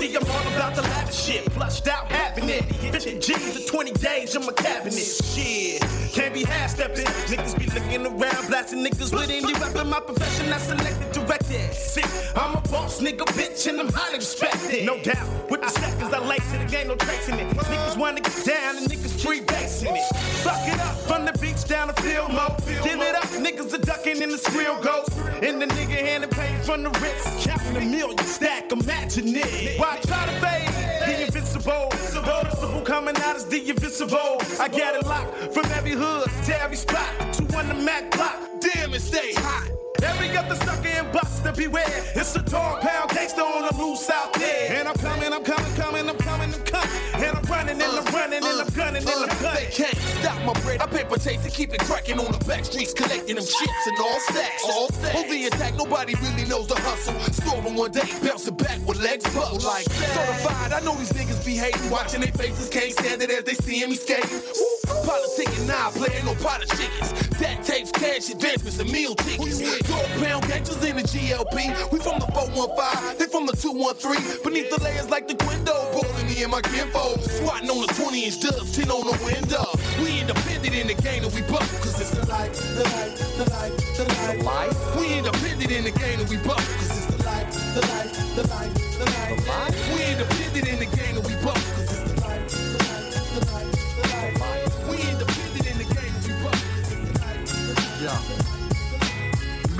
see, 0.00 0.16
I'm 0.16 0.24
all 0.24 0.46
about 0.54 0.74
the 0.74 0.82
lavish 0.82 1.14
shit, 1.14 1.52
flushed 1.52 1.86
out, 1.88 2.10
having 2.10 2.48
it. 2.48 2.64
50 2.64 3.18
G's 3.18 3.56
in 3.56 3.66
20 3.66 3.92
days 3.92 4.34
in 4.34 4.42
my 4.46 4.52
cabinet. 4.52 4.94
Shit, 4.94 5.82
can't 6.12 6.32
be 6.32 6.42
half 6.44 6.70
stepping. 6.70 7.04
Niggas 7.28 7.58
be 7.58 7.66
looking 7.66 8.06
around, 8.06 8.48
blasting 8.48 8.84
niggas 8.84 9.12
with 9.12 9.28
indie 9.28 9.58
rapping. 9.60 9.90
My 9.90 10.00
profession, 10.00 10.52
I 10.52 10.58
selected, 10.58 11.12
directed. 11.12 11.74
See, 11.74 12.04
I'm 12.34 12.56
a 12.56 12.60
boss 12.68 13.00
nigga, 13.00 13.26
bitch, 13.36 13.68
and 13.68 13.80
I'm 13.80 13.92
highly 13.92 14.18
respected. 14.18 14.84
No 14.84 15.02
doubt, 15.02 15.28
with 15.50 15.62
the 15.62 15.68
seconds 15.68 16.12
I 16.12 16.36
to 16.36 16.58
the 16.58 16.64
game, 16.64 16.88
no 16.88 16.96
tracing 16.96 17.38
it. 17.38 17.48
Niggas 17.56 17.96
wanna 17.96 18.20
get 18.20 18.44
down, 18.44 18.76
and 18.78 18.86
niggas 18.86 19.22
free 19.22 19.40
basing 19.40 19.94
it. 19.96 20.16
Fuck 20.44 20.66
it 20.66 20.80
up 20.80 20.96
from 21.08 21.24
the 21.24 21.32
beach 21.38 21.64
down 21.68 21.92
field, 21.94 22.32
mo. 22.32 22.56
Give 22.84 23.00
it 23.00 23.14
up, 23.14 23.24
niggas 23.44 23.72
are 23.74 23.84
ducking 23.84 24.22
in 24.22 24.30
the 24.30 24.36
skrill 24.36 24.82
ghost. 24.82 25.12
And 25.42 25.60
the 25.60 25.66
nigga 25.66 25.98
handing 25.98 26.30
pain 26.30 26.58
from 26.62 26.82
the 26.82 26.90
Ritz. 27.00 27.44
Counting 27.44 27.76
a 27.76 27.80
million 27.80 28.18
stack, 28.18 28.72
imagine 28.72 29.34
it. 29.36 29.78
Why 29.78 29.89
try 29.98 30.26
to 30.26 30.32
fade? 30.40 30.68
The 31.06 31.24
invincible. 31.24 31.88
Noticeable 32.26 32.82
coming 32.82 33.16
out 33.16 33.36
as 33.36 33.46
the 33.46 33.68
invincible. 33.68 34.38
I 34.60 34.68
got 34.68 34.94
it 34.94 35.06
locked 35.06 35.54
from 35.54 35.66
every 35.72 35.92
hood 35.92 36.28
to 36.46 36.62
every 36.62 36.76
spot. 36.76 37.10
Two 37.32 37.46
on 37.56 37.68
the 37.68 37.74
Mac 37.74 38.10
block. 38.10 38.38
Damn, 38.60 38.94
it 38.94 39.00
stay 39.00 39.32
hot. 39.34 39.79
Every 40.02 40.36
other 40.36 40.54
sucker 40.56 40.88
and 40.88 41.12
buster 41.12 41.52
beware. 41.52 41.84
It's 42.14 42.34
a 42.36 42.42
dog 42.42 42.80
pound 42.80 43.10
gangster 43.10 43.42
on 43.42 43.68
the 43.68 43.82
loose 43.82 44.08
out 44.10 44.32
there. 44.34 44.78
And 44.78 44.88
I'm 44.88 44.94
coming, 44.96 45.32
I'm 45.32 45.44
coming, 45.44 45.74
coming, 45.74 46.08
I'm 46.08 46.16
coming, 46.16 46.54
I'm 46.54 46.62
coming. 46.64 46.90
And 47.14 47.36
I'm 47.36 47.44
running, 47.44 47.80
and 47.80 47.82
I'm 47.82 48.06
uh, 48.06 48.10
running, 48.10 48.42
and 48.44 48.46
I'm 48.46 48.66
uh, 48.66 48.70
gunning, 48.70 49.02
and 49.02 49.08
uh, 49.08 49.26
I'm 49.28 49.42
gunning. 49.42 49.54
They 49.60 49.70
can't 49.70 49.96
stop 49.96 50.40
my 50.44 50.52
bread. 50.62 50.80
I 50.80 50.86
paper 50.86 51.18
chase 51.18 51.44
and 51.44 51.52
keep 51.52 51.74
it 51.74 51.80
cracking 51.80 52.18
on 52.18 52.32
the 52.32 52.42
back 52.44 52.64
streets, 52.64 52.94
collecting 52.94 53.36
them 53.36 53.44
shits 53.44 53.82
and 53.86 53.98
all 54.00 54.20
stacks. 54.20 54.64
All 54.64 54.88
stacks. 54.88 55.16
On 55.16 55.28
the 55.28 55.46
attack, 55.46 55.76
nobody 55.76 56.14
really 56.14 56.48
knows 56.48 56.66
the 56.66 56.76
hustle. 56.76 57.18
Storming 57.32 57.74
one 57.74 57.92
day, 57.92 58.08
bouncing 58.22 58.54
back 58.54 58.78
with 58.86 59.00
legs 59.02 59.24
buckle 59.34 59.60
like 59.60 59.84
certified. 59.84 60.72
I 60.72 60.80
know 60.80 60.94
these 60.96 61.12
niggas 61.12 61.44
be 61.44 61.56
hating, 61.56 61.90
watching 61.90 62.20
their 62.20 62.32
faces, 62.32 62.68
can't 62.70 62.92
stand 62.92 63.22
it 63.22 63.30
as 63.30 63.44
they 63.44 63.54
see 63.54 63.84
me 63.86 63.96
skating. 63.96 64.30
Woo. 64.30 64.80
Politicking, 65.04 65.66
nah, 65.68 65.90
playing 65.90 66.24
no 66.24 66.34
pot 66.36 66.62
of 66.62 66.68
chickens. 66.70 67.12
That 67.38 67.64
tapes, 67.64 67.92
cash, 67.92 68.30
advancements, 68.30 68.78
and 68.78 68.90
meal 68.90 69.14
tickets. 69.14 69.60
Dog 69.90 70.06
pound 70.22 70.46
gangsters 70.46 70.84
in 70.84 70.96
the 70.96 71.02
GLP. 71.02 71.74
We 71.90 71.98
from 71.98 72.22
the 72.22 72.30
415, 72.30 73.18
they 73.18 73.26
from 73.26 73.46
the 73.46 73.56
213. 73.58 74.46
Beneath 74.46 74.70
the 74.70 74.78
layers 74.82 75.10
like 75.10 75.26
the 75.26 75.34
window, 75.50 75.74
rolling 75.90 76.26
me 76.30 76.42
and 76.42 76.52
my 76.52 76.62
kinfolk. 76.62 77.18
Swatting 77.26 77.68
on 77.68 77.82
the 77.82 77.90
20 77.98 78.24
inch 78.24 78.40
dubs, 78.40 78.70
10 78.76 78.86
on 78.90 79.02
the 79.10 79.18
window. 79.26 79.66
We 79.98 80.22
independent 80.22 80.74
in 80.74 80.86
the 80.86 80.94
game 81.02 81.26
that 81.26 81.34
we 81.34 81.42
buck, 81.42 81.66
cause 81.82 81.98
it's 81.98 82.14
the 82.14 82.24
light, 82.30 82.54
the 82.54 82.86
light, 82.94 83.12
the 83.34 83.44
light, 83.50 83.74
the 83.98 84.04
light. 84.46 84.70
The? 84.70 84.94
We 84.94 85.18
independent 85.18 85.70
in 85.70 85.84
the 85.84 85.94
game 85.98 86.18
that 86.22 86.28
we 86.30 86.38
buck, 86.46 86.62
cause 86.78 86.94
it's 86.94 87.10
the 87.10 87.18
light, 87.26 87.50
the 87.74 87.82
light, 87.90 88.10
the 88.38 88.44
light, 88.46 88.72
the 89.02 89.36
light? 89.50 89.74
We 89.90 90.06
independent 90.06 90.68
in 90.70 90.78
the 90.78 90.90
game 90.96 91.16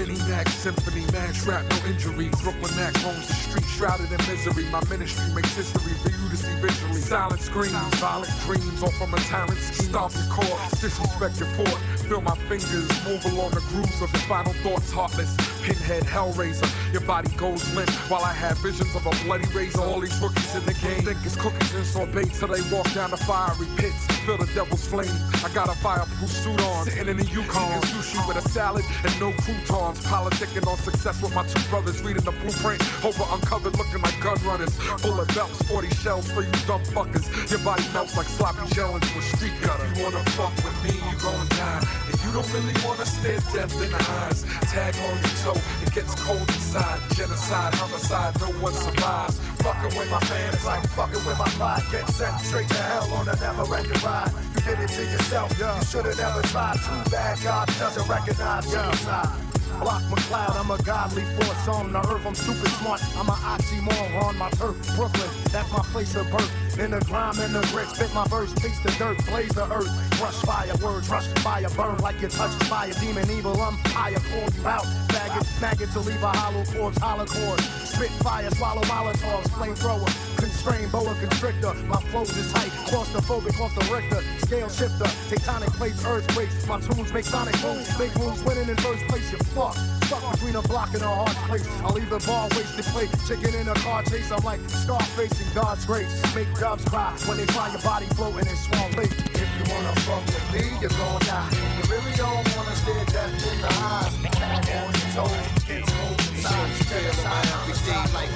Mini 0.00 0.18
Mac 0.30 0.48
Symphony, 0.48 1.04
man, 1.12 1.30
trap, 1.34 1.62
no 1.68 1.76
injuries. 1.84 2.34
Brooklyn 2.40 2.74
Mac 2.74 2.94
roams 3.04 3.28
the 3.28 3.34
street, 3.34 3.66
shrouded 3.66 4.10
in 4.10 4.16
misery. 4.32 4.64
My 4.72 4.82
ministry 4.88 5.28
makes 5.34 5.54
history 5.54 5.92
for 6.00 6.08
you 6.08 6.30
to 6.30 6.36
see 6.38 6.54
visually. 6.54 6.94
Silent 6.94 7.42
screams, 7.42 7.74
violent 8.00 8.32
dreams, 8.46 8.82
all 8.82 8.92
from 8.92 9.12
a 9.12 9.18
talent 9.28 9.58
scheme. 9.58 9.90
Stomp 9.90 10.14
your 10.14 10.24
corpse, 10.32 10.80
disrespect 10.80 11.38
your 11.38 11.50
fort. 11.52 11.78
Feel 12.08 12.22
my 12.22 12.34
fingers 12.48 12.88
move 13.04 13.22
along 13.26 13.50
the 13.50 13.60
grooves 13.68 14.00
of 14.00 14.10
your 14.10 14.24
final 14.24 14.54
thoughts. 14.64 14.90
Heartless, 14.90 15.36
pinhead, 15.62 16.05
hellraiser. 16.05 16.68
Your 16.92 17.03
body 17.03 17.31
goes 17.37 17.62
limp 17.75 17.90
while 18.11 18.25
I 18.25 18.33
have 18.33 18.59
visions 18.59 18.94
of 18.94 19.07
a 19.07 19.11
bloody 19.25 19.46
razor. 19.55 19.81
All 19.81 20.01
these 20.01 20.18
rookies 20.20 20.55
in 20.55 20.64
the 20.66 20.75
game 20.75 21.03
think 21.03 21.18
it's 21.25 21.37
cookies 21.37 21.75
and 21.75 21.87
sorbet 21.87 22.31
till 22.35 22.49
they 22.49 22.62
walk 22.75 22.92
down 22.92 23.11
the 23.11 23.16
fiery 23.16 23.66
pits. 23.77 24.07
Feel 24.27 24.38
the 24.38 24.46
devil's 24.55 24.87
flame. 24.87 25.11
I 25.44 25.51
got 25.55 25.68
a 25.68 25.77
fireproof 25.79 26.31
suit 26.31 26.61
on, 26.62 26.85
sitting 26.87 27.09
in 27.09 27.16
the 27.16 27.27
Yukon. 27.27 27.81
Sushi 27.83 28.20
with 28.29 28.37
a 28.37 28.49
salad 28.49 28.85
and 29.05 29.14
no 29.20 29.33
croutons. 29.42 30.01
Politicking 30.07 30.66
on 30.66 30.77
success 30.79 31.20
with 31.23 31.35
my 31.35 31.46
two 31.46 31.62
brothers, 31.70 32.03
reading 32.03 32.25
the 32.25 32.33
blueprint. 32.33 32.81
Over 33.05 33.25
uncovered, 33.35 33.77
looking 33.79 34.03
like 34.03 34.20
gun 34.20 34.38
runners. 34.44 34.77
Bullet 35.03 35.33
belts, 35.35 35.62
40 35.68 35.88
shells 36.03 36.31
for 36.31 36.42
you 36.42 36.53
dumb 36.66 36.83
fuckers. 36.94 37.27
Your 37.51 37.61
body 37.61 37.85
melts 37.92 38.16
like 38.16 38.27
sloppy 38.27 38.66
gel 38.75 38.94
into 38.94 39.18
a 39.18 39.23
street 39.23 39.53
gutter. 39.62 39.85
If 39.90 39.99
You 39.99 40.05
wanna 40.05 40.25
fuck 40.37 40.55
with 40.64 40.77
me, 40.85 40.92
you 40.94 41.16
gon' 41.18 41.46
die. 41.51 41.83
If 42.12 42.25
you 42.25 42.33
don't 42.33 42.46
really 42.53 42.75
wanna 42.85 43.07
stare 43.07 43.40
death 43.53 43.73
in 43.83 43.90
the 43.90 44.03
eyes. 44.23 44.44
Tag 44.70 44.94
on 45.09 45.16
your 45.18 45.35
toe, 45.42 45.49
it 45.54 45.92
gets 45.92 46.14
cold 46.22 46.40
inside. 46.40 47.00
Genocide, 47.14 47.74
homicide, 47.74 48.40
no 48.40 48.46
one 48.60 48.72
survives. 48.72 49.38
Fucking 49.62 49.98
with 49.98 50.10
my 50.10 50.20
fans 50.20 50.64
like 50.64 50.86
fucking 50.90 51.24
with 51.24 51.38
my 51.38 51.48
pride. 51.58 51.82
Get 51.92 52.08
sent 52.08 52.40
straight 52.40 52.68
to 52.68 52.82
hell 52.82 53.12
on 53.14 53.28
a 53.28 53.36
never-ending 53.36 54.02
ride. 54.02 54.32
You 54.54 54.60
did 54.62 54.78
it 54.80 54.88
to 54.88 55.02
yourself, 55.02 55.58
you 55.58 55.68
should've 55.86 56.16
never 56.18 56.42
tried. 56.42 56.76
Too 56.76 57.10
bad 57.10 57.38
God 57.42 57.66
doesn't 57.78 58.08
recognize 58.08 58.64
suicide. 58.66 59.60
Block 59.81 60.03
McCloud, 60.12 60.61
I'm 60.61 60.71
a 60.71 60.83
godly 60.83 61.23
force 61.23 61.69
on 61.69 61.93
the 61.93 62.01
earth. 62.01 62.27
I'm 62.27 62.35
super 62.35 62.69
smart. 62.69 63.01
I'm 63.16 63.29
an 63.29 63.40
oxymoron 63.40 64.23
on 64.23 64.37
my 64.37 64.51
turf. 64.51 64.77
Brooklyn, 64.95 65.31
that's 65.51 65.73
my 65.73 65.81
place 65.90 66.14
of 66.16 66.31
birth. 66.31 66.79
In 66.79 66.90
the 66.90 67.01
grime 67.01 67.38
and 67.40 67.55
the 67.55 67.61
grit, 67.73 67.88
spit 67.88 68.12
my 68.14 68.27
verse, 68.29 68.53
taste 68.55 68.83
the 68.83 68.90
dirt, 69.01 69.16
blaze 69.27 69.55
the 69.55 69.64
earth. 69.73 69.88
Rush 70.21 70.37
fire, 70.45 70.77
words 70.83 71.09
rush 71.09 71.27
fire, 71.40 71.69
burn 71.77 71.97
like 71.99 72.21
you're 72.21 72.29
touched 72.29 72.61
a 72.61 73.01
demon 73.01 73.31
evil. 73.31 73.61
I'm 73.61 73.77
higher, 73.97 74.21
pull 74.31 74.53
you 74.53 74.69
out. 74.69 74.85
Maggots, 75.12 75.61
maggots 75.61 75.93
to 75.95 76.01
leave 76.01 76.23
a 76.23 76.29
hollow 76.29 76.64
corpse, 76.64 76.99
hollow 76.99 77.25
cord. 77.25 77.61
Spit 77.61 78.11
fire, 78.21 78.51
swallow 78.51 78.83
molotovs, 78.83 79.49
flamethrower. 79.49 80.37
Constrain, 80.37 80.88
boa 80.90 81.14
constrictor. 81.21 81.75
My 81.88 82.01
flows 82.12 82.37
is 82.37 82.53
tight, 82.53 82.73
claustrophobic 82.85 83.59
off 83.61 83.75
the 83.75 83.95
Richter. 83.95 84.39
Scale 84.50 84.68
shifter, 84.68 85.06
tectonic 85.30 85.70
plates, 85.78 86.04
earthquakes. 86.04 86.66
My 86.66 86.80
tunes 86.80 87.12
make 87.12 87.24
sonic 87.24 87.54
moves. 87.62 87.86
Big 87.96 88.10
moves 88.18 88.42
winning 88.42 88.68
in 88.68 88.74
first 88.82 89.06
place, 89.06 89.30
you 89.30 89.38
fuck. 89.54 89.76
Stuck 90.10 90.26
between 90.32 90.56
a 90.56 90.62
block 90.62 90.92
and 90.92 91.04
a 91.04 91.06
hard 91.06 91.36
place. 91.46 91.62
I'll 91.86 91.94
leave 91.94 92.10
the 92.10 92.18
ball 92.26 92.48
wasted 92.58 92.84
play. 92.86 93.06
Chicken 93.30 93.54
in 93.54 93.68
a 93.68 93.74
car 93.74 94.02
chase. 94.02 94.28
I'm 94.32 94.42
like 94.42 94.58
Scarface 94.66 95.38
in 95.38 95.54
God's 95.54 95.86
grace. 95.86 96.10
Make 96.34 96.52
doves 96.58 96.84
cry 96.86 97.14
when 97.26 97.36
they 97.36 97.46
find 97.54 97.72
your 97.74 97.82
body 97.82 98.06
floating 98.18 98.50
in 98.50 98.56
Swan 98.56 98.90
Lake. 98.98 99.14
If 99.38 99.46
you 99.54 99.64
wanna 99.70 99.94
fuck 100.02 100.26
with 100.26 100.46
me, 100.50 100.66
you're 100.82 100.98
gonna 100.98 101.24
die. 101.30 101.46
You 101.78 101.84
really 101.86 102.14
don't 102.18 102.42
wanna 102.50 102.74
stare 102.74 103.06
death 103.06 103.30
in 103.30 103.60
the 103.62 103.70
eyes. 103.70 104.18
On 104.18 104.90
your 104.98 105.10
toes, 105.14 105.46
get 105.62 105.86
cold 105.86 106.18
inside. 106.26 106.74
Stay 106.90 107.06
aside, 107.06 107.46
every 107.54 107.78
day 107.86 108.02
like 108.18 108.30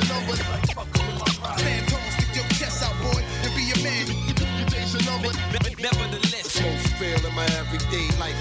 Stand 0.00 0.79
Nevertheless, 5.80 6.52
smoke 6.52 6.78
spill 6.92 7.26
in 7.26 7.34
my 7.34 7.44
everyday 7.56 8.06
life. 8.18 8.36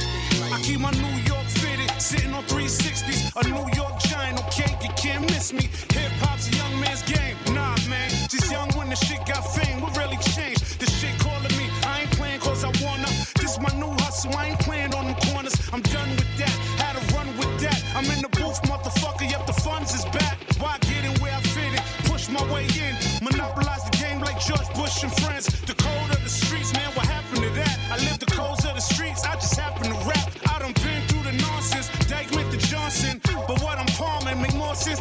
I 0.52 0.60
keep 0.62 0.80
my 0.80 0.92
New 0.92 1.16
York 1.24 1.46
fitted, 1.48 1.90
sitting 2.02 2.34
on 2.34 2.44
360s. 2.46 3.32
A 3.40 3.48
New 3.48 3.68
York 3.76 4.00
giant, 4.00 4.40
okay, 4.48 4.76
you 4.84 4.90
can't 4.98 5.22
miss 5.32 5.54
me. 5.54 5.70
Hip 5.94 6.12
hop's 6.20 6.50
a 6.50 6.56
young 6.56 6.80
man's 6.82 7.02
game. 7.04 7.38
Nah, 7.54 7.78
man, 7.88 8.10
just 8.28 8.52
young 8.52 8.70
when 8.76 8.90
the 8.90 8.96
shit 8.96 9.26
got 9.26 9.44
fame. 9.56 9.80
What 9.82 9.96
really 9.98 10.18
changed? 10.36 10.80
The 10.80 10.86
shit 10.92 11.18
calling 11.20 11.56
me. 11.56 11.70
I 11.86 12.02
ain't 12.02 12.12
playing 12.12 12.40
cause 12.42 12.64
I 12.64 12.72
wanna. 12.84 13.08
This 13.40 13.60
my 13.60 13.72
new 13.80 13.92
hustle, 14.04 14.36
I 14.36 14.48
ain't 14.48 14.60
playing 14.60 14.94
on 14.94 15.06
them 15.06 15.16
corners. 15.32 15.56
I'm 15.72 15.82
done 15.82 16.10
with 16.10 16.38
that, 16.38 16.56
had 16.82 17.00
to 17.00 17.16
run 17.16 17.28
with 17.38 17.60
that. 17.62 17.80
I'm 17.96 18.06
in 18.12 18.22
the 18.22 18.30
booth, 18.30 18.62
motherfucker, 18.64 19.30
yep, 19.30 19.46
the 19.48 19.54
funds 19.54 19.94
is 19.94 20.06
back. 20.06 20.38
Why 20.60 20.78
get 20.82 21.06
in 21.06 21.14
where 21.22 21.34
I 21.34 21.42
fit 21.42 21.74
it? 21.74 21.84
Push 22.10 22.30
my 22.30 22.44
way 22.52 22.66
in, 22.76 22.96
monopolize 23.24 23.84
the 23.90 23.96
game 23.98 24.20
like 24.20 24.40
George 24.42 24.68
Bush 24.76 25.04
and 25.04 25.14
friends. 25.24 25.59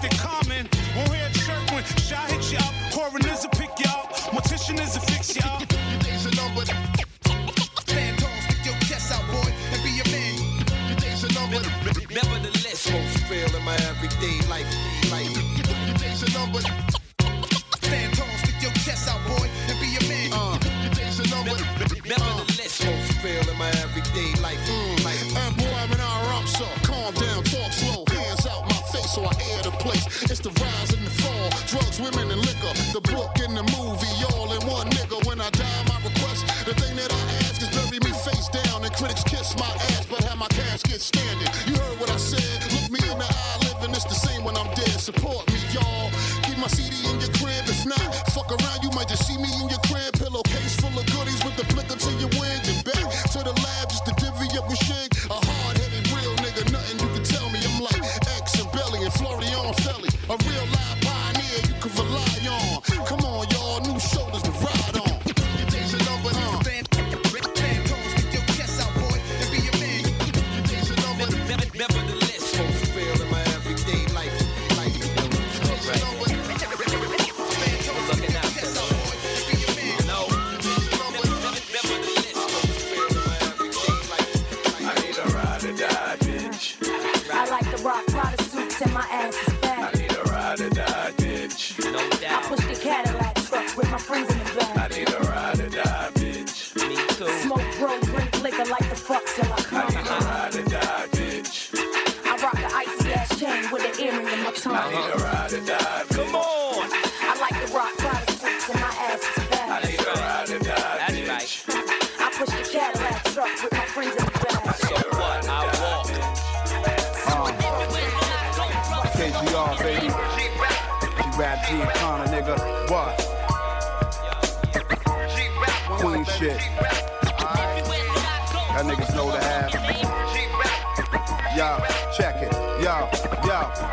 Make 0.08 0.20
more 0.20 0.38
sense 0.48 0.68
than 0.68 0.68
common. 0.68 0.68
Won't 0.96 1.14
hear 1.14 1.26
a 1.26 1.32
chirp 1.32 1.72
when 1.72 1.84
shot 1.84 2.30
hit 2.30 2.52
you 2.52 2.58
up. 2.58 2.74
Coroners 2.92 3.42
will 3.42 3.50
pick 3.50 3.70
you 3.78 3.90
up, 3.90 4.12
mortician 4.32 4.80
is 4.80 4.96
a 4.96 5.00
fix 5.00 5.36
you 5.36 5.42
up. 5.50 5.60
Your 5.60 6.00
days 6.00 6.26
are 6.26 6.36
numbered. 6.36 6.68
Stand 7.86 8.18
tall, 8.18 8.30
stick 8.48 8.64
your 8.64 8.74
chest 8.88 9.12
out, 9.12 9.24
boy, 9.30 9.50
and 9.72 9.82
be 9.82 10.00
a 10.00 10.06
man. 10.10 10.34
Your 10.88 10.98
days 10.98 11.24
are 11.24 11.32
numbered. 11.34 11.66
nevertheless, 12.10 12.78
Smoke 12.78 13.08
spill 13.24 13.56
in 13.56 13.64
my 13.64 13.74
everyday 13.90 14.36
life. 14.48 14.68
life. 15.10 15.30
Your 15.86 15.96
days 15.98 16.22
are 16.24 16.32
numbered. 16.38 16.66
Stand 17.82 18.14
tall, 18.16 18.28
stick 18.42 18.62
your 18.62 18.72
chest 18.84 19.08
out, 19.08 19.20
boy, 19.26 19.46
and 19.68 19.76
be 19.80 19.96
a 19.96 20.08
man. 20.08 20.32
Uh. 20.32 20.58
Your 20.82 20.92
days 20.94 21.20
are 21.20 21.28
numbered. 21.34 21.60
nevertheless, 22.06 22.72
Smoke 22.72 23.04
spill 23.18 23.50
in 23.50 23.58
my 23.58 23.68
everyday 23.84 24.30
life. 24.42 24.60
Mm. 24.68 25.04
life. 25.04 25.36
And 25.36 25.56
boy, 25.56 25.72
I'm 25.74 25.92
an 25.92 26.00
R 26.00 26.46
so 26.46 26.64
calm 26.82 27.12
down, 27.14 27.42
talk 27.44 27.72
slow, 27.72 28.04
hands 28.10 28.46
out 28.46 28.62
my 28.64 28.80
face 28.92 29.12
so 29.12 29.24
I 29.24 29.32
air 29.52 29.62
the 29.62 29.67
place. 29.88 30.30
It's 30.30 30.40
the 30.40 30.50
rise 30.60 30.92
and 30.92 31.04
the 31.06 31.14
fall, 31.22 31.48
drugs, 31.66 32.00
women, 32.00 32.30
and 32.30 32.40
liquor. 32.40 32.72
The 32.92 33.00
book 33.00 33.32
and 33.40 33.56
the 33.56 33.64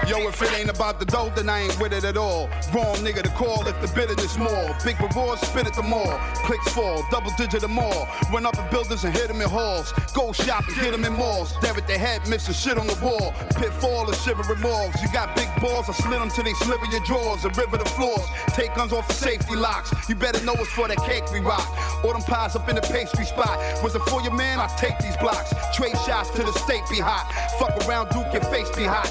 Yo, 0.07 0.19
yo, 0.19 0.27
if 0.27 0.41
it 0.41 0.53
ain't 0.53 0.69
about 0.69 0.99
the 0.99 1.05
dough, 1.05 1.31
then 1.35 1.49
I 1.49 1.61
ain't 1.61 1.79
with 1.79 1.93
it 1.93 2.03
at 2.03 2.17
all. 2.17 2.47
Wrong 2.73 2.95
nigga 2.97 3.23
to 3.23 3.29
call 3.29 3.65
if 3.67 3.79
the 3.81 3.87
bitterness 3.95 4.37
more. 4.37 4.75
Big 4.83 4.99
rewards, 5.01 5.41
spit 5.41 5.65
it 5.67 5.73
the 5.73 5.83
more. 5.83 6.19
Clicks 6.45 6.71
fall, 6.73 7.03
double 7.09 7.31
digit 7.37 7.63
or 7.63 7.67
more. 7.67 8.07
Run 8.31 8.45
up 8.45 8.57
in 8.57 8.69
buildings 8.69 9.03
and 9.03 9.13
hit 9.13 9.27
them 9.27 9.41
in 9.41 9.49
halls. 9.49 9.91
Go 10.13 10.33
shopping, 10.33 10.75
hit 10.75 10.91
them 10.91 11.05
in 11.05 11.13
malls. 11.13 11.55
Stare 11.55 11.75
at 11.77 11.87
their 11.87 11.97
head, 11.97 12.27
missing 12.27 12.53
shit 12.53 12.77
on 12.77 12.87
the 12.87 12.97
wall. 13.01 13.33
Pitfall 13.55 14.07
and 14.07 14.17
shivering 14.17 14.61
malls. 14.61 14.93
You 15.01 15.09
got 15.11 15.35
big 15.35 15.49
balls, 15.59 15.89
I 15.89 15.93
slit 15.93 16.19
them 16.19 16.29
till 16.29 16.43
they 16.43 16.53
sliver 16.53 16.85
your 16.91 17.01
drawers 17.01 17.43
and 17.45 17.57
river 17.57 17.77
the 17.77 17.85
floors. 17.85 18.27
Take 18.49 18.75
guns 18.75 18.93
off 18.93 19.07
the 19.07 19.13
safety 19.13 19.55
locks. 19.55 19.91
You 20.07 20.15
better 20.15 20.43
know 20.45 20.53
it's 20.53 20.69
for 20.69 20.87
that 20.87 21.01
cake 21.03 21.23
we 21.31 21.39
rock. 21.39 21.65
Or 22.03 22.13
them 22.13 22.21
pies 22.21 22.55
up 22.55 22.69
in 22.69 22.75
the 22.75 22.81
pastry 22.81 23.25
spot. 23.25 23.57
Was 23.83 23.95
it 23.95 24.01
for 24.03 24.21
your 24.21 24.33
man? 24.33 24.59
I 24.59 24.67
take 24.77 24.99
these 24.99 25.17
blocks. 25.17 25.53
Trade 25.75 25.97
shots 26.05 26.29
to 26.31 26.43
the 26.43 26.53
state 26.53 26.83
be 26.89 26.99
hot. 26.99 27.25
Fuck 27.57 27.87
around, 27.87 28.09
Duke, 28.09 28.31
your 28.31 28.43
face 28.51 28.69
be 28.75 28.83
hot. 28.83 29.09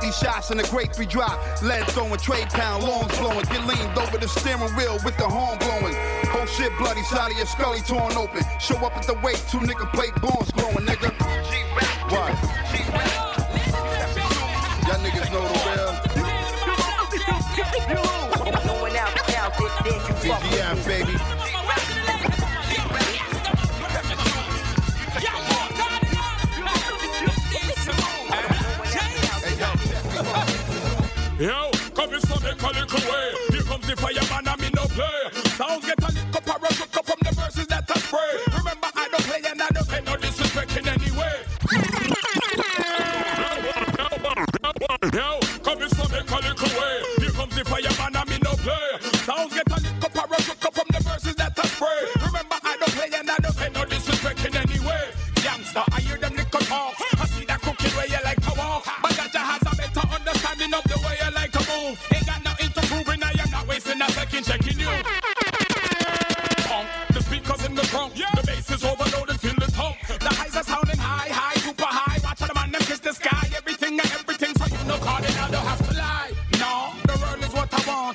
These 0.00 0.16
shots 0.16 0.50
a 0.50 0.62
grape 0.68 0.90
we 0.98 1.06
drop. 1.06 1.38
Lead 1.62 1.86
throwing, 1.88 2.18
trade 2.18 2.48
pound, 2.48 2.84
lawns 2.84 3.16
blowing. 3.18 3.44
Get 3.46 3.66
leaned 3.66 3.98
over 3.98 4.18
the 4.18 4.28
steering 4.28 4.74
wheel 4.76 4.98
with 5.04 5.16
the 5.16 5.24
horn 5.24 5.58
blowing. 5.58 5.94
Whole 6.28 6.46
shit 6.46 6.72
bloody, 6.78 7.02
side 7.04 7.30
of 7.30 7.36
your 7.36 7.46
scully 7.46 7.80
torn 7.80 8.12
open. 8.16 8.42
Show 8.60 8.76
up 8.76 8.96
at 8.96 9.06
the 9.06 9.14
weight, 9.22 9.42
two 9.50 9.58
nigga 9.58 9.90
plate 9.92 10.14
bones 10.20 10.50
glowing, 10.52 10.86
nigga. 10.86 11.10
What? 12.10 12.32
Y'all 14.86 14.98
niggas 14.98 15.32
know 15.32 15.42
the 15.42 15.58
real. 15.70 16.00
Yo, 31.40 31.70
coming 31.94 32.20
from 32.20 32.42
the 32.42 32.54
calico 32.58 32.98
way. 33.10 33.32
Here 33.48 33.62
comes 33.62 33.86
the 33.86 33.96
fireman, 33.96 34.46
I'm 34.46 34.60
in 34.62 34.72
no 34.76 34.84
play. 34.92 35.32
Sounds 35.56 35.86
get 35.86 35.99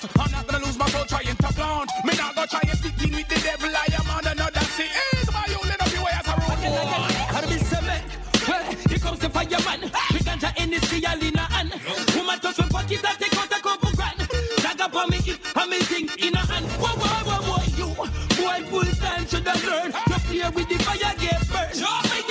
want. 0.04 0.20
I'm 0.20 0.32
not 0.32 0.48
gonna 0.48 0.66
lose 0.66 0.78
my 0.78 0.88
soul 0.90 1.06
trying 1.06 1.36
to 1.36 1.54
flaunt. 1.54 1.90
Me 2.04 2.14
not 2.18 2.36
gonna 2.36 2.48
try 2.48 2.60
and 2.64 2.86
in 2.86 3.16
with 3.16 3.28
the 3.28 3.40
devil. 3.42 3.70
I 3.70 3.88
am 4.00 4.10
on 4.10 4.28
another 4.28 4.66
scene. 4.76 4.92
It's 5.14 5.32
my 5.32 5.46
you 5.48 5.58
up 5.58 5.94
your 5.94 6.04
way 6.04 6.12
as 6.20 6.28
a 6.28 6.36
road 6.42 6.60
boy. 6.64 7.32
Gotta 7.32 7.48
be 7.48 7.58
seven. 7.58 8.02
Well, 8.48 8.64
here 8.90 9.00
comes 9.00 9.20
the 9.20 9.30
fireman. 9.30 9.82
We 10.14 10.20
ganja 10.20 10.52
in 10.62 10.70
the 10.72 10.80
sea, 10.88 11.04
in 11.28 11.36
a 11.36 11.46
hand. 11.54 11.72
Woman 12.16 12.40
touch 12.40 12.60
my 12.60 12.68
pocket 12.68 13.06
and 13.06 13.20
take 13.20 13.38
out 13.38 13.52
a 13.52 13.62
couple 13.62 13.92
grand. 13.96 14.22
Up 14.78 14.94
on 14.94 15.10
me 15.10 15.18
hip, 15.18 15.40
amazing 15.56 16.10
in 16.20 16.36
a 16.36 16.46
hand. 16.46 16.66
Whoa, 16.78 16.94
whoa, 17.00 17.22
whoa, 17.28 17.42
whoa, 17.48 17.64
you. 17.80 17.90
Boy, 18.38 18.60
full 18.70 18.92
time 19.02 19.26
should 19.26 19.48
have 19.48 19.64
learned. 19.64 19.96
You 20.30 20.42
play 20.42 20.50
with 20.54 20.70
the 20.70 20.78
fire, 20.84 21.16
get 21.18 21.48
burned. 21.48 22.25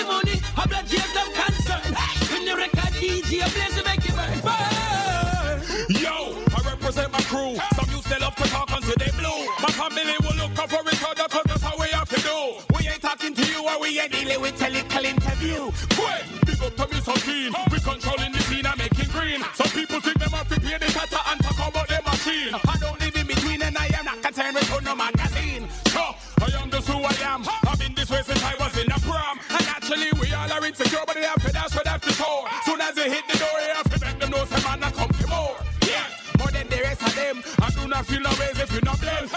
Or 13.98 14.02
we 14.02 14.08
dealing 14.08 14.40
with 14.40 14.58
technical 14.58 15.04
interview. 15.04 15.70
Quick, 15.94 16.24
big 16.46 16.62
up 16.62 16.74
to 16.76 16.94
me 16.94 17.00
so 17.00 17.12
clean. 17.14 17.52
We 17.70 17.78
controlling 17.78 18.32
the 18.32 18.40
scene 18.40 18.66
and 18.66 18.78
making 18.78 19.10
green. 19.10 19.40
Some 19.54 19.70
people 19.70 20.00
think 20.00 20.18
them 20.18 20.30
have 20.30 20.48
to 20.48 20.60
pay 20.60 20.78
the 20.78 20.86
tata 20.86 21.20
and 21.30 21.40
talk 21.42 21.68
about 21.68 21.88
their 21.88 22.02
machine. 22.02 22.54
I 22.54 22.76
don't 22.80 22.98
live 23.00 23.14
in 23.16 23.26
between 23.26 23.62
and 23.62 23.76
I 23.76 23.86
am 23.98 24.04
not 24.04 24.22
concerned 24.22 24.54
with 24.54 24.84
no 24.84 24.94
magazine. 24.94 25.68
So, 25.94 26.02
I 26.42 26.62
am 26.62 26.70
just 26.70 26.88
who 26.88 26.98
I 26.98 27.14
am. 27.22 27.44
I've 27.68 27.78
been 27.78 27.94
this 27.94 28.10
way 28.10 28.22
since 28.22 28.42
I 28.42 28.54
was 28.58 28.76
in 28.78 28.90
a 28.90 28.98
prom. 29.00 29.38
And 29.50 29.66
naturally 29.66 30.10
we 30.20 30.32
all 30.34 30.50
are 30.50 30.64
insecure, 30.64 31.04
but 31.06 31.14
they 31.14 31.22
have 31.22 31.42
to 31.42 31.52
dash, 31.52 31.70
they 31.70 31.88
have 31.88 32.00
to 32.00 32.12
show. 32.12 32.46
Soon 32.64 32.80
as 32.80 32.94
they 32.94 33.10
hit 33.10 33.24
the 33.30 33.38
door, 33.38 33.58
you 33.62 33.74
have 33.74 33.90
to 33.90 33.98
make 34.04 34.18
them 34.18 34.30
know 34.30 34.44
some 34.44 34.62
man 34.64 34.80
not 34.80 34.94
come 34.94 35.10
to 35.10 35.26
more. 35.28 35.56
Yeah, 35.86 36.06
more 36.38 36.50
than 36.50 36.66
the 36.68 36.80
rest 36.82 37.02
of 37.02 37.14
them. 37.14 37.42
I 37.60 37.70
do 37.70 37.86
not 37.86 38.06
feel 38.06 38.20
no 38.20 38.30
ways 38.40 38.58
if 38.58 38.72
you 38.74 38.80
not 38.82 39.00
blame. 39.00 39.28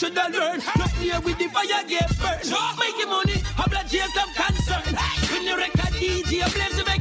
Should 0.00 0.16
have 0.16 0.32
learned. 0.32 0.62
You 1.02 1.12
play 1.12 1.18
with 1.24 1.38
the 1.38 1.48
fire, 1.48 1.84
get 1.86 2.08
burned. 2.16 2.48
Making 2.80 3.10
money, 3.10 3.36
I'm 3.58 3.70
not 3.70 3.86
just 3.86 4.16
I'm 4.16 4.32
concerned. 4.32 4.96
When 5.30 5.44
the 5.44 5.56
record 5.56 5.92
DJ 6.00 6.40
plays, 6.48 6.99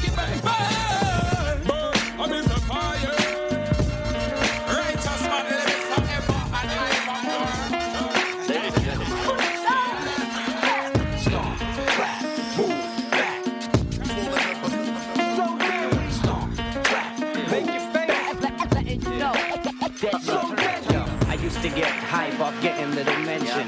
used 21.63 21.76
to 21.76 21.82
get 21.82 21.91
hype 21.91 22.39
off 22.39 22.62
getting 22.62 22.93
little 22.95 23.19
mention. 23.19 23.67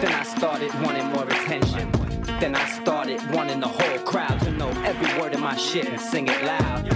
Then 0.00 0.12
I 0.12 0.22
started 0.22 0.72
wanting 0.82 1.06
more 1.06 1.24
attention. 1.24 1.90
Then 2.38 2.54
I 2.54 2.64
started 2.82 3.20
wanting 3.30 3.60
the 3.60 3.68
whole 3.68 3.98
crowd 4.00 4.38
to 4.40 4.50
know 4.52 4.68
every 4.84 5.20
word 5.20 5.34
of 5.34 5.40
my 5.40 5.56
shit 5.56 5.88
and 5.88 6.00
sing 6.00 6.28
it 6.28 6.44
loud. 6.44 6.86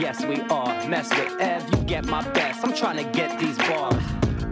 Yes, 0.00 0.24
we 0.24 0.40
are. 0.48 0.88
Mess 0.88 1.10
with 1.10 1.40
Ev, 1.40 1.68
you 1.70 1.82
get 1.84 2.06
my 2.06 2.22
best. 2.32 2.64
I'm 2.64 2.72
trying 2.72 2.96
to 2.96 3.10
get 3.18 3.38
these 3.38 3.58
bars 3.58 4.02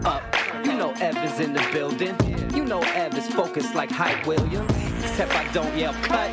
up. 0.05 0.23
You 0.63 0.73
know 0.73 0.93
Ev 0.99 1.17
is 1.23 1.39
in 1.39 1.53
the 1.53 1.67
building. 1.71 2.15
You 2.55 2.65
know 2.65 2.81
Ev 2.81 3.17
is 3.17 3.27
focused 3.27 3.73
like 3.73 3.89
Hype 3.89 4.27
Williams. 4.27 4.71
Except 5.03 5.33
I 5.33 5.51
don't 5.51 5.75
yell 5.77 5.93
cut. 6.03 6.31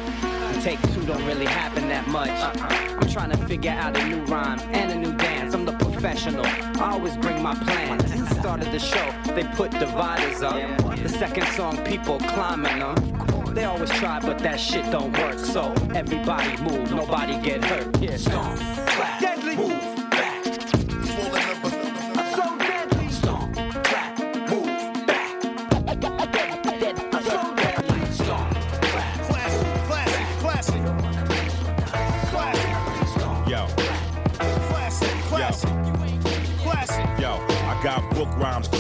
Take 0.63 0.81
two 0.93 1.05
don't 1.05 1.25
really 1.27 1.47
happen 1.47 1.89
that 1.89 2.07
much. 2.09 2.31
I'm 2.31 3.09
trying 3.09 3.31
to 3.31 3.37
figure 3.47 3.71
out 3.71 3.97
a 3.97 4.09
new 4.09 4.25
rhyme 4.25 4.61
and 4.73 4.93
a 4.93 4.95
new 4.95 5.17
dance. 5.17 5.55
I'm 5.55 5.65
the 5.65 5.74
professional. 6.05 6.45
I 6.45 6.91
always 6.93 7.17
bring 7.17 7.43
my 7.43 7.55
plan. 7.55 7.99
Started 8.27 8.71
the 8.71 8.79
show, 8.79 9.11
they 9.35 9.43
put 9.57 9.71
dividers 9.71 10.43
up. 10.43 10.61
The 11.03 11.09
second 11.09 11.47
song, 11.49 11.83
people 11.83 12.19
climbing 12.19 12.81
them. 12.81 13.55
They 13.55 13.65
always 13.65 13.89
try, 13.89 14.21
but 14.21 14.39
that 14.41 14.61
shit 14.61 14.85
don't 14.91 15.17
work. 15.19 15.39
So 15.39 15.73
everybody 15.95 16.61
move, 16.63 16.91
nobody 16.91 17.41
get 17.41 17.65
hurt. 17.65 17.99
Yeah, 18.03 18.19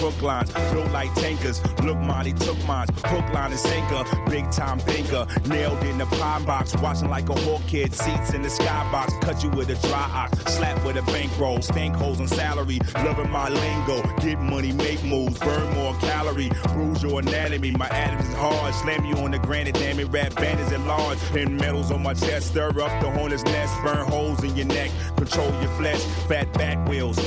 crook 0.05 0.23
lines, 0.23 0.53
built 0.73 0.91
like 0.93 1.15
tankers. 1.15 1.63
Look, 1.83 1.97
Monty 1.97 2.33
took 2.35 2.63
mines, 2.67 2.91
hook, 3.05 3.25
line, 3.33 3.53
and 3.53 3.61
sinker. 3.61 4.05
Big 4.29 4.51
time 4.51 4.79
thinker, 4.79 5.27
nailed 5.47 5.83
in 5.85 5.97
the 5.97 6.05
pine 6.07 6.45
box, 6.45 6.77
watching 6.77 7.09
like 7.09 7.29
a 7.31 7.35
hawk 7.35 7.63
kid. 7.67 7.95
Seats 7.95 8.35
in 8.35 8.43
the 8.43 8.49
skybox, 8.49 9.19
cut 9.23 9.43
you 9.43 9.51
with 9.51 9.71
a 9.71 9.89
dry 9.89 10.11
ox, 10.13 10.39
slap 10.55 10.85
with 10.85 10.97
a 10.97 11.03
bankroll, 11.03 11.63
stank 11.63 11.97
holes 11.97 12.21
on 12.21 12.29
salary. 12.29 12.81
Loving 12.97 13.31
my 13.31 13.49
lingo, 13.49 14.03
get 14.21 14.39
money, 14.41 14.73
make 14.73 15.03
moves, 15.05 15.39
burn 15.39 15.75
more 15.75 15.95
calorie, 16.01 16.51
bruise 16.69 17.03
your 17.03 17.21
anatomy. 17.21 17.71
My 17.71 17.89
atoms 17.89 18.29
is 18.29 18.35
hard, 18.35 18.75
slam 18.75 19.07
you 19.07 19.17
on 19.17 19.31
the 19.31 19.39
granite, 19.39 19.75
damn 19.75 19.99
it, 20.01 20.09
rap 20.09 20.35
bandits 20.35 20.71
at 20.73 20.81
large. 20.81 21.19
Pin 21.33 21.57
medals 21.57 21.91
on 21.91 22.03
my 22.03 22.13
chest, 22.13 22.49
stir 22.49 22.69
up 22.69 23.01
the 23.01 23.11
hornet's 23.11 23.45
nest, 23.45 23.75
burn 23.83 24.07
holes 24.07 24.43
in 24.45 24.55
your 24.55 24.67
neck, 24.67 24.91
control 25.17 25.51
your 25.63 25.71
flesh, 25.79 26.03
fat 26.29 26.53
back 26.53 26.87
wheels. 26.89 27.19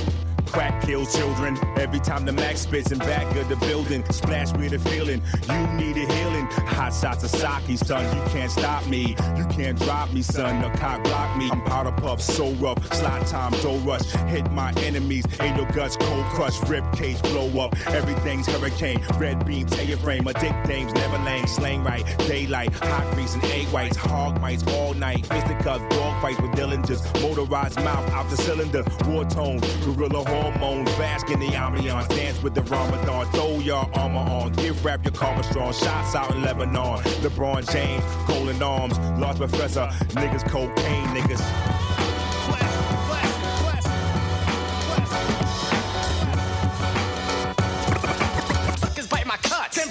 Crack 0.47 0.81
kills 0.83 1.15
children. 1.15 1.57
Every 1.77 1.99
time 1.99 2.25
the 2.25 2.31
max 2.31 2.62
spits 2.62 2.91
in 2.91 2.99
back 2.99 3.36
of 3.36 3.49
the 3.49 3.55
building, 3.57 4.03
splash 4.12 4.53
me 4.53 4.67
the 4.67 4.79
feeling. 4.79 5.21
You 5.49 5.67
need 5.73 5.97
a 5.97 6.13
healing. 6.13 6.47
Hot 6.67 6.93
shots 6.93 7.23
of 7.23 7.29
sake, 7.29 7.77
son. 7.77 8.03
You 8.15 8.23
can't 8.31 8.51
stop 8.51 8.86
me. 8.88 9.15
You 9.36 9.45
can't 9.45 9.77
drop 9.79 10.12
me, 10.13 10.21
son. 10.21 10.62
The 10.62 10.69
cock 10.77 11.03
block 11.03 11.38
me. 11.38 11.49
I'm 11.51 11.62
powder 11.63 11.91
puff, 11.91 12.21
so 12.21 12.51
rough. 12.53 12.81
Slot 12.93 13.27
time, 13.27 13.51
dough 13.62 13.77
rush. 13.79 14.05
Hit 14.27 14.49
my 14.51 14.71
enemies 14.77 15.25
ain't 15.39 15.57
no 15.57 15.65
guts, 15.73 15.95
cold 15.97 16.25
crush. 16.25 16.62
Rib 16.69 16.83
cage 16.93 17.21
blow 17.23 17.47
up. 17.62 17.75
Everything's 17.88 18.47
hurricane. 18.47 19.03
Red 19.17 19.45
beam, 19.45 19.67
tear 19.67 19.86
your 19.86 19.97
frame. 19.97 20.27
Addict 20.27 20.67
dames, 20.67 20.93
never 20.93 21.17
lane. 21.23 21.47
Slang 21.47 21.83
right, 21.83 22.05
daylight. 22.19 22.73
Hot 22.73 23.13
grease 23.13 23.33
and 23.36 23.43
egg 23.45 23.67
whites. 23.67 23.97
Hog 23.97 24.39
mites 24.41 24.63
all 24.67 24.93
night. 24.93 25.25
Fisticuffs, 25.25 25.95
dog 25.95 26.21
fights 26.21 26.39
with 26.41 26.51
Dillingers. 26.51 27.01
Motorized 27.21 27.77
mouth 27.83 28.10
out 28.12 28.29
the 28.29 28.38
cylinder. 28.38 28.83
War 29.07 29.25
tone, 29.25 29.60
gorilla 29.83 30.23
hormones. 30.41 30.89
Bask 30.95 31.30
in 31.30 31.39
the 31.39 31.47
ambiance. 31.47 32.08
Dance 32.10 32.41
with 32.41 32.56
the 32.56 32.62
Ramadan. 32.63 33.26
Throw 33.32 33.60
your 33.60 33.89
armor 33.93 34.19
on. 34.19 34.54
Give 34.54 34.84
rap 34.86 35.04
your 35.04 35.13
karma 35.13 35.43
strong. 35.43 35.73
Shots 35.73 36.15
out 36.15 36.32
in 36.32 36.41
Lebanon. 36.41 37.00
LeBron 37.23 37.69
James, 37.71 38.04
golden 38.28 38.62
arms. 38.62 38.97
Lost 39.19 39.39
professor. 39.39 39.88
Niggas 40.15 40.47
cocaine 40.50 41.08
niggas. 41.15 41.43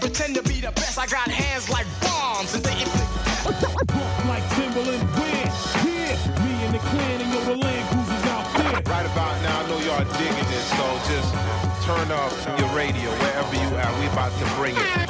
Pretend 0.01 0.37
to 0.37 0.43
be 0.45 0.61
the 0.61 0.71
best. 0.73 0.99
I 0.99 1.07
got 1.07 1.29
hands 1.29 1.69
like 1.69 1.87
about 14.17 14.33
to 14.39 14.47
bring 14.55 14.75
it. 14.75 15.06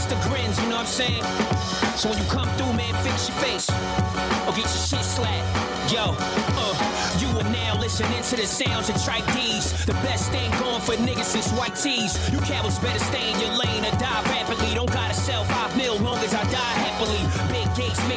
Sinister 0.00 0.30
grins, 0.30 0.56
you 0.62 0.68
know 0.70 0.76
what 0.76 0.88
I'm 0.88 0.96
saying? 0.96 1.22
So 1.96 2.08
when 2.08 2.16
you 2.16 2.24
come 2.30 2.48
through, 2.56 2.72
man, 2.72 2.94
fix 3.04 3.28
your 3.28 3.36
face. 3.36 3.68
Or 4.48 4.52
get 4.56 4.64
your 4.64 4.80
shit 4.88 5.04
slapped. 5.04 5.92
Yo, 5.92 6.16
uh, 6.16 6.72
you 7.20 7.28
are 7.36 7.50
now 7.52 7.78
listening 7.78 8.22
to 8.22 8.36
the 8.36 8.46
sounds 8.46 8.88
of 8.88 8.96
Tripe 9.04 9.26
D's. 9.34 9.84
The 9.84 9.92
best 10.00 10.30
thing 10.30 10.50
going 10.52 10.80
for 10.80 10.94
niggas 10.94 11.28
since 11.28 11.52
white 11.52 11.76
tees. 11.76 12.16
You 12.32 12.40
cowards 12.40 12.78
better 12.78 12.98
stay 12.98 13.30
in 13.30 13.40
your 13.40 13.52
lane 13.60 13.84
or 13.84 13.92
die 14.00 14.22
rapidly. 14.24 14.74
Don't 14.74 14.90
gotta 14.90 15.12
sell 15.12 15.44
five 15.44 15.76
mil 15.76 15.98
long 15.98 16.16
as 16.24 16.32
I 16.32 16.44
die 16.44 16.74
happily. 16.80 17.20
Big 17.52 17.69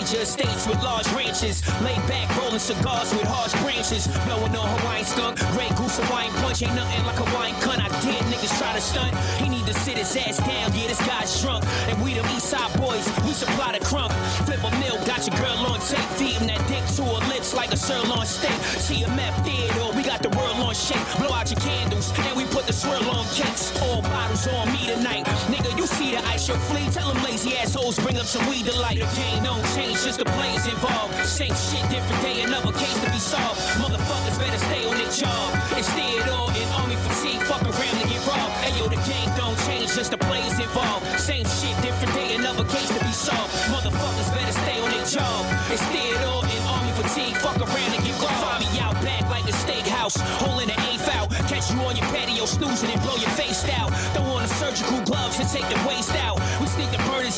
major 0.03 0.21
estates 0.21 0.67
with 0.67 0.81
large 0.83 1.07
ranches. 1.13 1.63
Laid 1.81 2.01
back, 2.07 2.27
rolling 2.37 2.59
cigars 2.59 3.11
with 3.13 3.23
harsh 3.23 3.53
branches. 3.63 4.07
Blowing 4.25 4.55
on 4.55 4.67
Hawaiian 4.79 5.05
skunk. 5.05 5.39
Grey 5.55 5.69
goose 5.77 5.97
Hawaiian 5.99 6.33
punch. 6.43 6.61
Ain't 6.61 6.75
nothing 6.75 7.05
like 7.05 7.19
a 7.19 7.25
Hawaiian 7.25 7.55
cunt. 7.63 7.79
I 7.79 7.87
dare 8.03 8.23
niggas 8.27 8.51
try 8.59 8.73
to 8.73 8.81
stunt. 8.81 9.15
He 9.39 9.47
need 9.47 9.65
to 9.65 9.73
sit 9.73 9.97
his 9.97 10.15
ass 10.17 10.37
down. 10.37 10.75
Yeah, 10.75 10.87
this 10.87 10.99
guy's 11.07 11.31
drunk. 11.41 11.63
And 11.87 11.95
we 12.03 12.13
them 12.15 12.25
east 12.35 12.49
side 12.49 12.71
boys. 12.79 13.05
We 13.23 13.31
supply 13.31 13.71
the 13.71 13.83
crunk. 13.85 14.11
Flip 14.45 14.59
a 14.63 14.71
mill, 14.83 14.97
got 15.05 15.23
your 15.25 15.37
girl 15.39 15.71
on 15.71 15.79
tape. 15.79 16.09
Feed 16.19 16.35
him 16.35 16.47
that 16.47 16.59
dick 16.67 16.83
to 16.97 17.03
her 17.03 17.23
lips 17.31 17.53
like 17.53 17.71
a 17.71 17.77
sirloin 17.77 18.25
steak. 18.25 18.59
CMF 18.83 19.35
theater, 19.45 19.95
we 19.95 20.03
got 20.03 20.21
the 20.21 20.31
world 20.35 20.57
on 20.59 20.75
shake. 20.75 21.05
Blow 21.17 21.31
out 21.31 21.49
your 21.49 21.61
candles, 21.61 22.11
and 22.27 22.35
we 22.35 22.43
put 22.51 22.67
the 22.67 22.73
swirl 22.73 23.07
on 23.09 23.25
cakes. 23.31 23.71
All 23.83 24.01
bottles 24.01 24.47
on 24.47 24.67
me 24.73 24.83
tonight. 24.87 25.23
Nigga, 25.47 25.77
you 25.77 25.87
see 25.87 26.11
the 26.11 26.21
ice, 26.27 26.47
your 26.47 26.57
flea. 26.67 26.89
Tell 26.91 27.13
them 27.13 27.23
lazy 27.23 27.55
assholes, 27.55 27.97
bring 27.99 28.17
up 28.17 28.25
some 28.25 28.45
weed 28.49 28.65
delight. 28.65 28.99
The 28.99 29.07
game 29.15 29.43
don't 29.43 29.63
change, 29.75 29.92
just 30.01 30.19
the 30.19 30.25
players 30.25 30.65
involved. 30.65 31.13
Same 31.25 31.53
shit, 31.53 31.83
different 31.89 32.21
day, 32.23 32.41
another 32.41 32.71
case 32.71 32.97
to 33.03 33.09
be 33.11 33.19
solved. 33.19 33.59
Motherfuckers 33.77 34.37
better 34.39 34.57
stay 34.57 34.85
on 34.89 34.97
their 34.97 35.11
job. 35.11 35.47
It's 35.77 35.89
theater 35.93 36.33
and 36.33 36.69
army 36.73 36.95
fatigue, 36.95 37.41
fuck 37.45 37.61
around 37.61 37.97
and 38.01 38.09
get 38.09 38.25
robbed. 38.25 38.53
Hey 38.63 38.73
yo, 38.79 38.87
the 38.89 39.01
game 39.05 39.29
don't 39.37 39.57
change, 39.67 39.93
just 39.93 40.11
the 40.11 40.17
players 40.17 40.57
involved. 40.57 41.05
Same 41.19 41.45
shit, 41.45 41.75
different 41.85 42.13
day, 42.15 42.35
another 42.35 42.65
case 42.65 42.89
to 42.89 43.01
be 43.05 43.13
solved. 43.13 43.53
Motherfuckers 43.69 44.29
better 44.33 44.55
stay 44.65 44.79
on 44.81 44.89
their 44.89 45.05
job. 45.05 45.41
It's 45.69 45.83
theater 45.93 46.33
and 46.41 46.61
army 46.65 46.93
fatigue, 46.97 47.37
fuck 47.37 47.59
around 47.61 47.91
and 47.93 48.01
get 48.01 48.17
robbed. 48.17 48.41
Find 48.41 48.59
me 48.65 48.79
out 48.79 48.95
back 49.05 49.29
like 49.29 49.45
a 49.45 49.55
steakhouse, 49.61 50.17
holding 50.41 50.69
an 50.73 50.79
eighth 50.89 51.07
out. 51.13 51.29
Catch 51.45 51.69
you 51.69 51.77
on 51.85 51.95
your 51.95 52.07
patio, 52.09 52.45
snoozing 52.45 52.89
and 52.89 53.01
blow 53.01 53.17
your 53.17 53.33
face 53.37 53.61
out. 53.77 53.93
Throw 54.13 54.25
on 54.25 54.41
the 54.41 54.49
surgical 54.49 55.01
gloves 55.05 55.39
and 55.39 55.47
take 55.49 55.67
the 55.69 55.77
waste 55.87 56.15
out. 56.17 56.42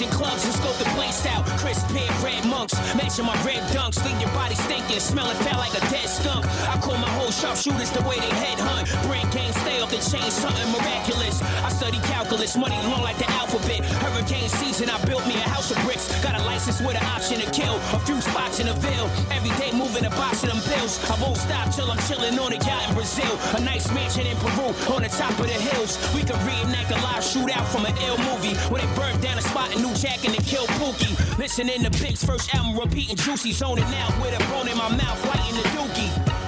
In 0.06 0.12
clubs 0.12 0.46
and 0.46 0.54
scope 0.54 0.78
the 0.78 0.86
place 0.94 1.26
out. 1.26 1.44
Crisp 1.58 1.88
pair 1.90 2.06
red 2.22 2.46
monks, 2.46 2.76
matching 2.94 3.26
my 3.26 3.34
red 3.42 3.64
dunks. 3.74 3.98
Leave 4.06 4.22
your 4.22 4.30
body 4.38 4.54
stinking, 4.54 5.00
smelling 5.00 5.38
foul 5.38 5.58
like 5.58 5.74
a 5.74 5.82
dead 5.90 6.06
skunk. 6.06 6.46
I 6.70 6.78
call 6.78 6.98
my 6.98 7.10
whole 7.18 7.32
sharpshooters 7.32 7.90
the 7.90 8.04
way 8.04 8.20
they 8.20 8.30
head 8.38 8.60
headhunt. 8.60 8.86
Brain 9.08 9.28
game 9.32 9.52
stay 9.66 9.82
up 9.82 9.90
the 9.90 9.98
chain, 9.98 10.30
something 10.30 10.70
miraculous. 10.72 11.42
I 11.42 11.70
study 11.70 11.98
calculus, 12.06 12.56
money 12.56 12.78
long 12.86 13.02
like 13.02 13.18
the 13.18 13.30
alphabet. 13.32 13.82
Hurricane 14.04 14.50
season, 14.50 14.90
I 14.90 15.04
built 15.06 15.26
me 15.26 15.36
a 15.42 15.48
house 15.50 15.72
of 15.72 15.78
bricks. 15.86 16.06
Got 16.22 16.40
a 16.40 16.44
license 16.46 16.80
with 16.82 17.02
an 17.02 17.06
option 17.06 17.40
to 17.42 17.50
kill. 17.50 17.76
A 17.98 18.00
few 18.06 18.22
spots 18.22 18.60
in 18.60 18.68
the 18.68 18.74
Ville. 18.74 19.10
Every 19.34 19.54
day 19.58 19.72
moving 19.74 20.06
a 20.06 20.12
box 20.12 20.44
of 20.44 20.54
them 20.54 20.62
bills. 20.70 21.02
I 21.10 21.18
won't 21.18 21.38
stop 21.38 21.74
till 21.74 21.90
I'm 21.90 22.02
chilling 22.06 22.38
on 22.38 22.54
a 22.54 22.60
yacht 22.62 22.90
in 22.90 22.94
Brazil. 22.94 23.34
A 23.58 23.60
nice 23.62 23.90
mansion 23.90 24.28
in 24.28 24.38
Peru 24.38 24.70
on 24.94 25.02
the 25.02 25.10
top 25.10 25.34
of 25.40 25.48
the 25.50 25.60
hills. 25.74 25.98
We 26.14 26.22
could 26.22 26.38
reenact 26.46 26.92
a 26.94 27.00
live 27.02 27.26
shootout 27.26 27.66
from 27.74 27.90
an 27.90 27.98
ill 28.06 28.18
movie 28.30 28.54
where 28.70 28.86
they 28.86 28.90
burned 28.94 29.22
down 29.22 29.40
a 29.40 29.42
spot 29.42 29.74
in 29.74 29.82
New 29.82 29.95
Jack 29.96 30.26
and 30.26 30.34
they 30.34 30.44
killed 30.44 30.70
Pookie. 30.80 31.38
Listening 31.38 31.84
to 31.84 31.90
Big's 31.92 32.24
first 32.24 32.54
album, 32.54 32.78
repeating 32.78 33.16
Juicy, 33.16 33.52
zoning 33.52 33.84
out 33.84 34.20
with 34.22 34.36
a 34.36 34.44
bone 34.52 34.68
in 34.68 34.78
my 34.78 34.90
mouth, 34.90 35.22
the 35.24 35.70
dookie. 35.70 36.46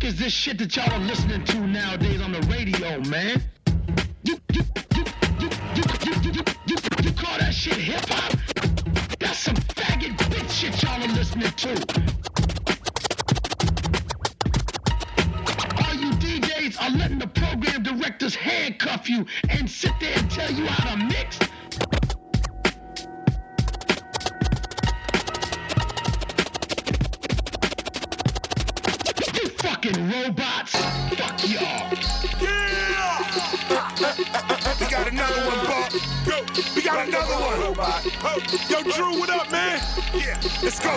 To 0.00 0.10
this 0.10 0.32
shit 0.32 0.58
that 0.58 0.74
y'all 0.74 0.92
are 0.92 0.98
listening 0.98 1.44
to 1.44 1.60
nowadays 1.64 2.20
on 2.20 2.32
the 2.32 2.40
radio, 2.50 3.00
man? 3.08 3.40
You 4.24 4.36
you 4.52 4.62
that 7.52 7.58
shit 7.58 7.74
hip 7.74 8.04
hop? 8.08 8.32
That's 9.18 9.38
some 9.38 9.56
faggot 9.56 10.16
bitch 10.30 10.50
shit 10.50 10.82
y'all 10.82 11.02
are 11.02 11.08
listening 11.08 11.50
to. 11.50 11.70
All 15.84 15.94
you 15.94 16.10
DJs 16.12 16.82
are 16.82 16.96
letting 16.96 17.18
the 17.18 17.26
program 17.26 17.82
directors 17.82 18.34
handcuff 18.34 19.08
you 19.10 19.26
and 19.50 19.68
sit 19.68 19.92
there 20.00 20.16
and 20.16 20.30
tell 20.30 20.50
you 20.50 20.66
how 20.66 20.94
to 20.94 21.04
mix. 21.04 21.41
One. 37.74 38.02
Oh, 38.22 38.38
yo, 38.68 38.82
Drew, 38.82 39.18
what 39.18 39.30
up, 39.30 39.50
man? 39.50 39.80
Yeah, 40.14 40.38
let's 40.62 40.78
go. 40.80 40.92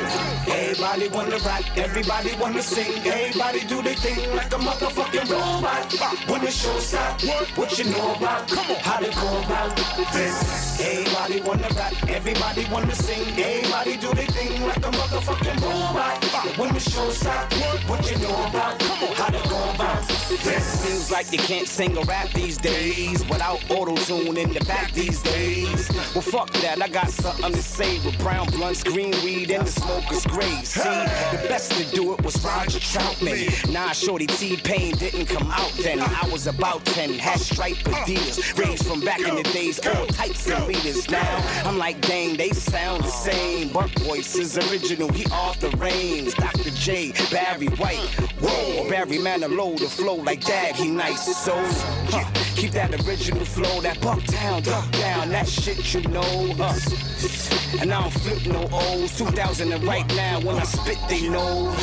Everybody 0.48 1.08
wanna 1.10 1.38
rap, 1.40 1.64
everybody 1.78 2.36
wanna 2.40 2.62
sing, 2.62 2.92
everybody 3.06 3.62
do 3.66 3.82
their 3.82 3.96
thing 3.96 4.36
like 4.36 4.54
a 4.54 4.58
motherfucking 4.58 5.30
robot. 5.30 6.02
Uh. 6.02 6.16
When 6.32 6.42
the 6.42 6.52
show 6.52 6.78
stop, 6.80 7.22
what 7.24 7.48
what 7.58 7.78
you 7.78 7.86
know 7.86 8.16
about? 8.16 8.48
Come 8.50 8.72
on, 8.72 8.82
how 8.82 9.00
to 9.00 9.12
go 9.12 9.30
about 9.44 9.76
this? 10.14 10.80
Everybody 10.82 11.42
wanna 11.42 11.70
rap, 11.76 11.94
everybody 12.10 12.66
wanna 12.72 12.96
sing, 12.96 13.28
everybody 13.40 13.98
do 13.98 14.14
their 14.14 14.28
thing 14.28 14.62
like 14.68 14.86
a 14.86 14.92
motherfucking 14.92 15.62
robot. 15.62 16.24
Uh. 16.34 16.42
When 16.60 16.74
the 16.74 16.80
show 16.80 17.10
stop, 17.10 17.52
what 17.88 18.10
you 18.10 18.18
know 18.18 18.36
about? 18.48 18.80
Come 18.80 19.04
on, 19.10 19.16
how 19.16 19.30
to 19.30 19.50
go 19.50 19.58
about 19.76 20.08
this? 20.08 20.15
Seems 20.26 21.12
like 21.12 21.32
you 21.32 21.38
can't 21.38 21.68
sing 21.68 21.96
or 21.96 22.04
rap 22.06 22.30
these 22.34 22.58
days 22.58 23.24
without 23.28 23.60
auto 23.70 23.96
tune 23.96 24.38
in 24.38 24.52
the 24.52 24.60
back 24.66 24.92
these 24.92 25.22
days. 25.22 25.88
Well, 26.16 26.24
fuck 26.24 26.50
that, 26.62 26.82
I 26.82 26.88
got 26.88 27.10
something 27.10 27.54
to 27.54 27.62
say 27.62 28.00
with 28.04 28.18
brown 28.18 28.48
blunts, 28.48 28.84
green 28.84 29.12
weed, 29.24 29.52
and 29.52 29.68
the 29.68 29.72
smoker's 29.72 30.26
gray. 30.26 30.64
See, 30.64 30.82
the 30.82 31.46
best 31.48 31.74
to 31.74 31.96
do 31.96 32.14
it 32.14 32.24
was 32.24 32.44
Roger 32.44 32.80
Troutman. 32.80 33.72
Nah, 33.72 33.92
Shorty 33.92 34.26
T 34.26 34.58
Pain 34.58 34.96
didn't 34.96 35.28
come 35.28 35.52
out 35.52 35.72
then. 35.84 36.00
I 36.00 36.28
was 36.32 36.48
about 36.48 36.84
10, 36.86 37.14
had 37.14 37.40
stripe 37.40 37.78
Adidas. 37.78 38.58
Ranged 38.58 38.86
from 38.86 39.02
back 39.02 39.20
in 39.20 39.36
the 39.36 39.44
days, 39.44 39.80
all 39.86 40.08
types 40.08 40.50
of 40.50 40.68
leaders. 40.68 41.08
Now, 41.10 41.38
I'm 41.66 41.78
like, 41.78 42.02
dang, 42.02 42.36
they 42.36 42.50
sound 42.50 43.04
the 43.04 43.10
same. 43.10 43.72
Buck 43.72 43.92
voice 44.00 44.36
is 44.36 44.58
original, 44.58 45.12
he 45.12 45.26
off 45.32 45.60
the 45.60 45.70
reins. 45.78 46.34
Dr. 46.34 46.72
J, 46.72 47.14
Barry 47.32 47.68
White, 47.68 48.00
whoa, 48.40 48.90
Barry 48.90 49.18
Manilow, 49.18 49.78
the 49.78 49.86
flow 49.88 50.15
like 50.24 50.44
that, 50.46 50.76
he 50.76 50.90
nice. 50.90 51.36
So, 51.38 51.54
huh, 52.10 52.30
keep 52.56 52.72
that 52.72 52.94
original 53.06 53.46
flow, 53.46 53.82
that 53.82 54.00
buck 54.02 54.24
down, 54.26 54.62
duck 54.64 54.90
down, 54.92 55.30
that 55.30 55.48
shit 55.48 55.94
you 55.94 56.02
know. 56.10 56.56
Uh. 56.60 56.78
And 57.80 57.92
I 57.92 58.02
don't 58.02 58.12
flip 58.12 58.46
no 58.48 58.68
O's. 58.72 59.18
2000 59.18 59.74
and 59.74 59.84
right 59.84 60.08
now, 60.16 60.40
when 60.42 60.58
I 60.58 60.64
spit, 60.64 60.98
they 61.10 61.28
know. 61.28 61.74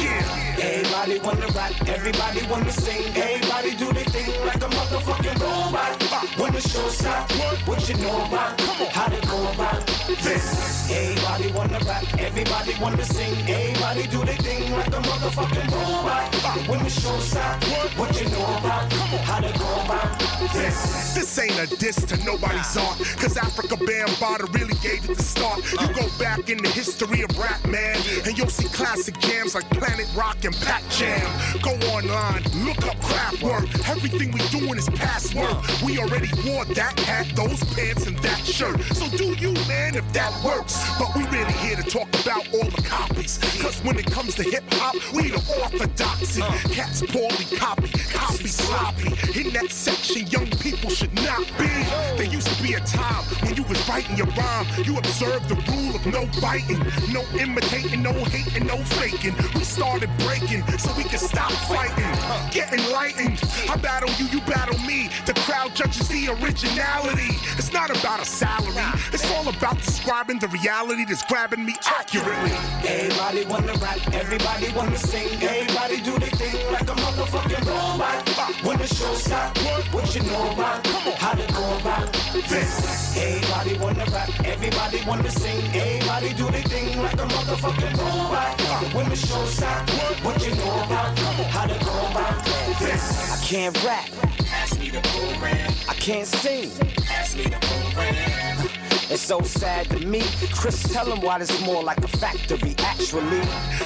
Everybody 0.59 1.19
wanna 1.19 1.47
rap, 1.49 1.73
everybody 1.89 2.47
wanna 2.47 2.73
sing, 2.73 3.05
everybody 3.17 3.77
do 3.77 3.93
their 3.93 4.05
thing 4.05 4.47
like 4.47 4.57
a 4.57 4.69
motherfucking 4.69 5.41
robot. 5.41 6.39
When 6.39 6.53
the 6.53 6.61
show 6.61 6.89
stop, 6.89 7.31
what 7.67 7.89
you 7.89 7.97
know 7.97 8.25
about? 8.27 8.61
How 8.93 9.09
to 9.09 9.27
go 9.27 9.53
about 9.53 9.92
this? 10.07 10.91
Everybody 10.91 11.53
wanna 11.53 11.79
rap, 11.87 12.05
everybody 12.19 12.75
wanna 12.81 13.05
sing, 13.05 13.35
everybody 13.49 14.07
do 14.09 14.25
their 14.25 14.37
thing 14.37 14.73
like 14.73 14.89
a 14.89 15.01
motherfucking 15.01 15.71
robot. 15.73 16.69
When 16.69 16.83
the 16.83 16.91
show 16.91 17.19
stop, 17.19 17.63
what 17.97 18.21
you 18.21 18.29
know 18.31 18.45
about? 18.59 18.93
How 19.25 19.41
to 19.41 19.59
go 19.59 19.81
about 19.85 20.19
this? 20.53 21.15
This 21.15 21.39
ain't 21.39 21.59
a 21.59 21.67
diss 21.77 21.97
to 22.07 22.17
nobody's 22.25 22.77
art, 22.77 22.99
cause 23.17 23.37
Afrika 23.37 23.77
Bambaataa 23.77 24.53
really 24.55 24.75
gave 24.83 25.09
it 25.09 25.17
the 25.17 25.23
start. 25.23 25.61
You 25.73 25.89
go 25.95 26.09
back 26.19 26.51
in 26.51 26.59
the 26.59 26.69
history 26.69 27.23
of 27.23 27.39
rap, 27.39 27.65
man, 27.67 27.97
and 28.27 28.37
you'll 28.37 28.49
see 28.49 28.69
classic 28.69 29.19
jams 29.19 29.55
like 29.55 29.69
Planet 29.71 30.09
Rock 30.15 30.45
and 30.45 30.55
Pack 30.57 30.83
Jam. 30.91 31.27
Go 31.63 31.73
online, 31.95 32.43
look 32.65 32.85
up 32.87 32.97
Kraftwerk. 33.01 33.67
Everything 33.89 34.33
we 34.33 34.41
doing 34.49 34.79
is 34.79 34.89
past 34.91 35.35
work. 35.35 35.57
We 35.83 35.99
already 35.99 36.29
wore 36.45 36.65
that 36.67 36.99
hat, 37.01 37.27
those 37.35 37.63
pants, 37.75 38.07
and 38.07 38.19
that 38.19 38.45
shirt. 38.45 38.83
So 38.95 39.09
do 39.17 39.35
you, 39.35 39.53
man, 39.69 39.92
if 39.95 40.13
that 40.13 40.33
works. 40.45 40.77
But 40.99 41.15
we 41.17 41.25
really 41.27 41.53
here 41.55 41.77
to 41.77 41.83
talk 41.83 42.09
about 42.23 42.47
all 42.55 42.65
the 42.65 42.83
copies. 42.83 43.39
Cause 43.61 43.79
when 43.85 43.99
it 43.99 44.07
comes 44.07 44.35
to 44.37 44.43
hip 44.43 44.65
hop, 44.73 44.95
we 45.15 45.31
the 45.31 45.43
orthodoxy. 45.61 46.43
Uh. 46.43 46.53
Cats 46.71 47.03
poorly 47.03 47.45
copy, 47.57 47.89
copy 48.13 48.49
sloppy. 48.49 49.09
In 49.39 49.53
that 49.53 49.71
section, 49.71 50.27
young 50.29 50.47
people 50.59 50.91
should 50.91 51.15
not 51.15 51.47
be. 51.59 51.71
There 52.17 52.27
used 52.27 52.49
to 52.49 52.63
be 52.63 52.75
a 52.75 52.81
time 52.81 53.25
when 53.43 53.55
you 53.57 53.65
was 53.65 53.79
writing 53.89 54.17
your 54.17 54.29
rhyme. 54.39 54.67
You 54.85 54.99
observed 54.99 55.49
the 55.49 55.57
rule 55.71 55.97
of 55.97 56.07
no 56.07 56.29
biting, 56.41 56.81
no 57.13 57.23
imitating, 57.39 58.03
no 58.03 58.13
hating, 58.13 58.67
no 58.67 58.77
faking. 58.99 59.35
We 59.55 59.65
started 59.65 60.11
breaking 60.19 60.67
so 60.79 60.93
we 60.97 61.05
could 61.05 61.21
stop 61.21 61.53
fighting. 61.69 62.13
Get 62.51 62.73
enlightened. 62.73 63.41
I 63.69 63.77
battle 63.77 64.11
you, 64.19 64.27
you 64.27 64.41
battle 64.43 64.79
me. 64.87 65.11
The 65.27 65.35
crowd 65.45 65.75
judges 65.75 66.09
the 66.09 66.29
originality. 66.29 67.37
It's 67.59 67.73
not 67.73 67.91
about 67.91 68.21
a 68.21 68.25
salary. 68.25 68.73
It's 69.13 69.31
all 69.33 69.49
about 69.49 69.82
describing 69.85 70.39
the 70.39 70.49
reality 70.49 71.05
that's 71.05 71.23
grabbing 71.25 71.65
me 71.65 71.75
accurately. 71.87 72.53
Everybody 72.87 73.45
wanna 73.45 73.75
rap, 73.75 73.99
everybody 74.13 74.73
wanna 74.73 74.97
sing, 74.97 75.43
everybody 75.43 76.01
do 76.01 76.19
their 76.19 76.31
thing 76.31 76.73
like 76.73 76.83
a 76.83 76.95
motherfucking 76.95 77.67
robot. 77.67 78.65
When 78.65 78.79
the 78.79 78.87
show 78.87 79.15
stop, 79.15 79.57
what 79.93 80.15
you 80.15 80.23
know 80.23 80.53
about? 80.53 80.87
How 81.19 81.35
to 81.35 81.53
go 81.53 81.79
about 81.79 82.22
this? 82.33 83.17
Everybody 83.17 83.79
wanna 83.79 84.05
rap, 84.11 84.31
everybody 84.45 85.01
wanna 85.07 85.31
sing, 85.31 85.65
everybody 85.75 86.33
do 86.35 86.51
their 86.51 86.63
thing 86.63 86.99
like 87.03 87.15
a 87.15 87.27
motherfucking 87.27 87.97
robot. 87.99 88.95
When 88.95 89.09
the 89.09 89.17
show 89.17 89.45
stop, 89.47 89.89
what 90.25 90.45
you 90.45 90.55
know 90.55 90.83
about? 90.85 91.19
How 91.19 91.67
to 91.67 91.85
go 91.85 91.93
about 92.11 92.45
this? 92.79 93.33
I 93.33 93.45
can't 93.45 93.85
rap. 93.85 94.09
Ask 94.51 94.79
me 94.79 94.91
the 94.91 95.01
program. 95.01 95.73
I 95.89 95.95
can't 95.95 96.27
sing. 96.27 96.71
Ask 97.11 97.37
me 97.37 97.45
the 97.45 97.59
program. 97.61 98.69
It's 99.13 99.21
so 99.21 99.43
sad 99.43 99.91
to 99.91 99.99
me. 100.07 100.23
Chris, 100.55 100.91
tell 100.91 101.05
him 101.13 101.21
why 101.21 101.39
this 101.39 101.61
more 101.67 101.83
like 101.83 101.99
a 101.99 102.09
factory, 102.09 102.75
actually. 102.79 103.41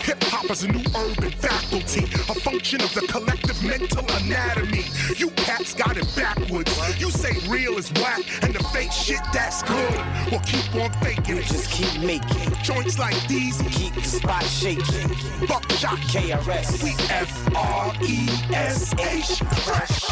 Hip 0.06 0.22
hop 0.24 0.48
is 0.50 0.62
a 0.62 0.68
new 0.68 0.84
urban 0.94 1.32
faculty, 1.32 2.04
a 2.04 2.34
function 2.46 2.80
of 2.80 2.94
the 2.94 3.00
collective 3.08 3.60
mental 3.64 4.04
anatomy. 4.22 4.84
You 5.16 5.30
cats 5.30 5.74
got 5.74 5.96
it 5.96 6.06
backwards. 6.14 6.70
You 7.00 7.10
say 7.10 7.32
real 7.48 7.76
is 7.76 7.90
whack 7.94 8.20
and 8.42 8.54
the 8.54 8.62
fake 8.72 8.92
shit 8.92 9.20
that's 9.32 9.62
good. 9.62 9.94
Well, 10.30 10.40
keep 10.40 10.74
on 10.74 10.92
faking 11.02 11.38
it. 11.38 11.44
Just 11.44 11.70
keep 11.70 12.00
making 12.02 12.52
joints 12.62 12.98
like 12.98 13.16
these. 13.28 13.60
Keep 13.70 13.94
the 13.94 14.02
spot 14.02 14.44
shaking. 14.44 15.08
Buckshot 15.46 15.98
KRS. 16.10 16.82
We 16.82 16.90
F 17.10 17.56
R 17.56 17.92
E 18.02 18.28
S 18.52 18.94
H. 18.98 19.40
Fresh. 19.64 20.04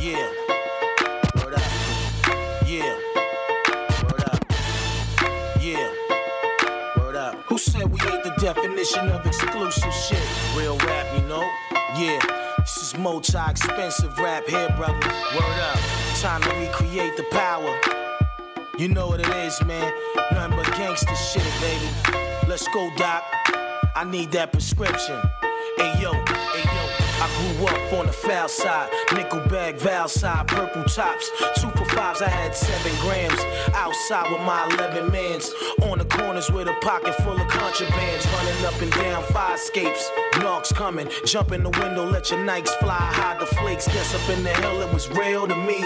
Yeah. 0.00 0.30
Word 1.36 1.54
up. 1.54 1.62
Yeah. 2.66 2.96
Word 4.02 4.24
up. 4.24 4.44
Yeah. 5.60 5.92
Word 6.96 7.16
up. 7.16 7.34
Who 7.46 7.58
said 7.58 7.90
we 7.90 8.00
ain't 8.10 8.24
the 8.24 8.34
definition 8.40 9.08
of 9.10 9.26
exclusive 9.26 9.94
shit? 9.94 10.22
Real 10.56 10.76
rap, 10.78 11.06
you 11.16 11.26
know? 11.28 11.48
Yeah. 11.96 12.51
This 12.62 12.80
is 12.80 12.96
multi 12.96 13.36
expensive 13.48 14.16
rap 14.18 14.46
here, 14.46 14.68
brother. 14.76 14.94
Word 14.94 15.58
up. 15.60 15.78
Time 16.20 16.40
to 16.42 16.50
recreate 16.50 17.16
the 17.16 17.24
power. 17.32 17.76
You 18.78 18.88
know 18.88 19.08
what 19.08 19.18
it 19.18 19.28
is, 19.28 19.60
man. 19.64 19.92
Nothing 20.30 20.56
but 20.56 20.66
gangster 20.76 21.16
shit, 21.16 21.42
baby. 21.60 21.88
Let's 22.46 22.68
go, 22.68 22.88
Doc. 22.96 23.24
I 23.96 24.04
need 24.06 24.30
that 24.32 24.52
prescription. 24.52 25.20
Hey 25.76 26.00
yo, 26.00 26.12
hey 26.12 26.76
yo. 26.76 26.81
I 27.22 27.28
grew 27.38 27.66
up 27.68 27.92
on 27.92 28.06
the 28.06 28.12
foul 28.12 28.48
side, 28.48 28.90
nickel 29.14 29.38
bag, 29.46 29.76
valve 29.76 30.10
side, 30.10 30.48
purple 30.48 30.82
tops. 30.82 31.30
Two 31.54 31.70
for 31.70 31.84
fives, 31.84 32.20
I 32.20 32.28
had 32.28 32.52
seven 32.52 32.90
grams. 33.00 33.38
Outside 33.74 34.28
with 34.32 34.40
my 34.40 34.66
11 34.74 35.08
mans. 35.12 35.54
On 35.82 35.98
the 35.98 36.04
corners 36.04 36.50
with 36.50 36.66
a 36.66 36.74
pocket 36.80 37.14
full 37.22 37.40
of 37.40 37.46
contrabands. 37.46 38.26
Running 38.34 38.64
up 38.64 38.82
and 38.82 38.90
down 38.90 39.22
fire 39.32 39.54
escapes. 39.54 40.10
Knocks 40.40 40.72
coming, 40.72 41.08
jump 41.24 41.52
in 41.52 41.62
the 41.62 41.70
window, 41.70 42.04
let 42.04 42.28
your 42.32 42.40
Nikes 42.40 42.76
fly, 42.80 42.96
hide 42.96 43.38
the 43.38 43.46
flakes. 43.46 43.86
Guess 43.86 44.16
up 44.16 44.36
in 44.36 44.42
the 44.42 44.50
hell 44.50 44.82
it 44.82 44.92
was 44.92 45.08
real 45.10 45.46
to 45.46 45.54
me. 45.54 45.78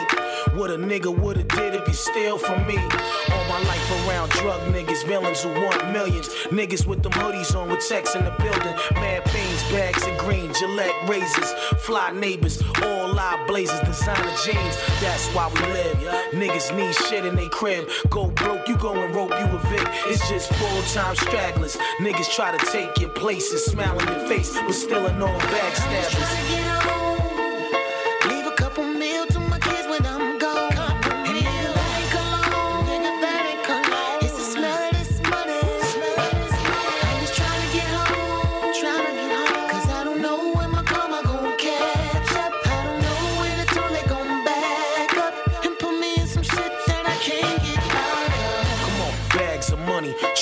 What 0.57 0.71
a 0.71 0.79
nigga 0.79 1.15
woulda 1.15 1.43
did 1.43 1.75
if 1.75 1.87
you 1.87 1.93
steal 1.93 2.39
from 2.39 2.67
me. 2.67 2.79
All 2.79 3.45
my 3.45 3.61
life 3.69 4.09
around 4.09 4.31
drug 4.31 4.59
niggas, 4.73 5.07
villains 5.07 5.43
who 5.43 5.51
want 5.51 5.93
millions. 5.93 6.29
Niggas 6.49 6.87
with 6.87 7.03
them 7.03 7.13
hoodies 7.13 7.55
on 7.55 7.69
with 7.69 7.87
checks 7.87 8.15
in 8.15 8.25
the 8.25 8.31
building. 8.39 8.75
Mad 8.95 9.29
fiends, 9.29 9.63
bags 9.71 10.07
of 10.07 10.17
green, 10.17 10.55
Gillette 10.55 10.95
razors, 11.07 11.53
fly 11.85 12.11
neighbors, 12.13 12.63
all 12.83 13.13
live 13.13 13.47
blazers, 13.47 13.81
designer 13.81 14.33
jeans. 14.47 14.77
That's 15.03 15.29
why 15.35 15.53
we 15.53 15.61
live. 15.61 15.99
Niggas 16.33 16.75
need 16.75 16.95
shit 16.95 17.27
in 17.27 17.37
they 17.37 17.51
crib. 17.51 17.87
Go 18.09 18.31
broke, 18.31 18.67
you 18.67 18.79
go 18.79 18.95
and 18.95 19.15
rope, 19.15 19.33
you 19.33 19.45
a 19.45 19.59
Vic. 19.69 19.87
It's 20.07 20.27
just 20.31 20.51
full 20.55 20.83
time 20.95 21.17
stragglers. 21.17 21.77
Niggas 22.01 22.35
try 22.35 22.57
to 22.57 22.67
take 22.73 22.99
your 22.99 23.11
places, 23.11 23.67
smile 23.67 23.99
in 23.99 24.09
your 24.09 24.27
face, 24.27 24.55
but 24.55 24.73
still 24.73 25.07
in 25.07 25.21
all 25.21 25.39
backstabbers. 25.39 26.76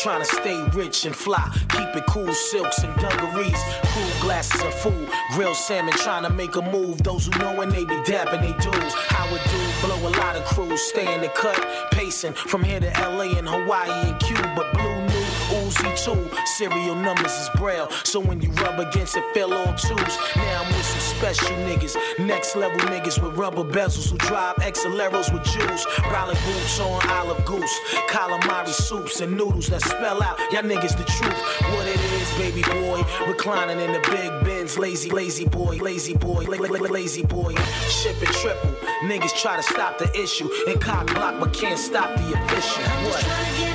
Trying 0.05 0.21
to 0.21 0.27
stay 0.27 0.63
rich 0.75 1.07
and 1.07 1.17
fly. 1.17 1.51
Keep 1.71 1.97
it 1.97 2.05
cool, 2.07 2.31
silks 2.31 2.81
and 2.81 2.95
dungarees. 2.97 3.59
Cool 3.85 4.21
glasses 4.21 4.61
and 4.61 4.75
food. 4.75 5.09
Grilled 5.33 5.57
salmon, 5.57 5.95
trying 5.95 6.25
to 6.25 6.31
make 6.31 6.57
a 6.57 6.61
move. 6.61 7.03
Those 7.03 7.25
who 7.25 7.39
know 7.39 7.55
when 7.57 7.71
they 7.71 7.87
be 7.87 7.95
dapping 8.05 8.43
they 8.43 8.53
dudes. 8.63 8.95
How 9.09 9.35
it 9.35 9.41
do, 9.51 9.87
blow 9.87 10.07
a 10.07 10.13
lot 10.21 10.37
of 10.37 10.45
crews. 10.45 10.83
Stay 10.83 11.15
in 11.15 11.23
the 11.23 11.29
cut, 11.29 11.59
pacing 11.91 12.35
from 12.35 12.63
here 12.63 12.81
to 12.81 12.91
LA 13.01 13.39
and 13.39 13.49
Hawaii 13.49 14.11
and 14.11 14.21
Cuba. 14.21 14.71
Blue 14.75 15.14
Uzi 15.63 15.91
too. 16.05 16.31
Serial 16.47 16.95
numbers 16.95 17.33
is 17.33 17.49
braille. 17.57 17.89
So 18.05 18.21
when 18.21 18.41
you 18.41 18.51
rub 18.63 18.79
against 18.81 19.17
it, 19.17 19.25
feel 19.35 19.53
all 19.53 19.73
twos. 19.75 20.15
Now 20.37 20.63
I'm 20.63 20.67
with 20.75 20.85
some 20.85 21.17
special 21.17 21.57
niggas. 21.69 21.97
Next 22.19 22.57
level 22.57 22.79
niggas 22.81 23.23
with 23.23 23.37
rubber 23.37 23.65
bezels 23.65 24.11
who 24.11 24.19
drive 24.19 24.57
Acceleros 24.57 25.33
with 25.33 25.45
jewels. 25.45 25.87
Rolling 26.13 26.37
boots 26.45 26.81
on 26.81 27.09
olive 27.11 27.45
goose. 27.45 27.75
Calamari 28.09 28.69
soups 28.69 29.21
and 29.21 29.37
noodles 29.37 29.69
that 29.69 29.83
spell 29.83 30.23
out. 30.23 30.39
Y'all 30.53 30.63
niggas 30.63 30.97
the 30.97 31.05
truth. 31.05 31.41
What 31.75 31.87
it 31.87 32.01
is, 32.21 32.31
baby 32.39 32.63
boy. 32.63 33.03
Reclining 33.27 33.81
in 33.81 33.93
the 33.93 34.01
big 34.11 34.31
Benz. 34.45 34.77
Lazy, 34.79 35.11
lazy 35.11 35.47
boy, 35.47 35.77
lazy 35.79 36.15
boy, 36.17 36.45
la- 36.49 36.57
la- 36.57 36.79
la- 36.79 36.89
lazy 36.91 37.25
boy. 37.25 37.55
Shipping 37.89 38.29
triple. 38.41 38.71
Niggas 39.03 39.35
try 39.41 39.57
to 39.57 39.63
stop 39.63 39.99
the 39.99 40.11
issue. 40.21 40.49
And 40.67 40.81
cock 40.81 41.07
block, 41.07 41.39
but 41.41 41.53
can't 41.53 41.79
stop 41.79 42.15
the 42.17 42.33
official. 42.35 42.83
What? 43.09 43.74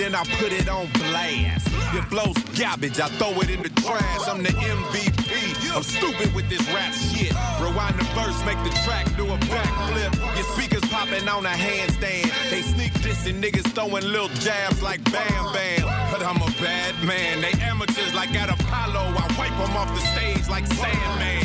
Then 0.00 0.14
I 0.14 0.24
put 0.40 0.52
it 0.52 0.68
on 0.68 0.86
blast. 0.94 1.66
It 1.92 2.04
flows 2.08 2.38
garbage, 2.58 2.98
I 2.98 3.08
throw 3.20 3.38
it 3.42 3.50
in 3.50 3.62
the 3.62 3.68
trash. 3.82 4.28
I'm 4.28 4.42
the 4.42 4.48
MVP. 4.48 5.76
I'm 5.76 5.82
stupid 5.82 6.34
with 6.34 6.48
this 6.48 6.64
rap 6.72 6.94
shit. 6.94 7.32
Rewind 7.60 7.98
the 7.98 8.04
verse, 8.16 8.38
make 8.46 8.56
the 8.64 8.72
track 8.84 9.04
do 9.16 9.26
a 9.26 9.36
backflip. 9.52 10.12
Your 10.36 10.46
speakers 10.56 10.88
popping 10.88 11.28
on 11.28 11.44
a 11.44 11.50
handstand. 11.50 12.32
They 12.50 12.62
sneak 12.62 12.92
dissing 13.04 13.42
niggas 13.42 13.68
throwing 13.74 14.04
little 14.04 14.32
jabs 14.40 14.82
like 14.82 15.04
Bam 15.12 15.52
Bam. 15.52 15.84
But 16.10 16.22
I'm 16.24 16.40
a 16.40 16.50
bad 16.62 16.94
man. 17.04 17.42
They 17.42 17.52
amateurs 17.60 18.14
like 18.14 18.34
at 18.34 18.48
Apollo. 18.48 19.02
I 19.20 19.26
wipe 19.36 19.56
them 19.60 19.76
off 19.76 19.92
the 19.94 20.04
stage 20.12 20.48
like 20.48 20.66
Sandman. 20.66 21.44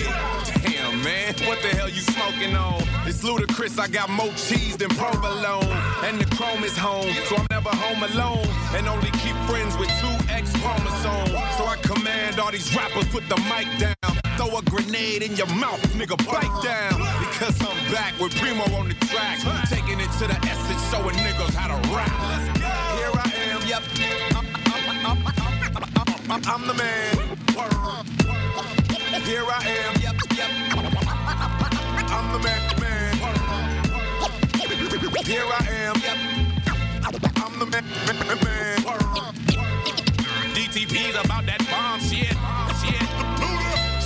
Damn, 0.64 0.74
man, 1.06 1.34
what 1.45 1.62
the 1.62 1.70
hell 1.78 1.88
you 1.88 2.01
smoking 2.01 2.56
on? 2.56 2.82
It's 3.06 3.24
ludicrous, 3.24 3.78
I 3.78 3.88
got 3.88 4.10
more 4.10 4.34
cheese 4.34 4.76
than 4.76 4.89
provolone. 4.89 5.70
And 6.03 6.20
the 6.20 6.26
chrome 6.36 6.64
is 6.64 6.76
home, 6.76 7.14
so 7.30 7.38
I'm 7.38 7.47
never 7.51 7.70
home 7.70 8.01
alone. 8.10 8.45
And 8.76 8.88
only 8.88 9.12
keep 9.24 9.38
friends 9.45 9.78
with 9.78 9.91
two 10.01 10.18
X 10.34 10.51
chromosomes. 10.62 11.32
So 11.58 11.64
I 11.70 11.78
command 11.84 12.39
all 12.39 12.51
these 12.51 12.76
rappers, 12.76 13.08
put 13.10 13.24
the 13.30 13.38
mic 13.51 13.70
down. 13.78 14.14
Throw 14.36 14.58
a 14.58 14.62
grenade 14.64 15.22
in 15.22 15.34
your 15.38 15.51
mouth, 15.64 15.82
nigga, 15.93 16.18
bite 16.26 16.56
down. 16.66 16.97
Because 17.22 17.56
I'm 17.62 17.80
back 17.93 18.20
with 18.20 18.36
Primo 18.36 18.66
on 18.76 18.89
the 18.89 18.97
track. 19.06 19.38
Taking 19.70 19.99
it 20.01 20.12
to 20.20 20.26
the 20.28 20.38
essence, 20.51 20.82
showing 20.91 21.16
niggas 21.16 21.53
how 21.53 21.70
to 21.70 21.80
rap. 21.95 22.12
Here 22.97 23.14
I 23.14 23.30
am, 23.53 23.62
yep. 23.70 23.84
I'm, 24.36 24.45
I'm, 26.32 26.47
I'm, 26.47 26.68
the 26.68 26.74
man. 26.74 27.36
Here 29.26 29.45
I 29.47 29.66
am. 29.66 30.01
Yep, 30.01 30.16
yep. 30.38 30.74
I'm 32.16 32.32
the 32.32 32.39
man, 32.39 32.80
man. 32.80 33.18
Here 35.26 35.43
I 35.43 35.68
am. 35.84 35.95
I'm 37.03 37.59
the 37.59 37.66
man, 37.66 37.84
man, 38.07 38.39
man. 38.41 38.78
DTP's 40.55 41.16
about 41.26 41.45
that 41.45 41.59
bomb 41.70 41.99
shit. 41.99 42.32
Shit. 42.80 43.03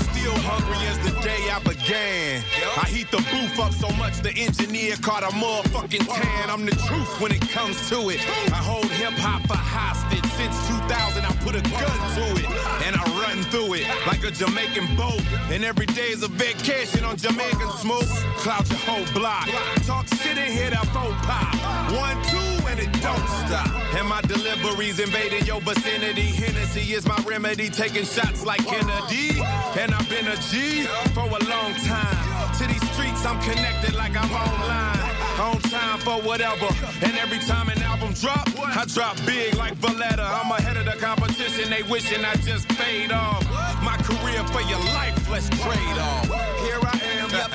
Still 0.10 0.34
hungry 0.42 0.82
as 0.90 0.98
the 1.06 1.12
day 1.22 1.52
I 1.52 1.60
began. 1.60 2.44
I 2.82 2.88
heat 2.90 3.12
the 3.12 3.18
booth 3.30 3.60
up 3.60 3.74
so 3.74 3.90
much 3.96 4.18
the 4.22 4.32
engineer 4.32 4.96
caught 4.98 5.22
a 5.22 5.28
motherfucking 5.28 6.08
tan. 6.08 6.50
I'm 6.50 6.66
the 6.66 6.76
truth 6.90 7.22
when 7.22 7.32
it 7.32 7.48
comes 7.50 7.78
to 7.90 8.10
it. 8.10 8.20
I 8.52 8.58
hold 8.58 8.86
hip 8.86 9.14
hop 9.14 9.46
for 9.46 9.54
hostage. 9.54 10.26
Since 10.34 10.58
2000, 10.68 11.26
I 11.26 11.32
put 11.46 11.56
a 11.56 11.62
gun 11.62 11.98
to 12.18 12.26
it. 12.42 12.50
And 12.88 12.96
I 12.96 13.04
run 13.22 13.44
through 13.52 13.69
it 13.80 14.08
like 14.08 14.24
a 14.24 14.32
Jamaican 14.32 14.96
boat. 14.96 15.22
And 15.50 15.64
every 15.64 15.86
day 15.86 16.10
is 16.10 16.24
a 16.24 16.28
vacation 16.28 17.04
on 17.04 17.18
Jamaican 17.18 17.72
smoke. 17.82 18.10
Cloud 18.38 18.68
your 18.70 18.80
whole 18.80 19.06
block. 19.14 19.48
Talk 19.86 20.08
shit 20.08 20.38
and 20.38 20.54
hit 20.54 20.74
a 20.74 20.86
faux 20.88 21.16
pop. 21.26 21.54
One, 21.92 22.18
two, 22.32 22.68
and 22.68 22.80
it 22.80 22.92
don't 23.02 23.28
stop. 23.46 23.70
And 23.96 24.08
my 24.08 24.22
deliveries 24.22 25.00
invading 25.00 25.46
your 25.46 25.62
vicinity. 25.62 26.28
Hennessy 26.28 26.94
is 26.94 27.08
my 27.08 27.18
remedy. 27.28 27.70
Taking 27.70 28.06
shots 28.06 28.46
like 28.46 28.66
Kennedy. 28.66 29.42
And 29.80 29.94
I've 29.94 30.10
been 30.10 30.28
a 30.28 30.38
G 30.50 30.84
for 31.14 31.26
a 31.26 31.42
long 31.50 31.74
time. 31.86 32.54
To 32.60 32.68
these 32.68 32.86
streets, 32.92 33.26
I'm 33.26 33.42
connected 33.42 33.96
like 33.96 34.16
I'm 34.16 34.32
online. 34.32 35.09
On 35.40 35.58
time 35.62 36.00
for 36.00 36.22
whatever. 36.22 36.68
And 37.02 37.18
every 37.18 37.40
time 37.40 37.70
an 37.70 37.82
album 37.82 38.12
drop, 38.14 38.46
I 38.60 38.84
drop 38.94 39.16
big 39.26 39.56
like 39.56 39.74
Valletta. 39.76 40.22
I'm 40.22 40.52
ahead 40.52 40.76
of 40.76 40.86
the 40.86 41.00
competition. 41.00 41.70
They 41.70 41.82
wishing 41.84 42.26
I 42.26 42.36
just 42.36 42.70
fade 42.74 43.14
off. 43.14 43.44
My 43.82 43.96
career 44.04 44.44
for 44.48 44.62
your 44.62 44.80
life, 44.94 45.30
let's 45.30 45.48
trade 45.50 45.98
off. 45.98 46.26
Here 46.60 46.80
I 46.84 47.00
am. 47.16 47.30
Yep. 47.32 47.52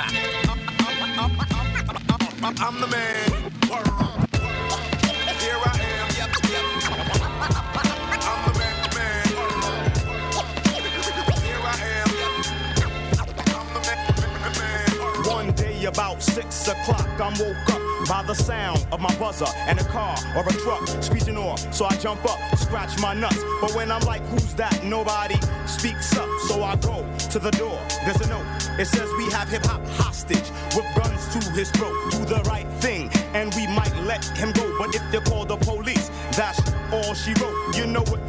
I'm, 2.43 2.57
I'm 2.59 2.81
the 2.81 2.87
man. 2.87 3.53
Here 5.41 5.61
I 5.63 5.81
am. 5.83 5.94
About 15.95 16.21
six 16.21 16.67
o'clock, 16.67 17.09
I'm 17.21 17.39
woke 17.39 17.71
up 17.71 18.09
by 18.09 18.23
the 18.27 18.35
sound 18.35 18.85
of 18.91 19.01
my 19.01 19.15
buzzer 19.17 19.47
and 19.69 19.79
a 19.79 19.85
car 19.85 20.17
or 20.37 20.43
a 20.43 20.53
truck 20.53 20.87
speeding 21.03 21.37
off. 21.37 21.73
So 21.73 21.85
I 21.85 21.97
jump 21.97 22.25
up, 22.25 22.39
scratch 22.59 23.01
my 23.01 23.15
nuts. 23.15 23.39
But 23.61 23.75
when 23.75 23.93
I'm 23.93 24.03
like, 24.03 24.23
who's 24.27 24.55
that? 24.55 24.83
Nobody 24.85 25.37
speaks 25.67 26.17
up. 26.17 26.29
So 26.49 26.63
I 26.63 26.75
go 26.77 27.07
to 27.31 27.39
the 27.39 27.53
door. 27.53 27.79
There's 28.05 28.21
a 28.21 28.29
note. 28.29 28.45
It 28.79 28.87
says 28.87 29.09
we 29.17 29.31
have 29.31 29.49
hip 29.49 29.65
hop 29.65 29.87
hostage 30.01 30.51
with 30.75 30.87
guns 30.97 31.23
to 31.35 31.51
his 31.53 31.71
throat. 31.71 31.95
Do 32.11 32.25
the 32.25 32.43
right 32.47 32.69
thing 32.81 33.09
and 33.33 33.55
we 33.55 33.67
might 33.69 33.95
let 34.03 34.25
him 34.37 34.51
go. 34.51 34.77
But 34.79 34.95
if 34.95 35.03
they 35.13 35.21
call 35.21 35.45
the 35.45 35.57
police, 35.57 36.11
that's 36.33 36.61
all 36.93 37.15
she 37.15 37.35
wrote. 37.35 37.77
You 37.77 37.87
know 37.87 38.03
what 38.11 38.24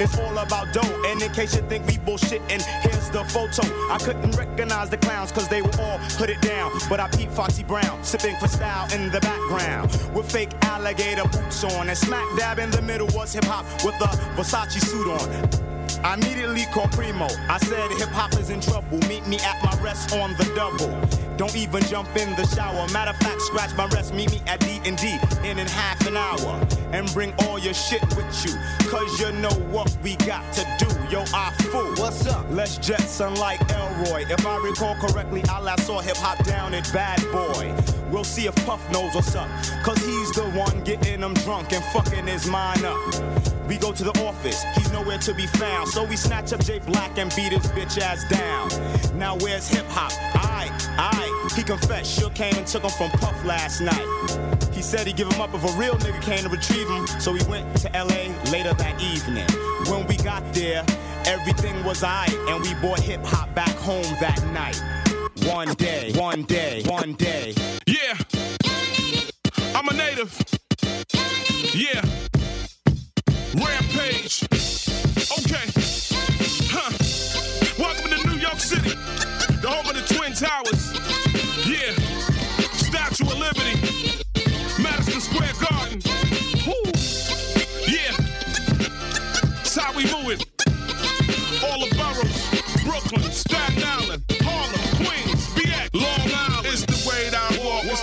It's 0.00 0.18
all 0.18 0.36
about 0.38 0.72
dough. 0.72 1.02
And 1.06 1.20
in 1.22 1.32
case 1.32 1.56
you 1.56 1.62
think 1.62 1.86
we 1.86 1.94
bullshitting, 1.98 2.62
here's 2.82 3.10
the 3.10 3.24
photo. 3.24 3.62
I 3.92 3.98
couldn't 3.98 4.36
recognize 4.36 4.90
the 4.90 4.98
clowns 4.98 5.32
cause 5.32 5.48
they 5.48 5.62
were 5.62 5.80
all 5.80 5.98
hooded 6.18 6.40
down. 6.40 6.72
But 6.88 7.00
I 7.00 7.08
peeped 7.08 7.32
Foxy 7.32 7.64
Brown, 7.64 8.02
sipping 8.04 8.36
Cristal 8.36 8.92
in 8.92 9.10
the 9.10 9.20
background. 9.20 9.90
With 10.14 10.30
fake 10.30 10.50
alligator 10.62 11.28
boots 11.28 11.64
on. 11.64 11.88
And 11.88 11.98
smack 11.98 12.26
dab 12.36 12.58
in 12.58 12.70
the 12.70 12.82
middle 12.82 13.08
was 13.08 13.32
hip 13.32 13.44
hop 13.44 13.64
with 13.84 13.94
a 14.00 14.08
Versace 14.36 14.80
suit 14.80 15.08
on. 15.08 15.69
I 16.02 16.14
immediately 16.14 16.64
called 16.72 16.92
Primo. 16.92 17.28
I 17.48 17.58
said 17.58 17.90
hip 17.92 18.08
hop 18.08 18.32
is 18.38 18.50
in 18.50 18.60
trouble. 18.60 18.98
Meet 19.08 19.26
me 19.26 19.38
at 19.40 19.62
my 19.62 19.78
rest 19.82 20.14
on 20.14 20.32
the 20.38 20.50
double. 20.56 20.88
Don't 21.36 21.54
even 21.56 21.82
jump 21.84 22.14
in 22.16 22.34
the 22.36 22.46
shower. 22.46 22.86
Matter 22.92 23.10
of 23.10 23.16
fact, 23.18 23.40
scratch 23.42 23.74
my 23.76 23.86
rest. 23.86 24.14
Meet 24.14 24.30
me 24.30 24.40
at 24.46 24.60
D 24.60 24.80
and 24.84 24.96
D 24.96 25.18
in 25.44 25.58
in 25.58 25.66
half 25.66 26.06
an 26.06 26.16
hour. 26.16 26.66
And 26.92 27.12
bring 27.12 27.34
all 27.40 27.58
your 27.58 27.74
shit 27.74 28.02
with 28.16 28.44
you. 28.44 28.54
Cause 28.88 29.20
you 29.20 29.30
know 29.32 29.52
what 29.70 29.94
we 30.02 30.16
got 30.16 30.50
to 30.54 30.66
do. 30.78 30.88
Yo, 31.10 31.24
I 31.34 31.52
fool. 31.70 31.94
What's 31.96 32.26
up? 32.26 32.46
Let's 32.50 32.78
Jetson 32.78 33.34
like 33.36 33.60
Elroy. 33.70 34.24
If 34.28 34.46
I 34.46 34.56
recall 34.58 34.94
correctly, 34.96 35.42
I 35.50 35.60
last 35.60 35.86
saw 35.86 36.00
hip 36.00 36.16
hop 36.16 36.42
down 36.44 36.72
at 36.74 36.90
Bad 36.92 37.20
Boy. 37.30 37.99
We'll 38.10 38.24
see 38.24 38.46
if 38.46 38.54
Puff 38.66 38.82
knows 38.90 39.14
what's 39.14 39.34
up. 39.36 39.48
Cause 39.84 39.98
he's 39.98 40.32
the 40.32 40.50
one 40.54 40.82
getting 40.82 41.20
them 41.20 41.34
drunk 41.34 41.72
and 41.72 41.84
fucking 41.86 42.26
his 42.26 42.46
mind 42.46 42.84
up. 42.84 42.98
We 43.68 43.78
go 43.78 43.92
to 43.92 44.02
the 44.02 44.10
office, 44.26 44.64
he's 44.74 44.90
nowhere 44.90 45.18
to 45.18 45.32
be 45.32 45.46
found. 45.46 45.88
So 45.88 46.04
we 46.04 46.16
snatch 46.16 46.52
up 46.52 46.60
Jay 46.64 46.80
Black 46.80 47.16
and 47.18 47.32
beat 47.36 47.52
his 47.52 47.66
bitch 47.68 48.00
ass 48.00 48.28
down. 48.28 48.68
Now 49.16 49.36
where's 49.36 49.68
hip 49.68 49.86
hop? 49.88 50.10
Aight, 50.32 50.76
aight. 50.96 51.56
He 51.56 51.62
confessed, 51.62 52.20
Suge 52.20 52.34
came 52.34 52.54
and 52.56 52.66
took 52.66 52.82
him 52.82 52.90
from 52.90 53.10
Puff 53.20 53.44
last 53.44 53.80
night. 53.80 54.50
He 54.72 54.82
said 54.82 55.06
he'd 55.06 55.16
give 55.16 55.30
him 55.32 55.40
up 55.40 55.54
if 55.54 55.62
a 55.62 55.78
real 55.78 55.94
nigga 55.96 56.20
came 56.22 56.42
to 56.42 56.48
retrieve 56.48 56.88
him. 56.88 57.06
So 57.20 57.32
we 57.32 57.42
went 57.44 57.76
to 57.78 57.88
LA 57.92 58.34
later 58.50 58.74
that 58.74 59.00
evening. 59.00 59.46
When 59.88 60.06
we 60.08 60.16
got 60.16 60.42
there, 60.52 60.84
everything 61.26 61.84
was 61.84 62.02
aight. 62.02 62.34
And 62.52 62.62
we 62.62 62.74
brought 62.80 62.98
hip 62.98 63.20
hop 63.22 63.54
back 63.54 63.76
home 63.76 64.02
that 64.20 64.42
night. 64.52 64.80
One 65.46 65.74
day, 65.74 66.12
one 66.16 66.42
day, 66.44 66.82
one 66.86 67.14
day. 67.14 67.54
Yeah. 67.86 68.14
I'm 69.74 69.88
a 69.88 69.92
native. 69.92 70.36
Yeah. 71.74 72.02
Rampage. 73.54 74.44
Okay. 75.38 75.66
Huh. 76.70 76.92
Welcome 77.78 78.10
to 78.10 78.28
New 78.28 78.38
York 78.38 78.58
City, 78.58 78.90
the 79.60 79.68
home 79.68 79.86
of 79.86 79.94
the 79.94 80.14
Twin 80.14 80.32
Towers. 80.34 80.92
Yeah. 81.66 81.94
Statue 82.72 83.24
of 83.24 83.38
Liberty. 83.38 84.82
Madison 84.82 85.20
Square 85.20 85.52
Garden. 85.60 86.09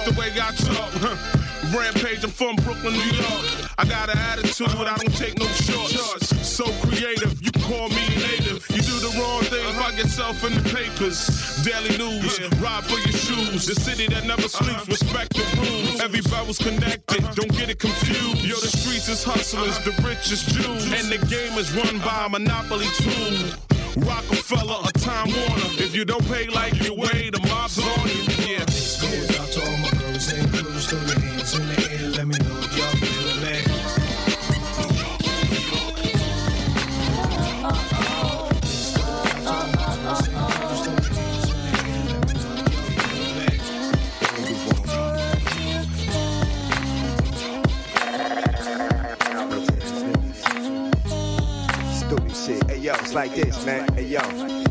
The 0.08 0.20
way 0.20 0.32
I 0.40 0.52
talk. 0.56 0.92
Rampage, 1.76 2.24
I'm 2.24 2.30
from 2.30 2.56
Brooklyn, 2.58 2.94
New 2.94 3.12
York. 3.12 3.44
I 3.78 3.84
got 3.86 4.10
an 4.10 4.18
attitude, 4.18 4.70
I 4.70 4.96
don't 4.96 5.16
take 5.16 5.38
no 5.38 5.46
shorts. 5.48 6.32
So 6.48 6.64
creative, 6.88 7.36
you 7.44 7.52
call 7.68 7.90
me 7.90 8.04
a 8.08 8.20
native. 8.24 8.64
You 8.70 8.82
do 8.82 8.96
the 9.04 9.12
wrong 9.20 9.44
thing, 9.44 9.66
find 9.76 9.98
yourself 9.98 10.44
in 10.46 10.54
the 10.56 10.64
papers. 10.70 11.28
Daily 11.64 11.98
news, 11.98 12.40
ride 12.62 12.86
for 12.86 13.00
your 13.00 13.18
shoes. 13.20 13.66
The 13.66 13.76
city 13.76 14.08
that 14.08 14.24
never 14.26 14.48
uh-huh. 14.48 14.64
sleeps, 14.64 14.88
respect 14.88 15.34
the 15.34 15.44
rules. 15.60 16.00
Every 16.00 16.22
barrel's 16.22 16.58
connected, 16.58 17.24
uh-huh. 17.24 17.34
don't 17.34 17.52
get 17.52 17.70
it 17.70 17.80
confused. 17.80 18.46
Yo, 18.46 18.56
the 18.56 18.72
streets 18.72 19.10
is 19.10 19.24
hustlers, 19.24 19.78
uh-huh. 19.78 19.92
the 19.92 20.08
richest 20.08 20.48
Jews. 20.56 20.86
And 20.94 21.12
the 21.12 21.20
game 21.28 21.58
is 21.58 21.74
run 21.76 22.00
by 22.00 22.28
a 22.28 22.30
monopoly 22.30 22.88
tool. 22.96 23.60
Rockefeller 24.08 24.80
or 24.86 24.92
Time 25.04 25.28
Warner. 25.28 25.84
If 25.84 25.96
you 25.96 26.06
don't 26.06 26.26
pay 26.28 26.48
like 26.48 26.80
you 26.86 26.94
weigh, 26.94 27.30
the 27.30 27.42
mob's 27.50 27.80
on 27.80 28.08
you. 28.08 28.56
Yeah. 28.56 29.47
Throw 30.88 31.00
your 31.00 31.20
hands 31.20 31.54
in 31.54 31.68
the 31.68 31.74
air. 31.92 32.10
Let 32.12 32.28
me 32.28 32.38
know 32.40 32.60
if 32.60 32.78
y'all. 32.78 33.08
Hey 52.70 52.78
yo, 52.78 52.94
it's 52.94 53.14
like 53.14 53.36
this, 53.36 53.66
man. 53.66 53.92
Hey 53.94 54.06
yo. 54.06 54.67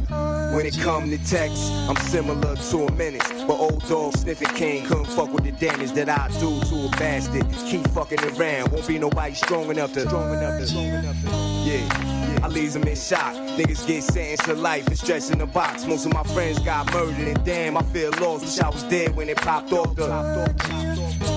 When 0.57 0.65
it 0.65 0.79
come 0.79 1.11
to 1.11 1.19
text, 1.19 1.71
I'm 1.87 1.97
similar 1.97 2.57
to 2.57 2.87
a 2.87 2.93
menace. 2.93 3.29
But 3.47 3.61
old 3.61 3.87
dog 3.87 4.17
sniffing 4.17 4.49
king 4.55 4.87
couldn't 4.87 5.05
fuck 5.05 5.31
with 5.31 5.45
the 5.45 5.53
damage 5.53 5.93
that 5.93 6.09
I 6.09 6.29
do 6.41 6.59
to 6.59 6.87
a 6.87 6.91
bastard. 6.93 7.47
Keep 7.69 7.87
fucking 7.89 8.21
around, 8.25 8.73
won't 8.73 8.89
be 8.89 8.99
nobody 8.99 9.35
strong 9.35 9.71
enough 9.71 9.93
to. 9.93 10.01
Strong 10.01 10.33
enough 10.33 10.59
to. 10.59 10.67
Strong 10.67 10.87
enough 10.87 11.23
to. 11.25 11.29
Yeah. 11.69 12.41
I 12.43 12.49
leave 12.49 12.73
them 12.73 12.85
in 12.85 12.97
shock. 12.97 13.35
Niggas 13.59 13.87
get 13.87 14.03
sentenced 14.03 14.45
to 14.45 14.55
life 14.55 14.87
and 14.87 14.97
stretched 14.97 15.31
in 15.31 15.41
the 15.41 15.47
box. 15.47 15.85
Most 15.85 16.07
of 16.07 16.15
my 16.15 16.23
friends 16.23 16.59
got 16.61 16.91
murdered, 16.91 17.19
and 17.19 17.45
damn, 17.45 17.77
I 17.77 17.83
feel 17.83 18.11
lost. 18.13 18.47
Wish 18.47 18.59
I 18.59 18.71
was 18.71 18.83
dead 18.85 19.15
when 19.15 19.29
it 19.29 19.37
popped 19.37 19.75
off 19.75 19.95
the. 19.95 21.36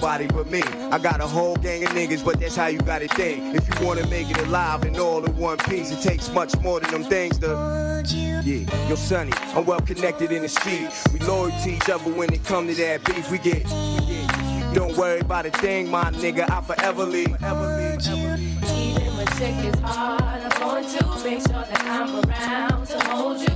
Nobody 0.00 0.28
but 0.28 0.48
me. 0.48 0.62
I 0.92 0.98
got 1.00 1.20
a 1.20 1.26
whole 1.26 1.56
gang 1.56 1.82
of 1.82 1.90
niggas, 1.90 2.24
but 2.24 2.38
that's 2.38 2.54
how 2.54 2.68
you 2.68 2.78
gotta 2.78 3.08
think. 3.08 3.56
If 3.56 3.68
you 3.68 3.84
wanna 3.84 4.06
make 4.06 4.30
it 4.30 4.38
alive 4.46 4.84
and 4.84 4.96
all 4.96 5.24
in 5.24 5.36
one 5.36 5.58
piece, 5.58 5.90
it 5.90 6.00
takes 6.00 6.30
much 6.30 6.56
more 6.58 6.78
than 6.78 6.88
them 6.92 7.02
things 7.02 7.36
to. 7.38 8.04
Yeah, 8.06 8.88
yo, 8.88 8.94
Sonny, 8.94 9.32
I'm 9.56 9.66
well 9.66 9.80
connected 9.80 10.30
in 10.30 10.42
the 10.42 10.48
street. 10.48 10.88
We 11.12 11.18
loyal 11.26 11.50
to 11.50 11.70
each 11.70 11.90
other 11.90 12.12
when 12.12 12.32
it 12.32 12.44
come 12.44 12.68
to 12.68 12.74
that 12.74 13.04
beef. 13.06 13.28
We 13.28 13.38
get, 13.38 13.64
we 13.64 14.06
get. 14.06 14.72
Don't 14.72 14.96
worry 14.96 15.18
about 15.18 15.46
a 15.46 15.50
thing, 15.50 15.90
my 15.90 16.12
nigga. 16.12 16.48
I 16.48 16.60
forever 16.60 17.04
leave. 17.04 17.34
Even 17.34 19.16
with 19.16 19.36
shake 19.36 19.64
is 19.64 19.80
hard. 19.80 20.22
I'm 20.22 20.60
going 20.60 20.84
to 20.84 21.24
make 21.24 21.40
sure 21.40 21.64
that 21.64 21.82
I'm 21.84 22.14
around 22.24 22.86
to 22.86 23.00
hold 23.00 23.40
you. 23.40 23.54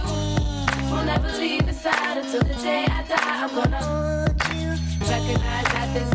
Will 0.91 1.05
never 1.05 1.29
leave 1.39 1.63
your 1.67 1.73
side 1.73 2.19
until 2.19 2.43
the 2.43 2.55
day 2.55 2.85
I 2.89 3.03
die. 3.05 3.45
I'm 3.45 3.55
gonna 3.55 4.35
recognize 5.09 5.65
that 5.73 5.95
this 5.95 6.12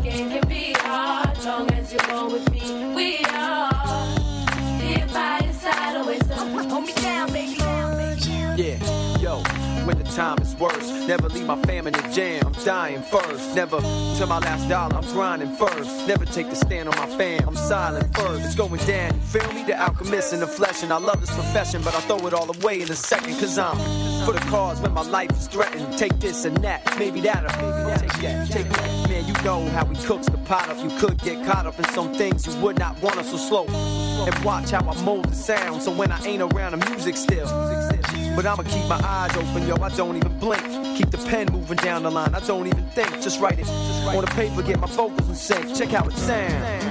Long 1.48 1.72
as 1.72 1.94
you're 1.94 2.02
go 2.08 2.30
with 2.30 2.52
me, 2.52 2.94
we 2.94 3.24
are 3.24 3.72
here 4.82 5.08
by 5.14 5.40
your 5.46 5.54
side, 5.54 5.96
always. 5.96 6.22
Hold 6.30 6.86
me 6.86 6.94
down, 6.96 7.32
baby. 7.32 7.57
When 9.88 9.98
the 9.98 10.04
time 10.04 10.38
is 10.40 10.54
worse, 10.56 10.90
never 11.08 11.30
leave 11.30 11.46
my 11.46 11.56
fam 11.62 11.88
in 11.88 11.94
the 11.94 12.02
jam. 12.14 12.46
I'm 12.46 12.66
dying 12.66 13.02
first, 13.04 13.56
never 13.56 13.80
till 13.80 14.28
my 14.28 14.40
last 14.40 14.68
dollar. 14.68 14.98
I'm 14.98 15.14
grinding 15.14 15.56
first, 15.56 16.06
never 16.06 16.26
take 16.26 16.50
the 16.50 16.58
stand 16.58 16.90
on 16.90 16.98
my 16.98 17.18
fam. 17.18 17.48
I'm 17.48 17.56
silent 17.56 18.14
first, 18.14 18.44
it's 18.44 18.54
going 18.54 18.86
down. 18.86 19.16
You 19.16 19.22
feel 19.22 19.54
me? 19.54 19.64
The 19.64 19.82
alchemist 19.82 20.34
in 20.34 20.42
the 20.42 20.48
flesh, 20.48 20.84
and 20.84 20.92
I 20.92 20.98
love 20.98 21.22
this 21.22 21.34
profession, 21.34 21.84
but 21.84 21.96
I 21.96 22.02
throw 22.02 22.28
it 22.28 22.34
all 22.34 22.54
away 22.54 22.82
in 22.82 22.92
a 22.92 22.96
second, 22.96 23.40
cause 23.40 23.58
I'm 23.58 23.78
for 24.26 24.34
the 24.34 24.46
cause 24.50 24.82
when 24.82 24.92
my 24.92 25.04
life 25.04 25.32
is 25.32 25.48
threatened. 25.48 25.98
Take 25.98 26.20
this 26.20 26.44
and 26.44 26.58
that, 26.58 26.84
maybe 27.00 27.22
that, 27.22 27.46
or 27.46 27.56
maybe 27.62 27.90
that. 27.90 28.00
Take 28.02 28.22
that, 28.24 28.48
take 28.50 28.68
that. 28.68 29.10
Man, 29.10 29.26
you 29.26 29.34
know 29.46 29.70
how 29.70 29.86
he 29.86 29.96
cooks 30.06 30.28
the 30.28 30.38
pot 30.40 30.68
up. 30.68 30.84
You 30.84 30.90
could 31.00 31.18
get 31.20 31.46
caught 31.46 31.66
up 31.66 31.80
in 31.80 31.86
some 31.96 32.14
things 32.14 32.46
you 32.46 32.54
would 32.62 32.78
not 32.78 33.02
want 33.02 33.16
us 33.20 33.32
so 33.32 33.38
slow. 33.38 33.68
And 33.68 34.38
watch 34.44 34.72
how 34.72 34.86
I 34.86 35.02
mold 35.04 35.30
the 35.30 35.36
sound, 35.36 35.82
so 35.82 35.92
when 35.92 36.12
I 36.12 36.22
ain't 36.26 36.42
around, 36.42 36.78
the 36.78 36.90
music 36.90 37.16
still. 37.16 37.48
But 38.38 38.46
I'ma 38.46 38.62
keep 38.62 38.86
my 38.88 39.02
eyes 39.04 39.36
open, 39.36 39.68
yo, 39.68 39.78
I 39.82 39.90
don't 39.90 40.16
even 40.16 40.38
blink. 40.38 40.62
Keep 40.96 41.10
the 41.10 41.18
pen 41.18 41.48
moving 41.52 41.78
down 41.78 42.04
the 42.04 42.12
line, 42.12 42.36
I 42.36 42.40
don't 42.42 42.68
even 42.68 42.86
think. 42.90 43.10
Just 43.20 43.40
write 43.40 43.58
it 43.58 43.66
Just 43.66 44.06
write 44.06 44.16
on 44.16 44.26
the 44.26 44.32
paper, 44.32 44.62
get 44.62 44.80
my 44.80 44.86
vocals 44.86 45.28
in 45.28 45.34
sync. 45.34 45.76
Check 45.76 45.90
how 45.90 46.06
it 46.06 46.14
sounds. 46.14 46.88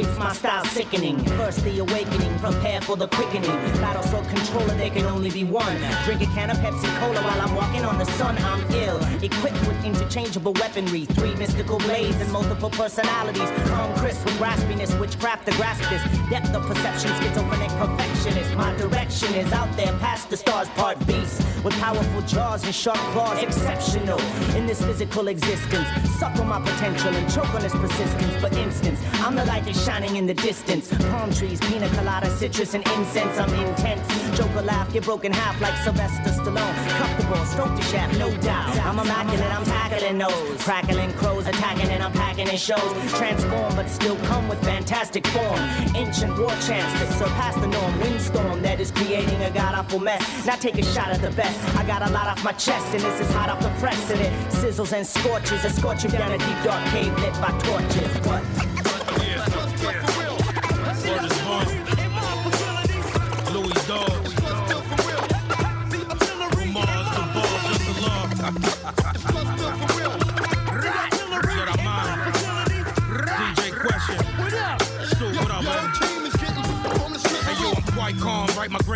Creeps, 0.00 0.18
my 0.18 0.32
style 0.32 0.64
sickening. 0.64 1.18
First 1.36 1.62
the 1.62 1.78
awakening, 1.78 2.38
prepare 2.38 2.80
for 2.80 2.96
the 2.96 3.08
quickening. 3.08 3.50
Battle 3.80 4.02
for 4.04 4.26
controller, 4.30 4.74
there 4.74 4.90
can 4.90 5.04
only 5.04 5.30
be 5.30 5.44
one. 5.44 5.76
Drink 6.04 6.22
a 6.22 6.26
can 6.26 6.50
of 6.50 6.56
Pepsi 6.58 6.88
Cola 7.00 7.20
while 7.22 7.40
I'm 7.40 7.54
walking 7.54 7.84
on 7.84 7.98
the 7.98 8.06
sun. 8.16 8.38
I'm 8.38 8.60
ill, 8.72 8.98
equipped 9.22 9.60
with 9.66 9.84
interchangeable 9.84 10.54
weaponry, 10.54 11.04
three 11.04 11.34
mystical 11.34 11.78
blades 11.78 12.16
and 12.16 12.32
multiple 12.32 12.70
personalities. 12.70 13.50
I'm 13.72 13.94
crisp 13.98 14.24
with 14.24 14.38
raspiness, 14.38 14.98
witchcraft 14.98 15.46
to 15.46 15.52
grasp 15.56 15.88
this. 15.90 16.02
Depth 16.30 16.54
of 16.54 16.62
perception, 16.62 17.10
schizophrenic 17.20 17.70
perfectionist. 17.72 18.54
My 18.54 18.74
direction 18.76 19.34
is 19.34 19.52
out 19.52 19.74
there 19.76 19.92
past 19.98 20.30
the 20.30 20.36
stars, 20.36 20.68
part 20.70 20.98
beast. 21.06 21.42
With 21.62 21.74
powerful 21.74 22.22
jaws 22.22 22.64
and 22.64 22.74
sharp 22.74 22.98
claws, 23.12 23.42
exceptional 23.42 24.20
in 24.56 24.66
this 24.66 24.82
physical 24.82 25.28
existence. 25.28 25.88
Suck 26.18 26.34
on 26.38 26.48
my 26.48 26.60
potential 26.60 27.14
and 27.14 27.30
choke 27.30 27.52
on 27.54 27.64
its 27.64 27.74
persistence. 27.74 28.34
For 28.36 28.48
instance, 28.58 28.98
I'm 29.14 29.34
the 29.34 29.44
light 29.44 29.64
that's 29.64 29.89
shining 29.90 30.14
in 30.14 30.26
the 30.26 30.34
distance. 30.34 30.86
Palm 31.10 31.32
trees, 31.32 31.58
pina 31.60 31.88
colada, 31.96 32.30
citrus, 32.30 32.74
and 32.74 32.86
incense. 32.94 33.36
I'm 33.38 33.52
intense. 33.66 34.06
Joker 34.38 34.62
laugh, 34.62 34.92
get 34.92 35.02
broken 35.02 35.32
half 35.32 35.60
like 35.60 35.76
Sylvester 35.78 36.30
Stallone. 36.30 36.76
Comfortable, 37.00 37.44
stroke 37.44 37.74
the 37.74 37.82
shaft, 37.82 38.16
no 38.16 38.30
doubt. 38.38 38.70
I'm 38.86 39.00
immaculate, 39.00 39.52
I'm 39.52 39.64
tackling 39.64 40.18
those. 40.18 40.62
Crackling 40.62 41.12
crows, 41.14 41.48
attacking 41.48 41.90
and 41.90 42.04
I'm 42.04 42.12
packing 42.12 42.46
in 42.46 42.56
shows. 42.56 42.92
Transform, 43.18 43.74
but 43.74 43.88
still 43.88 44.16
come 44.30 44.48
with 44.48 44.62
fantastic 44.62 45.26
form. 45.26 45.60
Ancient 45.96 46.38
war 46.38 46.54
chants 46.66 46.92
that 47.00 47.10
surpass 47.18 47.56
the 47.56 47.66
norm. 47.66 47.92
Windstorm 48.00 48.62
that 48.62 48.78
is 48.78 48.92
creating 48.92 49.42
a 49.42 49.50
god 49.50 49.74
awful 49.74 49.98
mess. 49.98 50.22
Now 50.46 50.54
take 50.54 50.78
a 50.78 50.84
shot 50.84 51.08
at 51.08 51.20
the 51.20 51.32
best. 51.32 51.58
I 51.76 51.84
got 51.84 52.08
a 52.08 52.10
lot 52.12 52.28
off 52.28 52.44
my 52.44 52.52
chest, 52.52 52.86
and 52.94 53.02
this 53.02 53.18
is 53.20 53.30
hot 53.32 53.50
off 53.50 53.60
the 53.60 53.72
press. 53.80 54.08
And 54.12 54.20
it 54.20 54.32
sizzles 54.52 54.92
and 54.92 55.04
scorches. 55.04 55.64
It 55.64 55.72
scorch 55.72 56.04
you 56.04 56.10
down 56.10 56.30
a 56.30 56.38
deep 56.38 56.60
dark 56.62 56.82
cave 56.92 57.12
lit 57.18 57.34
by 57.42 57.50
torches. 57.58 58.12
What? 58.28 58.79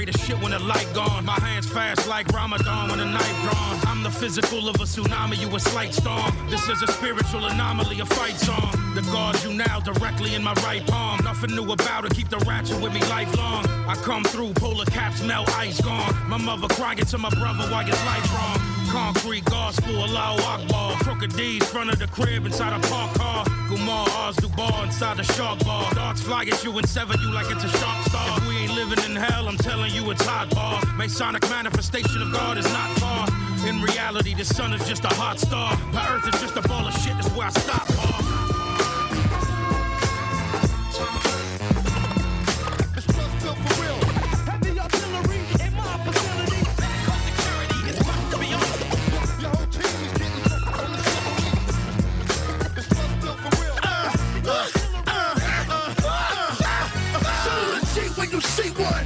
Shit 0.02 0.36
when 0.42 0.50
the 0.50 0.58
light 0.58 0.88
gone. 0.92 1.24
My 1.24 1.38
hands 1.38 1.68
fast 1.68 2.08
like 2.08 2.26
Ramadan 2.32 2.88
when 2.88 2.98
the 2.98 3.04
night 3.04 3.36
drawn. 3.42 3.78
I'm 3.86 4.02
the 4.02 4.10
physical 4.10 4.68
of 4.68 4.74
a 4.76 4.84
tsunami, 4.84 5.40
you 5.40 5.48
a 5.54 5.60
slight 5.60 5.94
storm. 5.94 6.32
This 6.50 6.68
is 6.68 6.82
a 6.82 6.88
spiritual 6.88 7.44
anomaly, 7.44 8.00
a 8.00 8.06
fight 8.06 8.34
song. 8.34 8.72
The 8.96 9.02
guard 9.12 9.42
you 9.44 9.52
now 9.52 9.78
directly 9.80 10.34
in 10.34 10.42
my 10.42 10.54
right 10.64 10.84
palm. 10.86 11.20
Nothing 11.22 11.54
new 11.54 11.70
about 11.70 12.04
it, 12.06 12.14
keep 12.14 12.28
the 12.28 12.38
ratchet 12.38 12.80
with 12.82 12.92
me 12.92 13.00
lifelong. 13.02 13.66
I 13.86 13.94
come 14.02 14.24
through, 14.24 14.54
polar 14.54 14.86
caps 14.86 15.22
melt, 15.22 15.48
ice 15.56 15.80
gone. 15.80 16.12
My 16.28 16.38
mother 16.38 16.66
crying 16.74 16.98
to 16.98 17.18
my 17.18 17.30
brother 17.30 17.64
while 17.70 17.84
his 17.84 18.04
life 18.04 18.34
wrong. 18.34 18.73
Concrete 18.94 19.44
gospel, 19.46 20.04
Allahu 20.04 20.40
Akbar. 20.42 20.92
Crooked 21.00 21.36
D's, 21.36 21.68
front 21.68 21.92
of 21.92 21.98
the 21.98 22.06
crib, 22.06 22.46
inside 22.46 22.72
a 22.72 22.78
park 22.86 23.12
car. 23.14 23.44
Gumar, 23.68 24.06
Oz, 24.24 24.36
Dubar, 24.36 24.84
inside 24.84 25.16
the 25.16 25.24
shark 25.24 25.58
bar. 25.64 25.92
Darts 25.94 26.22
fly 26.22 26.44
at 26.44 26.62
you 26.62 26.70
and 26.78 26.88
sever 26.88 27.14
you 27.20 27.32
like 27.32 27.50
it's 27.50 27.64
a 27.64 27.68
shark 27.68 28.06
star. 28.06 28.38
If 28.38 28.46
we 28.46 28.56
ain't 28.58 28.72
living 28.72 29.04
in 29.04 29.16
hell, 29.16 29.48
I'm 29.48 29.56
telling 29.56 29.92
you 29.92 30.08
it's 30.12 30.24
hot 30.24 30.48
bar. 30.50 30.80
Masonic 30.94 31.42
manifestation 31.50 32.22
of 32.22 32.32
God 32.32 32.56
is 32.56 32.72
not 32.72 32.88
far. 33.00 33.26
In 33.68 33.82
reality, 33.82 34.32
the 34.32 34.44
sun 34.44 34.72
is 34.72 34.86
just 34.86 35.02
a 35.02 35.14
hot 35.14 35.40
star. 35.40 35.74
The 35.90 36.12
earth 36.12 36.32
is 36.32 36.40
just 36.40 36.56
a 36.56 36.62
ball 36.62 36.86
of 36.86 36.94
shit, 36.94 37.14
that's 37.14 37.28
where 37.34 37.48
I 37.48 37.50
stop, 37.50 37.88
bar. 37.96 38.53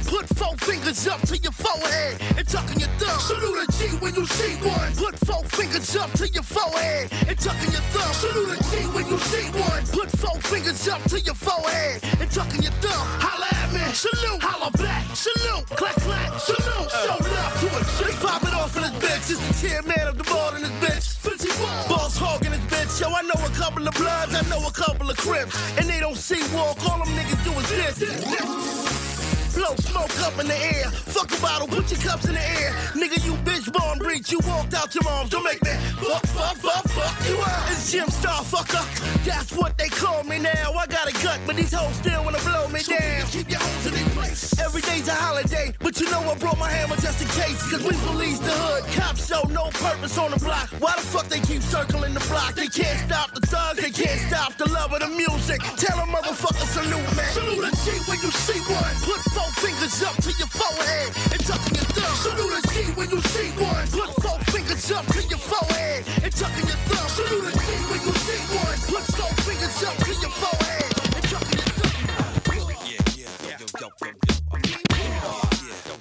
Put 0.05 0.27
four 0.37 0.55
fingers 0.57 1.07
up 1.07 1.21
to 1.27 1.37
your 1.37 1.51
forehead 1.51 2.21
and 2.37 2.47
tuck 2.47 2.69
in 2.71 2.79
your 2.79 2.89
thumb. 2.99 3.19
Salute 3.19 3.63
a 3.63 3.71
G 3.77 3.87
when 3.97 4.15
you 4.15 4.25
see 4.25 4.55
one. 4.67 4.93
Put 4.95 5.17
four 5.25 5.43
fingers 5.45 5.95
up 5.95 6.11
to 6.13 6.27
your 6.27 6.43
forehead 6.43 7.11
and 7.27 7.37
tuck 7.39 7.57
in 7.65 7.71
your 7.71 7.85
thumb. 7.93 8.13
Salute 8.13 8.59
a 8.59 8.63
G 8.69 8.87
when 8.95 9.07
you 9.07 9.17
see 9.17 9.47
one. 9.59 9.83
Put 9.87 10.09
four 10.17 10.39
fingers 10.41 10.87
up 10.87 11.01
to 11.09 11.19
your 11.19 11.35
forehead 11.35 12.03
and 12.19 12.29
tuck 12.31 12.53
in 12.55 12.61
your 12.63 12.73
thumb. 12.83 13.05
Holla 13.19 13.47
at 13.51 13.73
me. 13.73 13.93
Salute. 13.93 14.41
Holla 14.41 14.71
back. 14.71 15.05
Salute. 15.15 15.65
Clack 15.77 15.95
clack. 15.95 16.39
Salute. 16.39 16.89
Uh. 16.89 17.05
Show 17.05 17.17
love 17.19 17.53
to 17.61 17.67
a 17.77 17.81
G. 17.97 18.15
Pop 18.19 18.43
it 18.43 18.53
off 18.53 18.75
in 18.75 18.83
this 18.83 18.95
bitch. 19.03 19.31
It's 19.31 19.61
the 19.61 19.67
tier 19.67 19.81
man 19.83 20.07
of 20.07 20.17
the 20.17 20.23
ball 20.23 20.55
in 20.55 20.61
this 20.61 20.71
bitch. 20.81 21.05
Fizzy 21.19 21.49
Boss 21.89 22.17
hog 22.17 22.45
in 22.45 22.51
this 22.51 22.65
bitch. 22.71 23.01
Yo, 23.01 23.09
I 23.09 23.21
know 23.23 23.39
a 23.45 23.49
couple 23.51 23.87
of 23.87 23.93
bloods. 23.93 24.33
I 24.33 24.41
know 24.49 24.65
a 24.65 24.71
couple 24.71 25.09
of 25.09 25.17
crips. 25.17 25.55
And 25.77 25.85
they 25.87 25.99
don't 25.99 26.17
see 26.17 26.41
walk. 26.55 26.77
All 26.89 27.03
them 27.03 27.13
niggas 27.15 27.43
do 27.43 27.51
is 27.59 27.69
this. 27.69 29.18
Blow 29.53 29.75
smoke 29.75 30.19
up 30.21 30.39
in 30.39 30.47
the 30.47 30.55
air. 30.55 30.91
Fuck 30.91 31.31
a 31.37 31.41
bottle, 31.41 31.67
put 31.67 31.89
your 31.91 31.99
cups 31.99 32.25
in 32.25 32.33
the 32.33 32.41
air. 32.61 32.71
Nigga, 32.93 33.23
you 33.25 33.33
bitch 33.43 33.71
born 33.71 33.99
breach. 33.99 34.31
You 34.31 34.39
walked 34.47 34.73
out 34.73 34.93
your 34.93 35.07
arms. 35.07 35.29
Don't 35.29 35.43
make 35.43 35.61
me 35.63 35.71
fuck, 35.99 36.25
fuck, 36.27 36.57
fuck, 36.57 36.85
fuck 36.89 37.29
you 37.29 37.37
up. 37.39 37.71
It's 37.71 37.91
Jim 37.91 38.09
Star 38.09 38.41
fucker. 38.43 38.83
That's 39.25 39.51
what 39.53 39.77
they 39.77 39.89
call 39.89 40.23
me 40.23 40.39
now. 40.39 40.73
I 40.73 40.87
got 40.87 41.07
a 41.09 41.13
gut, 41.23 41.39
but 41.45 41.55
these 41.55 41.73
hoes 41.73 41.95
still 41.95 42.23
wanna 42.23 42.39
blow 42.39 42.67
me 42.67 42.81
down. 42.81 43.25
Keep 43.27 43.49
your 43.49 43.59
hoes 43.59 43.85
in 43.87 43.93
their 43.93 44.09
place. 44.09 44.57
Every 44.59 44.81
day's 44.81 45.07
a 45.07 45.13
holiday, 45.13 45.73
but 45.79 45.99
you 45.99 46.09
know 46.09 46.21
I 46.21 46.35
brought 46.35 46.57
my 46.57 46.69
hammer 46.69 46.95
just 46.95 47.21
in 47.21 47.27
case. 47.29 47.61
Cause 47.69 47.83
we 47.83 47.93
police 48.07 48.39
the 48.39 48.51
hood. 48.51 48.83
Cops 48.95 49.27
show 49.27 49.43
no 49.49 49.69
purpose 49.81 50.17
on 50.17 50.31
the 50.31 50.39
block. 50.39 50.69
Why 50.79 50.93
the 50.95 51.01
fuck 51.01 51.27
they 51.27 51.39
keep 51.41 51.61
circling 51.61 52.13
the 52.13 52.25
block? 52.31 52.55
They 52.55 52.67
can't 52.67 52.99
stop 53.07 53.33
the 53.33 53.41
thugs, 53.41 53.81
they 53.81 53.91
can't 53.91 54.19
stop 54.29 54.57
the 54.57 54.69
love 54.69 54.93
of 54.93 54.99
the 55.01 55.09
music. 55.09 55.61
Tell 55.77 55.97
them 55.97 56.09
motherfuckers 56.09 56.69
salute, 56.73 57.11
man. 57.15 57.31
Salute 57.33 57.65
a 57.67 57.71
G 57.83 57.91
when 58.07 58.19
you 58.19 58.31
see 58.31 58.59
one. 58.71 58.95
Put 59.05 59.21
four 59.39 59.51
fingers 59.63 60.03
up 60.03 60.15
to 60.21 60.31
your 60.37 60.47
forehead 60.47 61.09
and 61.31 61.39
tuck 61.45 61.63
in 61.69 61.75
your 61.75 61.89
thumb. 61.95 62.15
Salute 62.15 62.59
a 62.59 62.61
G 62.67 62.91
when 62.97 63.09
you 63.09 63.21
see 63.21 63.49
one. 63.63 63.87
Put 63.87 64.11
four 64.23 64.39
fingers 64.51 64.91
up 64.91 65.05
to 65.07 65.21
your 65.23 65.39
forehead 65.39 66.03
and 66.23 66.31
tuck 66.35 66.55
in 66.59 66.67
your 66.67 66.81
thumb. 66.89 67.09
Salute 67.17 67.47
a 67.47 67.51
G 67.51 67.71
when 67.89 68.01
you 68.07 68.13
see 68.27 68.41
one. 68.59 68.77
Put 68.91 69.03
four 69.15 69.33
fingers 69.47 69.83
up 69.83 69.95
to 70.07 70.11
your 70.23 70.33
forehead 70.41 70.91
and 71.15 71.23
tuck 71.31 71.47
in 71.51 71.57
your 71.57 71.71
thumb. 71.79 71.99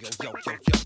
What 0.09 0.25
you 0.25 0.31
want 0.31 0.47
with 0.47 0.73
the 0.73 0.78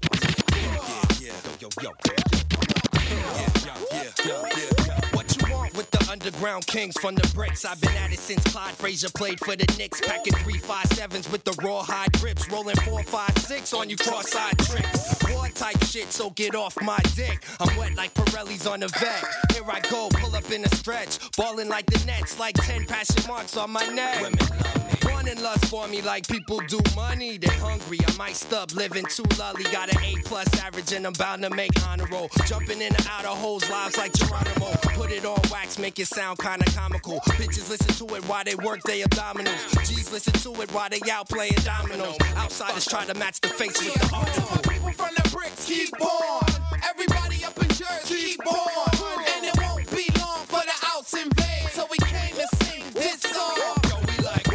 underground 6.12 6.66
kings 6.66 6.94
from 7.00 7.14
the 7.14 7.26
bricks. 7.34 7.64
I've 7.64 7.80
been 7.80 7.96
at 7.96 8.12
it 8.12 8.18
since 8.18 8.44
Clyde 8.44 8.74
Frazier 8.74 9.08
played 9.16 9.38
for 9.38 9.56
the 9.56 9.64
Knicks. 9.78 9.98
Packing 10.02 10.34
357s 10.34 11.32
with 11.32 11.42
the 11.44 11.58
rawhide 11.62 12.12
grips. 12.20 12.50
Rolling 12.50 12.76
456 12.76 13.72
on 13.72 13.88
you 13.88 13.96
cross-eyed 13.96 14.58
tricks. 14.58 15.21
War 15.33 15.49
type 15.49 15.83
shit, 15.85 16.12
so 16.12 16.30
get 16.30 16.55
off 16.55 16.80
my 16.83 16.99
dick. 17.14 17.45
I'm 17.61 17.76
wet 17.76 17.95
like 17.95 18.14
Pirelli's 18.14 18.66
on 18.66 18.83
a 18.83 18.89
vet. 18.89 19.24
Here 19.53 19.64
I 19.68 19.80
go, 19.91 20.09
pull 20.11 20.35
up 20.35 20.51
in 20.51 20.64
a 20.64 20.74
stretch. 20.76 21.18
Balling 21.37 21.68
like 21.68 21.87
the 21.87 22.05
Nets, 22.07 22.39
like 22.39 22.55
10 22.57 22.87
passion 22.87 23.22
marks 23.28 23.57
on 23.57 23.70
my 23.70 23.87
neck. 23.87 24.22
Women 24.22 24.39
love 24.39 24.76
me. 24.76 24.93
Wanting 25.22 25.43
lust 25.43 25.66
for 25.66 25.87
me 25.89 26.03
like 26.03 26.26
people 26.26 26.59
do 26.68 26.80
money. 26.97 27.39
They 27.39 27.47
hungry, 27.55 27.99
I 28.07 28.16
might 28.16 28.37
stop 28.37 28.74
living 28.74 29.05
too 29.07 29.24
lully. 29.39 29.64
Got 29.64 29.95
an 29.95 30.03
A 30.03 30.16
plus 30.24 30.49
average 30.61 30.93
and 30.93 31.07
I'm 31.07 31.12
bound 31.12 31.43
to 31.43 31.51
make 31.51 31.70
honor 31.87 32.07
roll. 32.07 32.28
Jumping 32.47 32.80
in 32.80 32.95
and 32.95 33.07
out 33.09 33.24
of 33.24 33.39
hoes, 33.39 33.68
lives 33.70 33.97
like 33.97 34.12
Geronimo. 34.14 34.72
Put 34.95 35.12
it 35.12 35.24
on 35.24 35.39
wax, 35.51 35.78
make 35.78 35.99
it 35.99 36.07
sound 36.07 36.39
kinda 36.39 36.64
comical. 36.72 37.20
Bitches 37.39 37.70
listen 37.70 38.07
to 38.07 38.14
it 38.16 38.28
while 38.28 38.45
they 38.45 38.57
work 38.57 38.83
their 38.83 39.05
abdominals. 39.05 39.87
G's 39.87 40.11
listen 40.12 40.33
to 40.33 40.61
it 40.62 40.72
while 40.72 40.89
they 40.89 41.01
out 41.11 41.28
playing 41.28 41.55
dominoes. 41.64 42.16
Outsiders 42.37 42.87
try 42.87 43.05
to 43.05 43.14
match 43.14 43.41
the 43.41 43.49
face 43.49 43.78
with 43.78 43.95
the 43.95 44.16
article. 44.16 45.21
People 45.33 45.41
from 45.41 45.51
the 45.51 45.51
bricks 45.51 45.64
keep 45.64 46.01
on. 46.01 46.45
Everybody 46.89 47.45
up 47.45 47.57
in 47.59 47.68
Jersey 47.68 48.37
keep 48.37 48.47
on. 48.47 49.24
And 49.35 49.47
it 49.47 49.57
won't 49.57 49.91
be 49.91 50.09
long 50.20 50.45
for 50.47 50.61
the 50.61 50.72
outs 50.95 51.14
invade. 51.14 51.70
So 51.70 51.87
we 51.91 51.97
came 51.99 52.35
to 52.37 52.47
sing 52.64 52.85
this 52.93 53.20
song. 53.20 53.57
Yo, 53.57 53.97
we 54.01 54.24
like, 54.24 54.49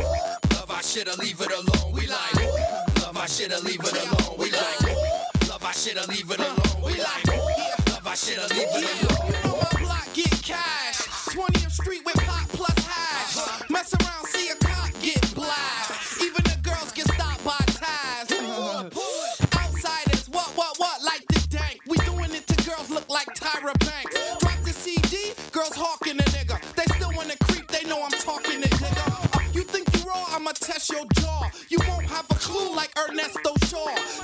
love 0.53 0.69
our 0.69 0.83
shit 0.83 1.07
or 1.07 1.15
leave 1.21 1.41
it 1.41 1.51
alone. 1.51 1.93
We 1.93 2.07
like, 2.07 2.35
love 3.01 3.17
our 3.17 3.27
shit 3.27 3.51
or 3.51 3.59
leave 3.59 3.79
it 3.79 3.93
alone. 3.93 4.37
We 4.37 4.51
like, 4.51 5.49
love 5.49 5.63
our 5.63 5.73
shit 5.73 5.97
or 5.97 6.05
leave 6.11 6.29
it 6.29 6.39
alone. 6.39 6.83
We 6.83 6.99
like, 7.01 7.27
love 7.89 8.07
our 8.07 8.15
shit 8.15 8.37
or 8.37 8.47
leave 8.53 8.67
it 8.69 9.09
alone. 9.09 9.27
You 9.27 9.49
know 9.49 9.57
my 9.57 9.79
block 9.81 10.13
get 10.13 10.43
cash. 10.43 10.97
20th 11.33 11.71
Street 11.71 12.05
with 12.05 12.16
Ernesto 32.97 33.53
Shaw. 33.67 34.16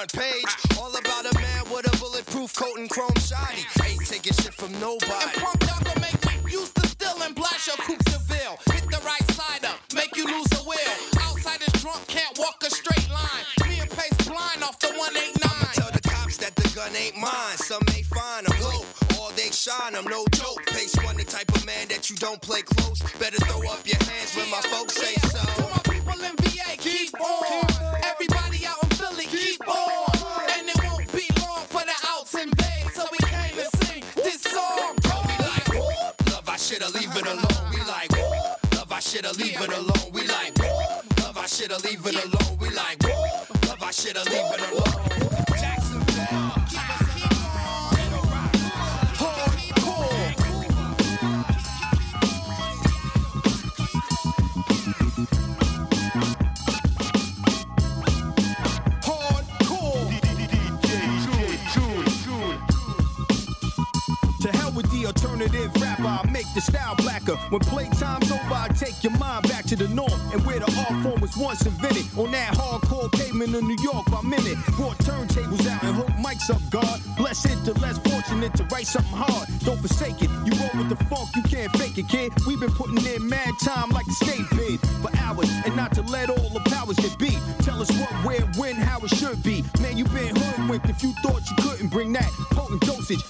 Front 0.00 0.12
page. 0.12 0.78
All 0.78 0.90
about 0.96 1.26
a 1.26 1.34
man 1.38 1.62
with 1.70 1.86
a 1.86 1.96
bulletproof 1.98 2.54
coat 2.54 2.78
and 2.78 2.88
chrome 2.88 3.14
shiny. 3.20 3.64
Ain't 3.84 4.06
taking 4.06 4.32
shit 4.32 4.54
from 4.54 4.72
nobody. 4.80 5.12
And 5.12 5.32
pump 5.34 5.62
y'all 5.62 5.82
gon' 5.84 6.00
make 6.00 6.44
me 6.44 6.52
used 6.52 6.74
to 6.76 6.86
still 6.86 7.20
and 7.22 7.34
blast 7.34 7.66
your 7.66 7.76
coupe 7.76 8.04
de 8.04 8.18
ville. 8.24 8.56
Hit 8.72 8.84
the 8.88 9.00
right 9.04 9.26
side 9.32 9.64
up, 9.64 9.78
make 9.94 10.16
you 10.16 10.24
lose 10.26 10.48
the 10.56 10.62
will. 10.64 10.94
Outsiders 11.20 11.72
drunk, 11.82 12.06
can't 12.06 12.38
walk 12.38 12.62
a 12.66 12.70
straight 12.70 13.08
line. 13.10 13.44
Me 13.68 13.80
and 13.80 13.90
Pace 13.90 14.16
blind 14.26 14.62
off 14.62 14.78
the 14.78 14.88
189. 14.88 15.36
Tell 15.74 15.90
the 15.92 16.00
cops 16.08 16.38
that 16.38 16.56
the 16.56 16.68
gun 16.74 16.96
ain't 16.96 17.16
mine. 17.16 17.56
Some 17.56 17.82
may 17.92 18.02
find 18.02 18.48
I'm 18.48 18.60
low. 18.62 18.84
All 19.20 19.32
they 19.36 19.50
shine, 19.52 19.94
I'm 19.94 20.04
no 20.04 20.24
joke. 20.32 20.64
Pace 20.66 20.96
one, 21.04 21.16
the 21.18 21.24
type 21.24 21.50
of 21.54 21.66
man 21.66 21.88
that 21.88 22.08
you 22.08 22.16
don't 22.16 22.40
play 22.40 22.62
close. 22.62 23.00
Better 23.20 23.36
throw 23.44 23.68
up 23.68 23.84
your 23.84 24.00
hands 24.08 24.29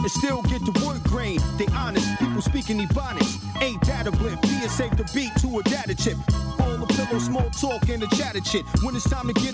and 0.02 0.10
still 0.10 0.42
get 0.42 0.64
the 0.64 0.72
wood 0.84 1.02
grain. 1.04 1.38
They 1.58 1.66
honest, 1.74 2.18
people 2.18 2.42
speaking 2.42 2.78
ebonics. 2.78 3.38
Ain't 3.62 3.80
that 3.82 4.06
a 4.06 4.10
blip? 4.10 4.40
Being 4.42 4.68
safe 4.68 4.96
to 4.96 5.04
beat 5.14 5.34
to 5.40 5.58
a 5.58 5.62
data 5.64 5.94
chip. 5.94 6.16
All 6.60 6.76
the 6.76 6.86
pillow, 6.86 7.18
small 7.18 7.50
talk, 7.50 7.88
and 7.88 8.02
the 8.02 8.08
chatter 8.16 8.40
chit. 8.40 8.64
When 8.82 8.94
it's 8.96 9.08
time 9.08 9.26
to 9.26 9.34
get 9.34 9.49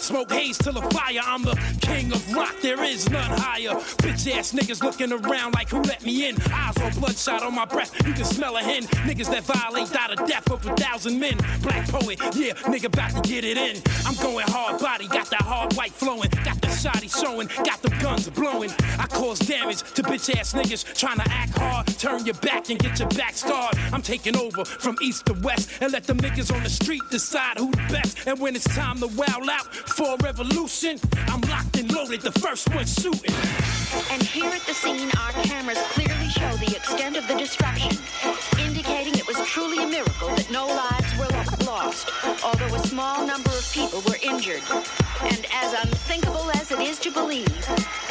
smoke 0.00 0.32
haze 0.32 0.58
till 0.58 0.72
the 0.72 0.82
fire. 0.82 1.20
I'm 1.24 1.42
the 1.42 1.56
king 1.80 2.12
of 2.12 2.34
rock, 2.34 2.54
there 2.62 2.82
is 2.84 3.08
none 3.10 3.30
higher. 3.38 3.74
Bitch 4.02 4.30
ass 4.32 4.52
niggas 4.52 4.82
looking 4.82 5.12
around 5.12 5.54
like 5.54 5.68
who 5.68 5.80
let 5.82 6.04
me 6.04 6.28
in. 6.28 6.36
Eyes 6.52 6.76
all 6.78 6.90
bloodshot 7.00 7.42
on 7.42 7.54
my 7.54 7.64
breath, 7.64 7.94
you 8.06 8.12
can 8.12 8.24
smell 8.24 8.56
a 8.56 8.60
hen. 8.60 8.84
Niggas 9.08 9.30
that 9.30 9.44
violate 9.44 9.90
die 9.90 10.14
to 10.14 10.26
death 10.26 10.50
of 10.50 10.64
a 10.66 10.74
thousand 10.76 11.18
men. 11.18 11.36
Black 11.62 11.86
poet, 11.88 12.18
yeah, 12.34 12.54
nigga 12.68 12.86
about 12.86 13.10
to 13.10 13.28
get 13.28 13.44
it 13.44 13.56
in. 13.56 13.80
I'm 14.06 14.14
going 14.16 14.46
hard 14.48 14.80
body, 14.80 15.08
got 15.08 15.30
that 15.30 15.42
hard 15.42 15.72
white 15.74 15.92
flowing, 15.92 16.30
got 16.44 16.60
the 16.60 16.68
shotty 16.68 17.10
showing, 17.10 17.48
got 17.64 17.82
the 17.82 17.90
guns 18.02 18.28
blowing. 18.28 18.70
I 18.98 19.06
cause 19.06 19.38
damage 19.40 19.82
to 19.94 20.02
bitch 20.02 20.34
ass 20.36 20.52
niggas 20.52 20.94
trying 20.94 21.18
to 21.18 21.28
act 21.30 21.56
hard. 21.58 21.86
Turn 21.98 22.24
your 22.24 22.34
back 22.36 22.70
and 22.70 22.78
get 22.78 22.98
your 22.98 23.08
back 23.08 23.34
scarred. 23.34 23.76
I'm 23.92 24.02
taking 24.02 24.36
over 24.36 24.64
from 24.64 24.96
east 25.02 25.26
to 25.26 25.34
west 25.42 25.70
and 25.80 25.92
let 25.92 26.04
the 26.04 26.14
niggas 26.14 26.54
on 26.54 26.62
the 26.62 26.70
street 26.70 27.02
decide 27.10 27.58
who 27.58 27.70
the 27.70 27.92
best. 27.92 28.26
And 28.26 28.38
when 28.38 28.54
it's 28.54 28.68
time 28.74 28.98
to 29.00 29.06
wow 29.08 29.38
out 29.50 29.87
for 29.92 30.14
a 30.14 30.16
revolution, 30.22 30.98
I'm 31.28 31.40
locked 31.42 31.78
and 31.78 31.92
loaded, 31.92 32.20
the 32.22 32.32
first 32.32 32.68
one 32.74 32.86
shooting. 32.86 33.34
And 34.10 34.22
here 34.22 34.50
at 34.50 34.62
the 34.62 34.74
scene, 34.74 35.10
our 35.20 35.32
cameras 35.44 35.78
clearly 35.90 36.28
show 36.28 36.50
the 36.56 36.74
extent 36.76 37.16
of 37.16 37.26
the 37.28 37.34
destruction, 37.34 37.96
indicating 38.58 39.14
it 39.14 39.26
was 39.26 39.36
truly 39.46 39.82
a 39.82 39.86
miracle 39.86 40.28
that 40.28 40.50
no 40.50 40.66
lives 40.66 41.18
were 41.18 41.28
lost, 41.64 42.10
although 42.44 42.74
a 42.74 42.86
small 42.86 43.26
number 43.26 43.50
of 43.50 43.70
people 43.72 44.00
were 44.08 44.18
injured. 44.22 44.62
And 45.22 45.46
as 45.52 45.74
unthinkable 45.84 46.50
as 46.52 46.70
it 46.72 46.80
is 46.80 46.98
to 47.00 47.10
believe, 47.10 47.48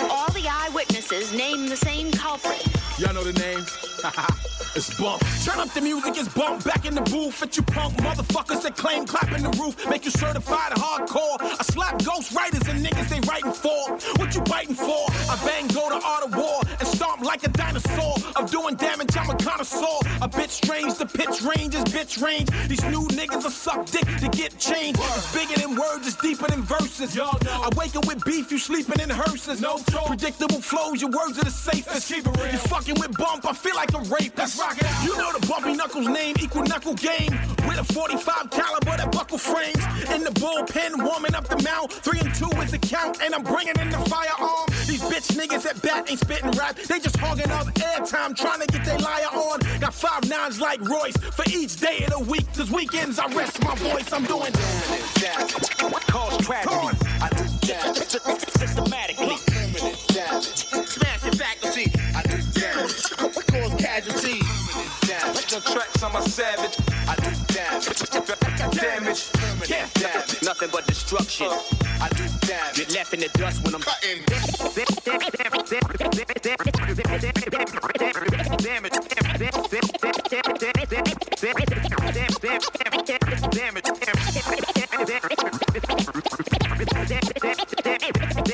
all 0.10 0.32
the 0.34 0.48
eyewitnesses 0.50 1.34
name 1.34 1.68
the 1.68 1.78
same 1.78 2.12
culprit. 2.12 2.77
Y'all 2.98 3.14
know 3.14 3.24
the 3.24 3.34
name? 3.34 3.60
it's 4.76 4.92
Bump. 5.00 5.22
Turn 5.46 5.60
up 5.60 5.72
the 5.76 5.82
music, 5.82 6.18
it's 6.18 6.34
Bump. 6.34 6.64
Back 6.64 6.84
in 6.84 6.96
the 6.96 7.02
booth 7.02 7.44
at 7.44 7.56
you 7.56 7.62
punk 7.62 7.94
motherfuckers 7.98 8.64
that 8.64 8.76
claim 8.76 9.06
clapping 9.06 9.44
the 9.44 9.52
roof. 9.62 9.78
Make 9.88 10.06
you 10.06 10.10
certified 10.10 10.72
hardcore. 10.72 11.38
I 11.40 11.62
slap 11.62 12.04
ghost 12.04 12.34
writers 12.34 12.68
and 12.68 12.84
niggas 12.84 13.10
they 13.10 13.20
writing 13.30 13.54
for. 13.54 13.94
What 14.18 14.34
you 14.34 14.42
biting 14.42 14.74
for? 14.74 15.06
I 15.30 15.38
bang 15.46 15.68
go 15.68 15.90
to 15.90 16.04
art 16.04 16.24
of 16.24 16.36
war 16.36 16.62
and 16.80 16.88
stomp 16.88 17.22
like 17.22 17.44
a 17.44 17.50
dinosaur. 17.50 18.16
I'm 18.36 18.48
doing 18.48 18.74
damage, 18.76 19.16
I'm 19.16 19.30
a 19.30 19.38
connoisseur. 19.38 20.00
A 20.24 20.28
bit 20.28 20.50
strange, 20.50 20.96
the 20.96 21.06
pitch 21.06 21.44
range 21.44 21.76
is 21.76 21.84
bitch 21.94 22.20
range. 22.20 22.50
These 22.68 22.84
new 22.86 23.08
niggas 23.10 23.46
are 23.46 23.52
suck 23.52 23.86
dick 23.86 24.08
to 24.22 24.30
get 24.30 24.58
changed. 24.58 25.00
It's 25.00 25.32
bigger 25.36 25.62
than 25.62 25.76
words, 25.76 26.08
it's 26.08 26.16
deeper 26.16 26.48
than 26.48 26.64
verses. 26.64 27.16
Y'all 27.16 27.38
know. 27.46 27.62
I 27.62 27.70
wake 27.78 27.96
up 27.96 28.08
with 28.08 28.26
beef, 28.26 28.52
you 28.52 28.58
sleeping 28.58 29.00
in 29.02 29.12
hearses. 29.12 29.62
No 29.62 29.78
talk. 29.86 30.08
Predictable 30.08 30.62
flows, 30.62 31.00
your 31.00 31.12
words 31.12 31.38
are 31.38 31.46
the 31.46 31.52
safest. 31.52 32.12
keep 32.12 32.26
it 32.26 32.38
real. 32.42 32.87
You 32.87 32.87
with 32.94 33.18
bump, 33.18 33.46
I 33.46 33.54
feel 33.54 33.76
like 33.76 33.94
a 33.94 34.00
rapist. 34.00 34.62
You 35.04 35.18
know 35.18 35.32
the 35.38 35.46
bumpy 35.48 35.74
knuckles 35.74 36.08
name, 36.08 36.36
equal 36.40 36.64
knuckle 36.64 36.94
game. 36.94 37.32
With 37.68 37.80
a 37.80 37.84
45 37.94 38.50
caliber 38.50 38.98
that 38.98 39.12
buckle 39.12 39.38
frames. 39.38 39.84
In 40.14 40.24
the 40.24 40.32
bullpen, 40.32 41.04
warming 41.04 41.36
up 41.36 41.48
the 41.48 41.62
mound. 41.64 41.92
Three 41.92 42.20
and 42.20 42.34
two 42.34 42.50
is 42.62 42.72
the 42.72 42.78
count, 42.80 43.22
and 43.22 43.34
I'm 43.36 43.44
bringing 43.44 43.78
in 43.80 43.90
the 43.90 43.98
firearm. 44.10 44.68
These 44.86 45.02
bitch 45.04 45.36
niggas 45.36 45.66
at 45.66 45.82
bat 45.82 46.10
ain't 46.10 46.20
spitting 46.20 46.52
rap. 46.52 46.76
They 46.76 47.00
just 47.00 47.18
hogging 47.18 47.52
up 47.52 47.68
airtime, 47.68 48.36
trying 48.36 48.62
to 48.62 48.68
get 48.68 48.86
their 48.86 48.98
liar 49.00 49.32
on. 49.34 49.60
Got 49.80 49.94
five 49.94 50.28
nines 50.30 50.62
like 50.62 50.82
Royce 50.88 51.18
for 51.18 51.44
each 51.50 51.80
day 51.80 52.04
of 52.06 52.12
the 52.12 52.32
week. 52.32 52.46
Cause 52.56 52.72
weekends 52.72 53.20
I 53.20 53.28
rest 53.34 53.62
my 53.64 53.76
voice. 53.76 54.12
I'm 54.14 54.24
doing 54.26 54.52
damage. 55.16 55.70
Cause 56.08 56.38
tragedy. 56.46 56.98
I 57.22 57.30
do 57.30 57.68
damage. 57.68 58.57
Tracks, 65.78 66.04
I'm 66.04 66.16
a 66.16 66.22
savage. 66.28 66.76
I 67.08 67.16
do 67.16 67.30
damage. 67.54 67.86
Damage. 68.74 69.32
Yeah, 69.70 69.88
damage. 69.94 70.42
Nothing 70.44 70.70
but 70.72 70.88
destruction. 70.88 71.48
Uh, 71.48 71.62
I 72.02 72.10
do 72.10 72.24
damage. 72.48 72.76
Get 72.76 72.94
left 72.94 73.14
in 73.14 73.20
the 73.20 73.30
dust 73.34 73.64
when 73.64 73.76
I'm 73.76 73.82
cutting. 73.82 74.24
Damage 74.58 74.98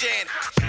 A 0.06 0.63